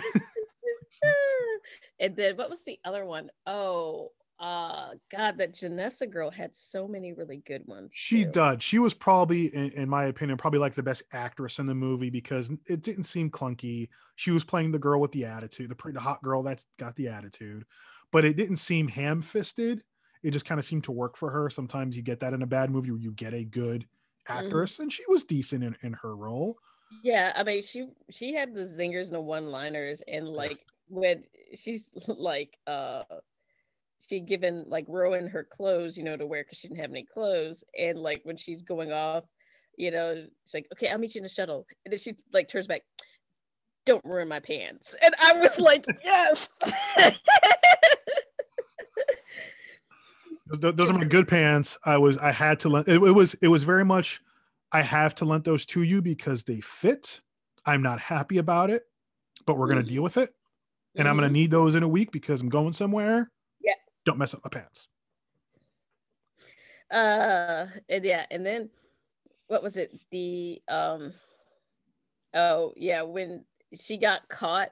and 2.00 2.16
then 2.16 2.36
what 2.38 2.50
was 2.50 2.64
the 2.66 2.80
other 2.84 3.06
one? 3.06 3.30
Oh, 3.46 4.12
uh 4.40 4.92
god 5.12 5.38
that 5.38 5.54
janessa 5.54 6.10
girl 6.10 6.32
had 6.32 6.56
so 6.56 6.88
many 6.88 7.12
really 7.12 7.44
good 7.46 7.62
ones 7.68 7.90
She 7.92 8.24
too. 8.24 8.32
did. 8.32 8.64
She 8.64 8.80
was 8.80 8.94
probably, 8.94 9.48
in, 9.48 9.72
in 9.72 9.90
my 9.90 10.06
opinion, 10.06 10.38
probably 10.38 10.60
like 10.62 10.76
the 10.76 10.84
best 10.84 11.04
actress 11.12 11.60
in 11.60 11.66
the 11.66 11.76
movie 11.76 12.10
because 12.10 12.50
it 12.66 12.82
didn't 12.82 13.04
seem 13.04 13.30
clunky. 13.32 13.90
She 14.16 14.32
was 14.32 14.46
playing 14.46 14.72
the 14.72 14.80
girl 14.80 15.02
with 15.02 15.12
the 15.12 15.26
attitude, 15.26 15.70
the 15.70 15.76
pretty 15.76 15.96
the 15.98 16.02
hot 16.04 16.24
girl 16.24 16.42
that's 16.42 16.66
got 16.78 16.96
the 16.96 17.10
attitude, 17.10 17.66
but 18.14 18.24
it 18.24 18.38
didn't 18.38 18.58
seem 18.58 18.88
ham 18.88 19.22
fisted. 19.22 19.84
It 20.24 20.32
just 20.32 20.46
kind 20.46 20.58
of 20.58 20.64
seemed 20.64 20.86
to 20.86 20.94
work 20.94 21.18
for 21.18 21.30
her. 21.32 21.50
Sometimes 21.50 21.98
you 21.98 22.04
get 22.04 22.22
that 22.22 22.34
in 22.34 22.42
a 22.42 22.48
bad 22.48 22.70
movie 22.72 22.92
where 22.92 23.00
you 23.00 23.12
get 23.12 23.34
a 23.34 23.44
good 23.44 23.86
actress, 24.26 24.80
and 24.80 24.92
she 24.92 25.04
was 25.10 25.24
decent 25.24 25.66
in, 25.66 25.76
in 25.82 25.94
her 26.02 26.16
role. 26.16 26.56
Yeah, 27.04 27.34
I 27.36 27.44
mean 27.44 27.62
she 27.62 27.88
she 28.10 28.34
had 28.34 28.54
the 28.54 28.62
zingers 28.62 29.06
and 29.06 29.14
the 29.14 29.22
one 29.22 29.52
liners 29.52 30.02
and 30.08 30.28
like 30.36 30.52
Yes. 30.52 30.64
when 30.88 31.24
she's 31.56 31.90
like 32.08 32.58
uh 32.68 33.04
she 34.08 34.20
given 34.22 34.66
like 34.68 34.86
Rowan 34.88 35.28
her 35.28 35.44
clothes, 35.44 35.98
you 35.98 36.04
know, 36.04 36.18
to 36.18 36.26
wear 36.26 36.44
because 36.44 36.58
she 36.58 36.68
didn't 36.68 36.80
have 36.82 36.90
any 36.92 37.06
clothes. 37.06 37.64
And 37.78 38.00
like 38.00 38.22
when 38.24 38.38
she's 38.38 38.62
going 38.62 38.92
off, 38.92 39.26
you 39.78 39.92
know, 39.92 40.26
it's 40.44 40.54
like, 40.54 40.68
okay, 40.74 40.88
I'll 40.88 40.98
meet 40.98 41.16
you 41.16 41.20
in 41.20 41.24
the 41.24 41.30
shuttle. 41.30 41.66
And 41.86 41.92
then 41.92 42.00
she 42.00 42.16
like 42.34 42.48
turns 42.50 42.66
back, 42.68 42.82
don't 43.86 44.04
ruin 44.06 44.28
my 44.28 44.40
pants. 44.40 44.96
And 45.02 45.14
I 45.22 45.34
was 45.34 45.60
like, 45.60 45.86
yes. 46.04 46.60
Those, 50.48 50.74
those 50.76 50.90
are 50.90 50.94
my 50.94 51.04
good 51.04 51.28
pants. 51.28 51.78
I 51.84 51.98
was 51.98 52.18
I 52.18 52.32
had 52.32 52.60
to 52.62 52.78
it, 52.78 52.88
it 52.88 52.98
was 52.98 53.36
it 53.36 53.50
was 53.50 53.64
very 53.64 53.86
much 53.86 54.22
I 54.72 54.84
have 54.84 55.16
to 55.16 55.26
lend 55.26 55.44
those 55.46 55.66
to 55.68 55.84
you 55.84 56.02
because 56.02 56.44
they 56.44 56.62
fit. 56.62 57.22
I'm 57.66 57.82
not 57.82 58.00
happy 58.00 58.38
about 58.38 58.70
it, 58.70 58.84
but 59.46 59.58
we're 59.58 59.70
gonna 59.70 59.84
Mhm. 59.84 59.88
deal 59.88 60.04
with 60.04 60.18
it. 60.18 60.32
And 60.98 61.08
I'm 61.08 61.18
gonna 61.18 61.30
Mhm. 61.30 61.34
need 61.34 61.52
those 61.52 61.76
in 61.76 61.84
a 61.84 61.90
week 61.90 62.12
because 62.12 62.42
I'm 62.42 62.50
going 62.50 62.74
somewhere. 62.74 63.32
Yeah. 63.60 63.76
Don't 64.06 64.18
mess 64.20 64.34
up 64.34 64.42
my 64.44 64.50
pants. 64.50 64.88
uh 66.92 67.68
and 67.88 68.04
yeah 68.04 68.26
and 68.32 68.46
then 68.46 68.70
what 69.48 69.64
was 69.64 69.78
it 69.78 70.00
the 70.12 70.62
um 70.70 71.14
oh 72.34 72.74
yeah 72.76 73.02
when 73.02 73.46
she 73.76 73.98
got 73.98 74.28
caught 74.30 74.70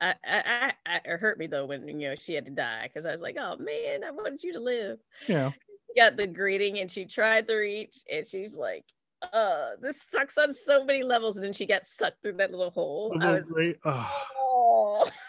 I, 0.00 0.14
I, 0.24 0.42
I, 0.44 0.74
I 0.86 1.00
it 1.04 1.20
hurt 1.20 1.38
me 1.38 1.46
though 1.46 1.66
when 1.66 1.88
you 1.88 2.10
know 2.10 2.14
she 2.16 2.34
had 2.34 2.46
to 2.46 2.50
die 2.52 2.88
because 2.88 3.06
I 3.06 3.12
was 3.12 3.20
like, 3.22 3.36
oh 3.38 3.56
man, 3.58 4.04
I 4.04 4.10
wanted 4.10 4.42
you 4.42 4.52
to 4.54 4.60
live. 4.60 4.98
Yeah. 5.26 5.52
She 5.88 6.00
got 6.00 6.16
the 6.16 6.26
greeting 6.26 6.78
and 6.80 6.90
she 6.90 7.06
tried 7.06 7.48
to 7.48 7.54
reach, 7.56 7.98
and 8.10 8.26
she's 8.26 8.54
like, 8.54 8.84
uh, 9.32 9.70
this 9.80 10.02
sucks 10.02 10.38
on 10.38 10.52
so 10.54 10.84
many 10.84 11.02
levels. 11.02 11.36
And 11.36 11.44
then 11.44 11.52
she 11.52 11.66
got 11.66 11.86
sucked 11.86 12.22
through 12.22 12.34
that 12.34 12.50
little 12.50 12.70
hole. 12.70 13.12
Was, 13.16 13.42
great. 13.44 13.76
Oh, 13.84 15.10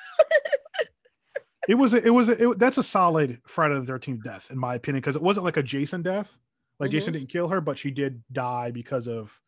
It 1.68 1.76
was 1.76 1.94
a, 1.94 2.04
it 2.04 2.10
was 2.10 2.30
a, 2.30 2.50
it, 2.50 2.60
that's 2.60 2.80
a 2.80 2.84
solid 2.84 3.40
Friday 3.46 3.76
the 3.80 3.92
13th 3.92 4.24
death 4.24 4.50
in 4.50 4.58
my 4.58 4.76
opinion 4.76 5.02
because 5.02 5.16
it 5.16 5.22
wasn't 5.22 5.46
like 5.46 5.58
a 5.58 5.64
Jason 5.64 6.02
death. 6.02 6.38
Like 6.80 6.90
Jason 6.90 7.14
didn't 7.14 7.30
kill 7.30 7.48
her, 7.50 7.62
but 7.62 7.78
she 7.78 7.92
did 7.92 8.24
die 8.32 8.72
because 8.72 9.08
of 9.08 9.40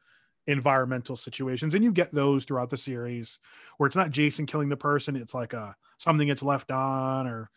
environmental 0.46 1.16
situations 1.16 1.74
and 1.74 1.84
you 1.84 1.92
get 1.92 2.14
those 2.14 2.46
throughout 2.46 2.70
the 2.70 2.78
series 2.78 3.40
where 3.78 3.88
it's 3.88 3.96
not 3.96 4.12
Jason 4.12 4.46
killing 4.46 4.70
the 4.70 4.78
person, 4.78 5.16
it's 5.16 5.34
like 5.34 5.54
a 5.54 5.76
something 5.98 6.28
gets 6.28 6.44
left 6.44 6.70
on 6.70 7.26
or 7.26 7.50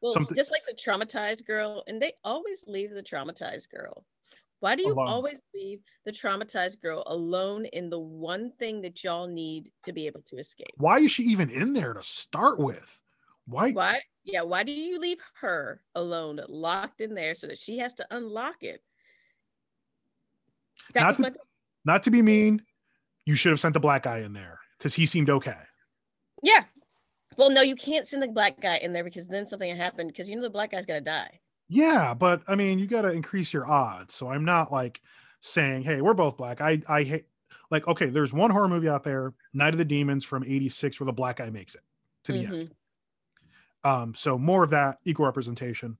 well, 0.00 0.12
something- 0.12 0.36
just 0.36 0.50
like 0.50 0.62
the 0.66 0.74
traumatized 0.74 1.46
girl, 1.46 1.84
and 1.86 2.02
they 2.02 2.14
always 2.24 2.64
leave 2.66 2.90
the 2.90 3.02
traumatized 3.02 3.70
girl. 3.70 4.04
Why 4.62 4.76
do 4.76 4.82
you 4.84 4.92
Alone. 4.92 5.08
always 5.08 5.42
leave 5.52 5.80
the 6.04 6.12
traumatized 6.12 6.80
girl 6.80 7.02
alone 7.08 7.64
in 7.64 7.90
the 7.90 7.98
one 7.98 8.52
thing 8.60 8.80
that 8.82 9.02
y'all 9.02 9.26
need 9.26 9.72
to 9.82 9.92
be 9.92 10.06
able 10.06 10.22
to 10.26 10.36
escape? 10.36 10.70
why 10.76 11.00
is 11.00 11.10
she 11.10 11.24
even 11.24 11.50
in 11.50 11.72
there 11.74 11.92
to 11.94 12.02
start 12.04 12.60
with? 12.60 13.02
Why? 13.46 13.72
Why? 13.72 14.00
Yeah, 14.22 14.42
why 14.42 14.62
do 14.62 14.70
you 14.70 15.00
leave 15.00 15.18
her 15.40 15.82
alone, 15.96 16.40
locked 16.48 17.00
in 17.00 17.12
there, 17.12 17.34
so 17.34 17.48
that 17.48 17.58
she 17.58 17.78
has 17.78 17.92
to 17.94 18.06
unlock 18.12 18.54
it? 18.60 18.84
That 20.94 21.00
Not 21.00 21.16
to- 21.16 21.22
my 21.24 21.32
Not 21.84 22.04
to 22.04 22.12
be 22.12 22.22
mean, 22.22 22.62
you 23.26 23.34
should 23.34 23.50
have 23.50 23.58
sent 23.58 23.74
the 23.74 23.80
black 23.80 24.04
guy 24.04 24.18
in 24.18 24.32
there 24.32 24.60
because 24.78 24.94
he 24.94 25.06
seemed 25.06 25.28
okay. 25.28 25.58
yeah. 26.40 26.66
Well, 27.36 27.50
no, 27.50 27.62
you 27.62 27.74
can't 27.74 28.06
send 28.06 28.22
the 28.22 28.28
black 28.28 28.60
guy 28.60 28.76
in 28.76 28.92
there 28.92 29.02
because 29.02 29.26
then 29.26 29.44
something 29.44 29.74
happened 29.74 30.10
because 30.12 30.28
you 30.28 30.36
know 30.36 30.42
the 30.42 30.50
black 30.50 30.70
guy's 30.70 30.86
gonna 30.86 31.00
die. 31.00 31.40
Yeah, 31.72 32.12
but 32.12 32.42
I 32.46 32.54
mean, 32.54 32.78
you 32.78 32.86
got 32.86 33.02
to 33.02 33.08
increase 33.10 33.52
your 33.52 33.66
odds. 33.66 34.12
So 34.12 34.28
I'm 34.28 34.44
not 34.44 34.70
like 34.70 35.00
saying, 35.40 35.84
"Hey, 35.84 36.02
we're 36.02 36.12
both 36.12 36.36
black." 36.36 36.60
I 36.60 36.82
I 36.86 37.02
hate 37.02 37.24
like 37.70 37.88
okay, 37.88 38.06
there's 38.10 38.32
one 38.32 38.50
horror 38.50 38.68
movie 38.68 38.88
out 38.90 39.04
there, 39.04 39.32
Night 39.54 39.74
of 39.74 39.78
the 39.78 39.84
Demons 39.84 40.22
from 40.24 40.44
'86, 40.44 41.00
where 41.00 41.06
the 41.06 41.12
black 41.12 41.36
guy 41.36 41.48
makes 41.48 41.74
it 41.74 41.80
to 42.24 42.32
the 42.32 42.44
end. 42.46 42.70
Mhm. 43.84 43.90
Um, 43.90 44.14
so 44.14 44.38
more 44.38 44.62
of 44.62 44.70
that 44.70 44.98
equal 45.04 45.24
representation 45.26 45.96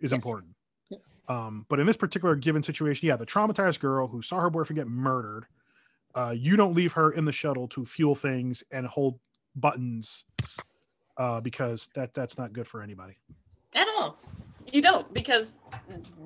is 0.00 0.10
Yes. 0.12 0.18
important. 0.18 0.56
Um, 1.28 1.66
but 1.68 1.78
in 1.78 1.86
this 1.86 1.96
particular 1.98 2.34
given 2.34 2.62
situation, 2.62 3.06
yeah, 3.06 3.16
the 3.16 3.26
traumatized 3.26 3.78
girl 3.78 4.08
who 4.08 4.20
saw 4.22 4.40
her 4.40 4.50
boyfriend 4.50 4.78
get 4.78 4.88
murdered, 4.88 5.46
uh, 6.14 6.34
you 6.36 6.56
don't 6.56 6.74
leave 6.74 6.94
her 6.94 7.12
in 7.12 7.26
the 7.26 7.30
shuttle 7.32 7.68
to 7.68 7.84
fuel 7.84 8.14
things 8.16 8.64
and 8.72 8.86
hold 8.86 9.20
buttons, 9.54 10.24
uh, 11.18 11.40
because 11.40 11.88
that 11.94 12.14
that's 12.14 12.36
not 12.38 12.52
good 12.52 12.66
for 12.66 12.82
anybody. 12.82 13.18
At 13.74 13.86
all. 13.86 14.18
You 14.72 14.82
don't 14.82 15.12
because 15.12 15.58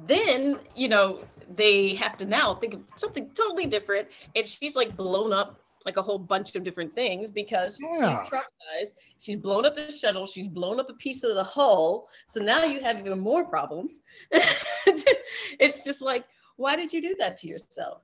then, 0.07 0.59
you 0.75 0.89
know, 0.89 1.21
they 1.57 1.95
have 1.95 2.17
to 2.19 2.25
now 2.27 2.55
think 2.55 2.75
of 2.75 2.81
something 2.97 3.31
totally 3.35 3.67
different. 3.67 4.09
And 4.35 4.47
she's 4.47 4.77
like 4.77 4.97
blown 4.97 5.33
up 5.33 5.61
like 5.85 5.97
a 5.99 6.03
whole 6.03 6.19
bunch 6.19 6.57
of 6.57 6.65
different 6.65 6.95
things 6.95 7.31
because 7.31 7.79
Yeah. 7.81 8.23
she's 8.23 8.31
traumatized. 8.31 8.95
She's 9.19 9.37
blown 9.37 9.67
up 9.67 9.75
the 9.75 9.91
shuttle. 9.91 10.27
She's 10.27 10.49
blown 10.49 10.81
up 10.81 10.89
a 10.89 10.95
piece 10.95 11.25
of 11.25 11.35
the 11.35 11.45
hull. 11.45 12.09
So 12.27 12.41
now 12.41 12.65
you 12.65 12.81
have 12.81 12.99
even 12.99 13.21
more 13.21 13.45
problems. 13.45 14.01
it's 14.33 15.85
just 15.85 16.03
like, 16.03 16.25
why 16.57 16.77
did 16.77 16.93
you 16.93 17.03
do 17.03 17.15
that 17.19 17.37
to 17.39 17.49
yourself? 17.49 18.01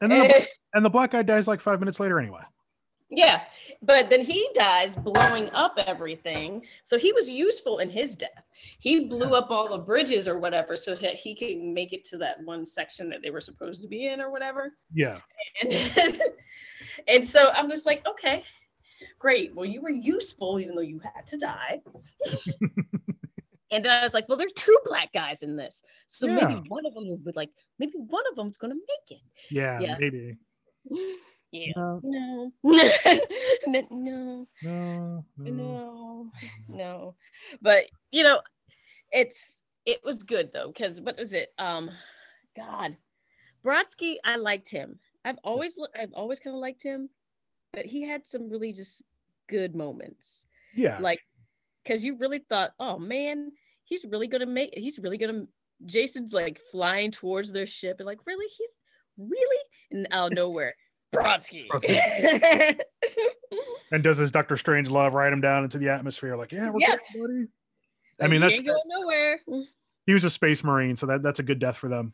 And 0.00 0.10
then 0.12 0.28
the, 0.28 0.40
eh. 0.42 0.44
and 0.74 0.84
the 0.84 0.90
black 0.90 1.10
guy 1.10 1.22
dies 1.22 1.48
like 1.48 1.60
five 1.60 1.80
minutes 1.80 1.98
later 2.00 2.18
anyway. 2.20 2.42
Yeah, 3.10 3.42
but 3.82 4.08
then 4.08 4.24
he 4.24 4.48
dies 4.54 4.94
blowing 4.94 5.50
up 5.50 5.74
everything. 5.86 6.62
So 6.84 6.96
he 6.96 7.12
was 7.12 7.28
useful 7.28 7.78
in 7.78 7.90
his 7.90 8.14
death. 8.14 8.44
He 8.78 9.06
blew 9.06 9.34
up 9.34 9.50
all 9.50 9.68
the 9.68 9.78
bridges 9.78 10.28
or 10.28 10.38
whatever 10.38 10.76
so 10.76 10.94
that 10.94 11.14
he 11.14 11.34
could 11.34 11.58
make 11.60 11.92
it 11.92 12.04
to 12.04 12.18
that 12.18 12.40
one 12.44 12.64
section 12.64 13.10
that 13.10 13.20
they 13.22 13.30
were 13.30 13.40
supposed 13.40 13.82
to 13.82 13.88
be 13.88 14.06
in 14.06 14.20
or 14.20 14.30
whatever. 14.30 14.74
Yeah. 14.94 15.18
And, 15.60 16.20
and 17.08 17.26
so 17.26 17.50
I'm 17.50 17.68
just 17.68 17.84
like, 17.84 18.06
okay, 18.06 18.44
great. 19.18 19.54
Well, 19.56 19.66
you 19.66 19.82
were 19.82 19.90
useful 19.90 20.60
even 20.60 20.76
though 20.76 20.80
you 20.80 21.00
had 21.00 21.26
to 21.28 21.36
die. 21.36 21.80
and 23.72 23.84
then 23.84 23.90
I 23.90 24.02
was 24.02 24.14
like, 24.14 24.28
well, 24.28 24.38
there 24.38 24.46
are 24.46 24.54
two 24.54 24.78
black 24.84 25.12
guys 25.12 25.42
in 25.42 25.56
this. 25.56 25.82
So 26.06 26.26
Yeah. 26.26 26.46
maybe 26.46 26.68
one 26.68 26.86
of 26.86 26.94
them 26.94 27.18
would 27.24 27.34
like, 27.34 27.50
maybe 27.80 27.94
one 27.96 28.24
of 28.30 28.36
them's 28.36 28.56
going 28.56 28.72
to 28.72 28.78
make 28.78 29.18
it. 29.18 29.24
Yeah, 29.50 29.80
Yeah. 29.80 29.96
maybe. 29.98 30.36
Yeah. 31.52 31.72
No, 32.02 32.52
No. 32.62 33.24
no. 33.66 34.46
no, 34.62 35.24
no. 35.38 36.30
no. 36.68 37.14
But 37.60 37.84
you 38.10 38.22
know 38.22 38.40
it's 39.12 39.62
it 39.86 40.00
was 40.04 40.22
good 40.22 40.50
though 40.52 40.68
because 40.68 41.00
what 41.00 41.18
was 41.18 41.34
it? 41.34 41.52
Um 41.58 41.90
god. 42.56 42.96
Brodsky 43.64 44.16
i 44.24 44.36
liked 44.36 44.70
him. 44.70 44.98
I've 45.24 45.38
always 45.44 45.78
i've 45.98 46.12
always 46.12 46.38
kind 46.40 46.54
of 46.54 46.60
liked 46.60 46.82
him 46.82 47.08
but 47.72 47.86
he 47.86 48.02
had 48.02 48.26
some 48.26 48.48
really 48.48 48.72
just 48.72 49.02
good 49.48 49.74
moments. 49.74 50.44
Yeah. 50.74 50.98
like 51.00 51.20
because 51.82 52.04
you 52.04 52.16
really 52.16 52.38
thought 52.38 52.72
oh 52.78 52.98
man 52.98 53.50
he's 53.84 54.04
really 54.04 54.28
gonna 54.28 54.46
make 54.46 54.70
he's 54.76 54.98
really 55.00 55.18
gonna 55.18 55.46
jason's 55.86 56.32
like 56.32 56.60
flying 56.70 57.10
towards 57.10 57.52
their 57.52 57.66
ship 57.66 57.96
and 57.98 58.06
like 58.06 58.18
really? 58.26 58.46
He's 58.56 58.70
really? 59.18 59.64
And 59.90 60.06
out 60.12 60.32
of 60.32 60.36
nowhere 60.36 60.74
brodsky 61.14 61.66
and 63.92 64.02
does 64.02 64.18
his 64.18 64.30
Doctor 64.30 64.54
Strangelove 64.56 65.12
write 65.12 65.32
him 65.32 65.40
down 65.40 65.64
into 65.64 65.78
the 65.78 65.88
atmosphere? 65.88 66.36
Like, 66.36 66.52
yeah, 66.52 66.70
we're 66.70 66.80
Yeah. 66.80 66.96
good, 67.12 67.20
buddy. 67.20 67.46
I 68.20 68.28
mean, 68.28 68.40
that's 68.40 68.62
going 68.62 68.78
nowhere 68.86 69.40
he 70.06 70.14
was 70.14 70.24
a 70.24 70.30
space 70.30 70.62
marine, 70.64 70.96
so 70.96 71.06
that 71.06 71.22
that's 71.22 71.38
a 71.38 71.42
good 71.42 71.58
death 71.58 71.76
for 71.76 71.88
them. 71.88 72.12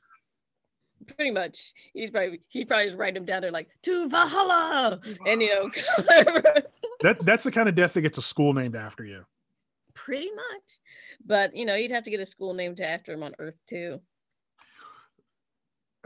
pretty 1.16 1.30
much 1.30 1.72
he's 1.92 2.10
probably 2.10 2.40
he 2.48 2.64
probably 2.64 2.86
just 2.86 2.96
writing 2.96 3.16
him 3.18 3.24
down 3.26 3.42
there 3.42 3.50
like 3.50 3.68
to 3.82 4.08
Valhalla 4.08 4.98
and 5.26 5.42
you 5.42 5.48
know 5.48 5.70
That 7.02 7.18
that's 7.24 7.44
the 7.44 7.50
kind 7.52 7.68
of 7.68 7.74
death 7.74 7.92
that 7.94 8.00
gets 8.00 8.16
a 8.18 8.22
school 8.22 8.54
named 8.54 8.74
after 8.76 9.04
you. 9.04 9.24
pretty 9.94 10.30
much 10.30 10.62
but 11.26 11.54
you 11.54 11.66
know 11.66 11.74
you'd 11.74 11.90
have 11.90 12.04
to 12.04 12.10
get 12.10 12.20
a 12.20 12.26
school 12.26 12.54
named 12.54 12.80
after 12.80 13.12
him 13.12 13.22
on 13.22 13.34
earth 13.38 13.58
too 13.68 14.00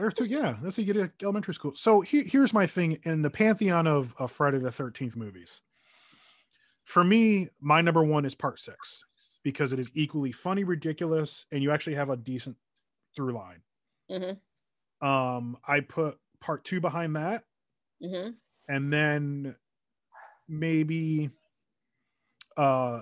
Earth 0.01 0.17
two, 0.17 0.25
yeah, 0.25 0.57
that's 0.63 0.77
how 0.77 0.83
you 0.83 0.93
get 0.93 1.19
to 1.19 1.25
elementary 1.25 1.55
school. 1.55 1.73
So 1.75 2.01
he, 2.01 2.23
here's 2.23 2.53
my 2.53 2.67
thing 2.67 2.99
in 3.05 3.23
the 3.23 3.31
pantheon 3.31 3.87
of, 3.87 4.15
of 4.19 4.33
Friday 4.33 4.59
the 4.59 4.73
Thirteenth 4.73 5.17
movies. 5.17 5.63
For 6.85 7.05
me, 7.05 7.49
my 7.61 7.81
number 7.81 8.03
one 8.03 8.25
is 8.25 8.35
Part 8.35 8.59
Six 8.59 9.05
because 9.43 9.73
it 9.73 9.79
is 9.79 9.91
equally 9.95 10.33
funny, 10.33 10.65
ridiculous, 10.65 11.47
and 11.53 11.63
you 11.63 11.71
actually 11.71 11.97
have 11.97 12.11
a 12.11 12.17
decent 12.17 12.57
through 13.17 13.33
line. 13.33 13.63
hmm 14.11 15.07
Um, 15.07 15.57
I 15.67 15.81
put 15.81 16.19
Part 16.41 16.65
Two 16.65 16.81
behind 16.81 17.17
that, 17.17 17.45
hmm 18.03 18.31
and 18.69 18.93
then 18.93 19.57
maybe 20.49 21.31
uh 22.57 23.01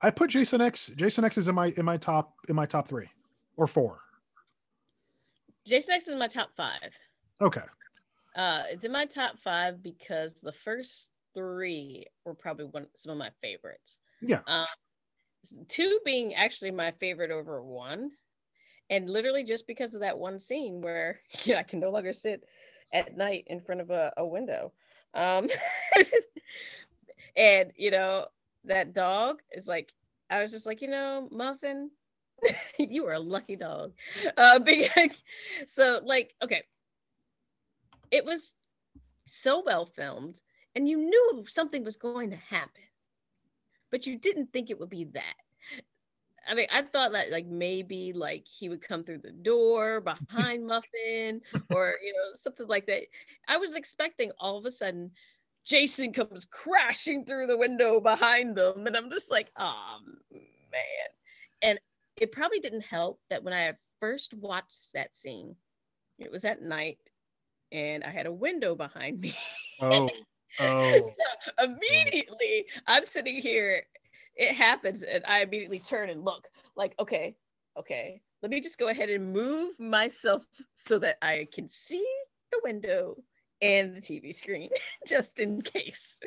I 0.00 0.10
put 0.10 0.30
Jason 0.30 0.60
X. 0.60 0.90
Jason 0.94 1.24
X 1.24 1.38
is 1.38 1.48
in 1.48 1.54
my 1.54 1.72
in 1.76 1.84
my 1.84 1.96
top 1.96 2.34
in 2.48 2.54
my 2.54 2.66
top 2.66 2.86
three 2.86 3.08
or 3.56 3.66
four. 3.66 4.00
Jason 5.68 5.94
x 5.94 6.08
is 6.08 6.14
my 6.14 6.28
top 6.28 6.50
five 6.56 6.98
Okay. 7.40 7.62
uh 8.36 8.62
it's 8.70 8.84
in 8.84 8.92
my 8.92 9.06
top 9.06 9.38
five 9.38 9.82
because 9.82 10.40
the 10.40 10.52
first 10.52 11.10
three 11.34 12.06
were 12.24 12.34
probably 12.34 12.64
one 12.66 12.86
some 12.94 13.12
of 13.12 13.18
my 13.18 13.30
favorites 13.40 13.98
Yeah. 14.20 14.40
um 14.46 14.66
two 15.68 16.00
being 16.04 16.34
actually 16.34 16.70
my 16.70 16.90
favorite 16.92 17.30
over 17.30 17.62
one 17.62 18.10
and 18.90 19.08
literally 19.08 19.44
just 19.44 19.66
because 19.66 19.94
of 19.94 20.00
that 20.00 20.18
one 20.18 20.38
scene 20.38 20.80
where 20.80 21.20
yeah 21.44 21.58
i 21.58 21.62
can 21.62 21.80
no 21.80 21.90
longer 21.90 22.12
sit 22.12 22.44
at 22.92 23.16
night 23.16 23.44
in 23.48 23.60
front 23.60 23.80
of 23.80 23.90
a, 23.90 24.12
a 24.16 24.26
window 24.26 24.72
um 25.14 25.48
and 27.36 27.72
you 27.76 27.90
know 27.90 28.26
that 28.64 28.92
dog 28.92 29.40
is 29.52 29.66
like 29.68 29.92
i 30.30 30.40
was 30.40 30.50
just 30.50 30.66
like 30.66 30.82
you 30.82 30.88
know 30.88 31.28
muffin 31.30 31.90
you 32.78 33.06
are 33.06 33.14
a 33.14 33.18
lucky 33.18 33.56
dog 33.56 33.92
uh 34.36 34.60
so 35.66 36.00
like 36.04 36.34
okay 36.42 36.62
it 38.10 38.24
was 38.24 38.54
so 39.26 39.62
well 39.64 39.86
filmed 39.86 40.40
and 40.74 40.88
you 40.88 40.96
knew 40.96 41.44
something 41.46 41.84
was 41.84 41.96
going 41.96 42.30
to 42.30 42.36
happen 42.36 42.82
but 43.90 44.06
you 44.06 44.16
didn't 44.18 44.52
think 44.52 44.70
it 44.70 44.78
would 44.78 44.90
be 44.90 45.04
that 45.04 45.34
I 46.48 46.54
mean, 46.54 46.66
I 46.72 46.82
thought 46.82 47.12
that 47.12 47.30
like 47.30 47.46
maybe 47.46 48.12
like 48.14 48.46
he 48.46 48.68
would 48.70 48.80
come 48.80 49.04
through 49.04 49.18
the 49.18 49.32
door 49.32 50.00
behind 50.00 50.66
Muffin 50.66 51.42
or 51.70 51.96
you 52.02 52.12
know 52.14 52.34
something 52.34 52.66
like 52.66 52.86
that. 52.86 53.02
I 53.46 53.58
was 53.58 53.74
expecting 53.74 54.32
all 54.40 54.56
of 54.56 54.64
a 54.64 54.70
sudden 54.70 55.10
Jason 55.66 56.12
comes 56.12 56.46
crashing 56.46 57.26
through 57.26 57.46
the 57.46 57.58
window 57.58 58.00
behind 58.00 58.56
them, 58.56 58.86
and 58.86 58.96
I'm 58.96 59.10
just 59.10 59.30
like, 59.30 59.50
oh 59.58 59.98
man. 60.32 61.17
It 62.20 62.32
probably 62.32 62.60
didn't 62.60 62.84
help 62.84 63.20
that 63.30 63.42
when 63.44 63.54
I 63.54 63.74
first 64.00 64.34
watched 64.34 64.92
that 64.94 65.16
scene, 65.16 65.54
it 66.18 66.30
was 66.30 66.44
at 66.44 66.62
night, 66.62 66.98
and 67.70 68.02
I 68.02 68.10
had 68.10 68.26
a 68.26 68.32
window 68.32 68.74
behind 68.74 69.20
me. 69.20 69.34
Oh. 69.80 70.08
Oh. 70.60 71.06
so 71.06 71.64
immediately 71.64 72.66
I'm 72.88 73.04
sitting 73.04 73.36
here, 73.36 73.84
it 74.34 74.56
happens, 74.56 75.04
and 75.04 75.22
I 75.24 75.42
immediately 75.42 75.78
turn 75.78 76.10
and 76.10 76.24
look 76.24 76.48
like, 76.74 76.94
okay, 76.98 77.36
okay, 77.78 78.22
let 78.42 78.50
me 78.50 78.60
just 78.60 78.78
go 78.78 78.88
ahead 78.88 79.08
and 79.08 79.32
move 79.32 79.78
myself 79.78 80.44
so 80.74 80.98
that 80.98 81.18
I 81.22 81.46
can 81.52 81.68
see 81.68 82.04
the 82.50 82.60
window 82.64 83.16
and 83.60 83.94
the 83.94 84.00
TV 84.00 84.34
screen 84.34 84.70
just 85.06 85.38
in 85.38 85.60
case. 85.60 86.18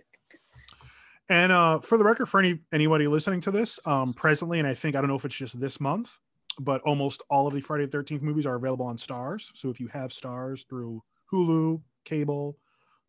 And 1.31 1.53
uh, 1.53 1.79
for 1.79 1.97
the 1.97 2.03
record, 2.03 2.25
for 2.25 2.41
any 2.41 2.59
anybody 2.73 3.07
listening 3.07 3.39
to 3.41 3.51
this, 3.51 3.79
um, 3.85 4.13
presently, 4.13 4.59
and 4.59 4.67
I 4.67 4.73
think 4.73 4.97
I 4.97 4.99
don't 4.99 5.07
know 5.07 5.15
if 5.15 5.23
it's 5.23 5.33
just 5.35 5.57
this 5.57 5.79
month, 5.79 6.19
but 6.59 6.81
almost 6.81 7.21
all 7.29 7.47
of 7.47 7.53
the 7.53 7.61
Friday 7.61 7.85
the 7.85 7.91
Thirteenth 7.91 8.21
movies 8.21 8.45
are 8.45 8.55
available 8.55 8.85
on 8.85 8.97
Starz. 8.97 9.49
So 9.55 9.69
if 9.69 9.79
you 9.79 9.87
have 9.87 10.11
Starz 10.11 10.67
through 10.67 11.01
Hulu, 11.31 11.81
cable, 12.03 12.57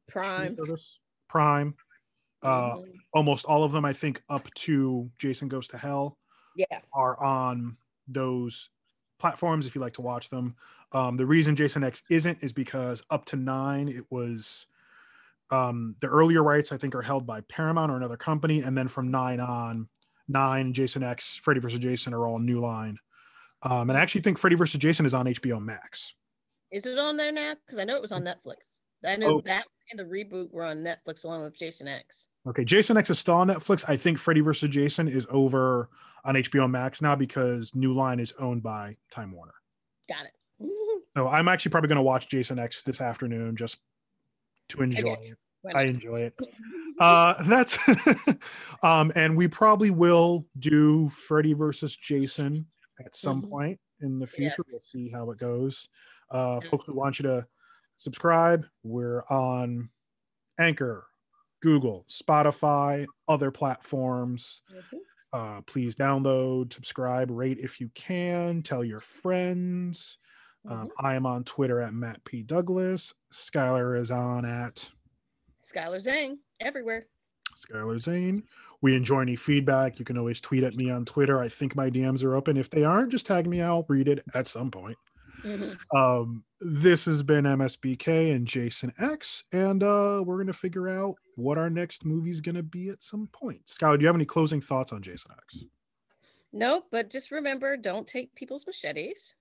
Prime. 0.09 0.55
service, 0.57 1.01
Prime, 1.29 1.75
uh, 2.43 2.77
Mhm. 2.77 2.95
almost 3.13 3.45
all 3.45 3.65
of 3.65 3.73
them, 3.73 3.85
I 3.85 3.93
think, 3.93 4.23
up 4.29 4.49
to 4.55 5.11
Jason 5.19 5.49
Goes 5.49 5.67
to 5.69 5.79
Hell, 5.79 6.17
Yeah. 6.55 6.81
are 6.95 7.21
on 7.21 7.77
those 8.07 8.71
platforms 9.19 9.67
if 9.67 9.75
you 9.75 9.81
like 9.81 9.95
to 9.95 10.01
watch 10.03 10.31
them. 10.31 10.55
Um, 10.93 11.17
the 11.17 11.27
reason 11.27 11.57
Jason 11.57 11.83
X 11.83 12.05
isn't 12.09 12.39
is 12.41 12.53
because 12.53 13.03
up 13.11 13.25
to 13.27 13.37
nine, 13.37 13.89
it 13.89 14.05
was 14.11 14.69
um, 15.51 15.97
the 16.01 16.07
earlier 16.07 16.43
rights 16.43 16.73
I 16.73 16.77
think 16.77 16.95
are 16.95 17.03
held 17.03 17.27
by 17.27 17.41
Paramount 17.43 17.91
or 17.93 17.97
another 17.97 18.17
company, 18.17 18.61
and 18.61 18.77
then 18.77 18.89
from 18.89 19.11
nine 19.11 19.41
on, 19.41 19.89
Nine, 20.29 20.73
Jason 20.73 21.03
X, 21.03 21.37
Freddy 21.37 21.61
vs. 21.61 21.79
Jason 21.79 22.15
are 22.15 22.27
all 22.27 22.39
New 22.39 22.61
Line. 22.61 22.99
Um, 23.63 23.91
and 23.91 23.99
I 23.99 24.03
actually 24.03 24.23
think 24.23 24.39
Freddy 24.39 24.57
vs. 24.57 24.81
Jason 24.81 25.07
is 25.07 25.15
on 25.15 25.27
HBO 25.27 25.63
Max. 25.63 26.15
Is 26.71 26.87
it 26.87 26.99
on 26.99 27.17
there 27.17 27.33
now? 27.33 27.55
Because 27.67 27.79
I 27.79 27.85
know 27.85 27.97
it 27.97 28.03
was 28.03 28.13
on 28.13 28.23
Netflix. 28.23 28.79
I 29.05 29.17
know 29.17 29.39
oh. 29.39 29.43
that 29.45 29.65
and 29.91 29.99
the 29.99 30.05
reboot 30.05 30.51
were 30.51 30.65
on 30.65 30.79
Netflix 30.79 31.25
along 31.25 31.43
with 31.43 31.57
Jason 31.57 31.87
X. 31.87 32.29
Okay, 32.47 32.65
Jason 32.65 32.97
X 32.97 33.11
is 33.11 33.19
still 33.19 33.35
on 33.35 33.49
Netflix. 33.49 33.85
I 33.89 33.97
think 33.97 34.19
Freddy 34.19 34.41
vs. 34.41 34.71
Jason 34.71 35.07
is 35.07 35.27
over 35.29 35.91
on 36.25 36.35
HBO 36.35 36.71
Max 36.71 37.03
now 37.03 37.15
because 37.15 37.75
New 37.75 37.95
Line 37.95 38.21
is 38.21 38.33
owned 38.39 38.63
by 38.63 38.97
Time 39.11 39.33
Warner. 39.33 39.55
Got 40.09 40.27
it. 40.27 40.69
so 41.17 41.29
I'm 41.29 41.49
actually 41.49 41.71
probably 41.71 41.89
going 41.89 41.97
to 41.97 42.03
watch 42.03 42.29
Jason 42.29 42.59
X 42.59 42.83
this 42.83 43.01
afternoon 43.01 43.57
just 43.57 43.79
to 44.77 44.83
enjoy 44.83 45.17
it. 45.23 45.39
I 45.75 45.83
enjoy 45.83 46.23
it. 46.23 46.39
Uh, 47.01 47.43
that's 47.45 47.79
um, 48.83 49.11
and 49.17 49.35
we 49.35 49.49
probably 49.49 49.91
will 49.91 50.47
do 50.59 51.09
Freddy 51.09 51.55
versus 51.55 51.97
Jason 51.97 52.67
at 53.05 53.17
some 53.17 53.41
mm-hmm. 53.41 53.51
point 53.51 53.81
in 54.03 54.19
the 54.19 54.27
future. 54.27 54.63
Yeah. 54.67 54.73
We'll 54.73 54.81
see 54.81 55.09
how 55.09 55.31
it 55.31 55.39
goes. 55.39 55.89
Uh, 56.31 56.61
yeah. 56.63 56.69
Folks, 56.69 56.87
we 56.87 56.93
want 56.93 57.19
you 57.19 57.23
to 57.25 57.47
subscribe. 57.97 58.67
We're 58.83 59.23
on 59.31 59.89
Anchor, 60.61 61.07
Google, 61.63 62.05
Spotify, 62.11 63.07
other 63.27 63.51
platforms. 63.51 64.61
Mm-hmm. 64.71 64.97
Uh, 65.33 65.61
please 65.63 65.97
download, 65.97 66.75
subscribe, 66.75 67.31
rate 67.31 67.59
if 67.59 67.81
you 67.81 67.91
can. 67.95 68.63
Tell 68.63 68.85
your 68.85 69.01
friends. 69.01 70.19
Um, 70.69 70.71
mm-hmm. 70.71 70.83
Um, 70.83 70.91
I 70.99 71.15
am 71.15 71.27
on 71.27 71.45
Twitter 71.45 71.81
at 71.81 71.95
Matt 71.95 72.25
P. 72.25 72.43
Douglas. 72.43 73.15
Skylar 73.33 73.99
is 73.99 74.11
on 74.11 74.45
at 74.45 74.91
Skylar 75.59 76.01
Zane 76.01 76.39
everywhere. 76.61 77.07
Skylar 77.59 78.01
Zane. 78.01 78.45
We 78.81 78.97
enjoy 78.97 79.21
any 79.21 79.37
feedback. 79.37 79.99
You 79.99 80.05
can 80.05 80.19
always 80.19 80.41
tweet 80.41 80.65
at 80.65 80.75
me 80.75 80.91
on 80.91 81.05
Twitter. 81.05 81.41
I 81.41 81.49
think 81.49 81.77
my 81.77 81.89
DMs 81.89 82.25
are 82.25 82.35
open. 82.35 82.57
If 82.57 82.71
they 82.71 82.83
aren't, 82.83 83.13
just 83.13 83.27
tag 83.27 83.47
me. 83.47 83.63
I'll 83.63 83.87
read 83.89 84.09
it 84.09 84.25
at 84.35 84.49
some 84.49 84.71
point. 84.73 84.99
Mm-hmm. 85.45 85.97
Um, 85.97 86.45
this 86.61 87.05
has 87.07 87.23
been 87.23 87.45
MSBK 87.45 88.35
and 88.35 88.47
Jason 88.47 88.93
X, 88.99 89.45
and 89.53 89.83
uh, 89.83 90.23
we're 90.25 90.39
gonna 90.39 90.53
figure 90.53 90.89
out 90.89 91.17
what 91.37 91.59
our 91.59 91.71
next 91.71 92.05
movie 92.05 92.31
is 92.31 92.41
gonna 92.41 92.63
be 92.63 92.89
at 92.89 93.03
some 93.03 93.29
point. 93.33 93.67
Skylar, 93.67 93.99
do 93.99 94.03
you 94.03 94.07
have 94.07 94.17
any 94.17 94.25
closing 94.25 94.61
thoughts 94.61 94.93
on 94.93 95.03
Jason 95.03 95.33
X? 95.37 95.65
No, 96.53 96.85
but 96.91 97.11
just 97.11 97.31
remember, 97.31 97.77
don't 97.77 98.07
take 98.07 98.35
people's 98.35 98.67
machetes. 98.67 99.35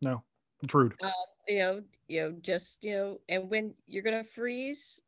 No, 0.00 0.22
it's 0.64 0.74
rude. 0.74 0.94
Uh, 1.02 1.10
you 1.46 1.58
know, 1.58 1.82
you 2.08 2.22
know, 2.22 2.34
just 2.40 2.84
you 2.84 2.92
know, 2.92 3.20
and 3.28 3.50
when 3.50 3.74
you're 3.86 4.02
gonna 4.02 4.24
freeze, 4.24 5.00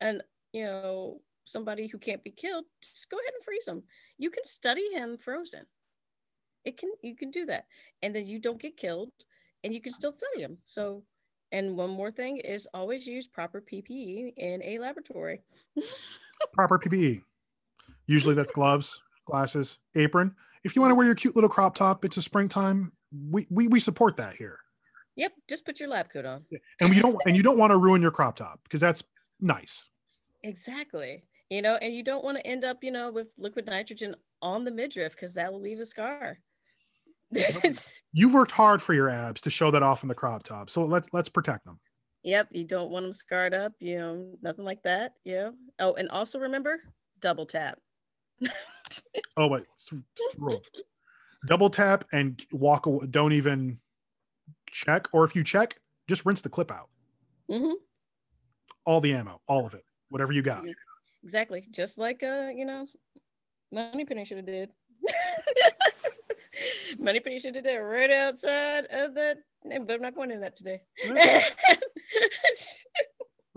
and 0.00 0.22
you 0.52 0.64
know, 0.64 1.20
somebody 1.44 1.86
who 1.86 1.98
can't 1.98 2.22
be 2.22 2.30
killed, 2.30 2.64
just 2.82 3.10
go 3.10 3.16
ahead 3.16 3.32
and 3.34 3.44
freeze 3.44 3.66
him. 3.66 3.82
You 4.18 4.30
can 4.30 4.44
study 4.44 4.88
him 4.92 5.18
frozen. 5.18 5.64
It 6.64 6.76
can 6.76 6.90
you 7.02 7.16
can 7.16 7.30
do 7.30 7.46
that, 7.46 7.66
and 8.02 8.14
then 8.14 8.26
you 8.26 8.38
don't 8.38 8.60
get 8.60 8.76
killed 8.76 9.12
and 9.64 9.74
you 9.74 9.80
can 9.80 9.92
still 9.92 10.12
study 10.12 10.42
him. 10.42 10.58
So, 10.64 11.02
and 11.52 11.76
one 11.76 11.90
more 11.90 12.10
thing 12.10 12.38
is 12.38 12.68
always 12.74 13.06
use 13.06 13.26
proper 13.26 13.60
PPE 13.60 14.34
in 14.36 14.62
a 14.62 14.78
laboratory. 14.78 15.40
proper 16.52 16.78
PPE. 16.78 17.22
Usually 18.06 18.34
that's 18.34 18.52
gloves, 18.52 19.00
glasses, 19.26 19.78
apron. 19.94 20.34
If 20.64 20.74
you 20.74 20.82
want 20.82 20.90
to 20.90 20.94
wear 20.94 21.06
your 21.06 21.14
cute 21.14 21.34
little 21.34 21.50
crop 21.50 21.74
top, 21.74 22.04
it's 22.04 22.16
a 22.16 22.22
springtime. 22.22 22.92
We 23.30 23.46
we, 23.50 23.68
we 23.68 23.80
support 23.80 24.16
that 24.16 24.36
here. 24.36 24.60
Yep, 25.18 25.32
just 25.48 25.66
put 25.66 25.80
your 25.80 25.88
lab 25.88 26.08
coat 26.10 26.24
on. 26.24 26.44
And 26.80 26.94
you 26.94 27.02
don't 27.02 27.16
and 27.26 27.36
you 27.36 27.42
don't 27.42 27.58
want 27.58 27.72
to 27.72 27.76
ruin 27.76 28.00
your 28.00 28.12
crop 28.12 28.36
top 28.36 28.60
because 28.62 28.80
that's 28.80 29.02
nice. 29.40 29.86
Exactly. 30.44 31.24
You 31.50 31.60
know, 31.60 31.74
and 31.74 31.92
you 31.92 32.04
don't 32.04 32.22
want 32.22 32.38
to 32.38 32.46
end 32.46 32.64
up, 32.64 32.78
you 32.82 32.92
know, 32.92 33.10
with 33.10 33.26
liquid 33.36 33.66
nitrogen 33.66 34.14
on 34.40 34.64
the 34.64 34.70
midriff 34.70 35.12
because 35.12 35.34
that 35.34 35.52
will 35.52 35.60
leave 35.60 35.80
a 35.80 35.84
scar. 35.84 36.38
You've 38.12 38.32
worked 38.32 38.52
hard 38.52 38.80
for 38.80 38.94
your 38.94 39.10
abs 39.10 39.40
to 39.42 39.50
show 39.50 39.72
that 39.72 39.82
off 39.82 40.04
in 40.04 40.08
the 40.08 40.14
crop 40.14 40.44
top. 40.44 40.70
So 40.70 40.84
let's 40.84 41.08
let's 41.12 41.28
protect 41.28 41.64
them. 41.64 41.80
Yep, 42.22 42.48
you 42.52 42.64
don't 42.64 42.90
want 42.90 43.04
them 43.04 43.12
scarred 43.12 43.54
up, 43.54 43.72
you 43.80 43.98
know, 43.98 44.34
nothing 44.40 44.64
like 44.64 44.82
that. 44.84 45.14
Yeah. 45.24 45.50
Oh, 45.80 45.94
and 45.94 46.08
also 46.10 46.38
remember, 46.38 46.80
double 47.20 47.46
tap. 47.46 47.78
oh 49.36 49.48
wait, 49.48 49.64
double 51.46 51.70
tap 51.70 52.04
and 52.12 52.40
walk 52.52 52.86
away. 52.86 53.06
Don't 53.10 53.32
even 53.32 53.80
check, 54.70 55.08
or 55.12 55.24
if 55.24 55.34
you 55.34 55.44
check, 55.44 55.80
just 56.08 56.24
rinse 56.26 56.42
the 56.42 56.48
clip 56.48 56.70
out. 56.70 56.88
Mm-hmm. 57.50 57.72
All 58.86 59.00
the 59.00 59.14
ammo, 59.14 59.40
all 59.46 59.66
of 59.66 59.74
it, 59.74 59.84
whatever 60.10 60.32
you 60.32 60.42
got. 60.42 60.64
Exactly, 61.24 61.66
just 61.70 61.98
like 61.98 62.22
uh, 62.22 62.48
you 62.54 62.64
know, 62.64 62.86
Moneypenny 63.72 64.24
should 64.24 64.38
have 64.38 64.46
did. 64.46 64.70
Moneypenny 66.98 67.38
should 67.38 67.54
have 67.54 67.64
did 67.64 67.76
right 67.76 68.10
outside 68.10 68.86
of 68.90 69.14
that. 69.14 69.38
But 69.64 69.90
I'm 69.90 70.00
not 70.00 70.14
going 70.14 70.30
in 70.30 70.40
that 70.40 70.56
today. 70.56 70.80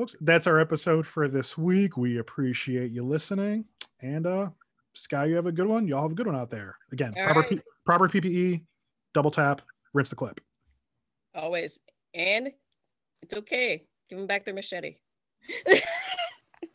Oops, 0.02 0.16
that's 0.22 0.48
our 0.48 0.60
episode 0.60 1.06
for 1.06 1.28
this 1.28 1.58
week. 1.58 1.96
We 1.96 2.18
appreciate 2.18 2.92
you 2.92 3.04
listening. 3.04 3.66
And 4.02 4.26
uh 4.26 4.50
Sky, 4.94 5.26
you 5.26 5.36
have 5.36 5.46
a 5.46 5.52
good 5.52 5.68
one. 5.68 5.88
Y'all 5.88 6.02
have 6.02 6.12
a 6.12 6.16
good 6.16 6.28
one 6.28 6.36
out 6.36 6.50
there. 6.50 6.76
Again, 6.92 7.14
All 7.18 7.24
proper 7.24 7.40
right. 7.42 7.50
P- 7.50 7.62
proper 7.86 8.10
PPE, 8.10 8.64
double 9.14 9.32
tap, 9.32 9.62
rinse 9.94 10.10
the 10.10 10.16
clip. 10.16 10.42
Always. 11.34 11.80
And 12.14 12.52
it's 13.22 13.34
okay. 13.34 13.84
Give 14.10 14.18
them 14.18 14.28
back 14.28 14.46
their 14.46 14.54
machete. 14.54 14.98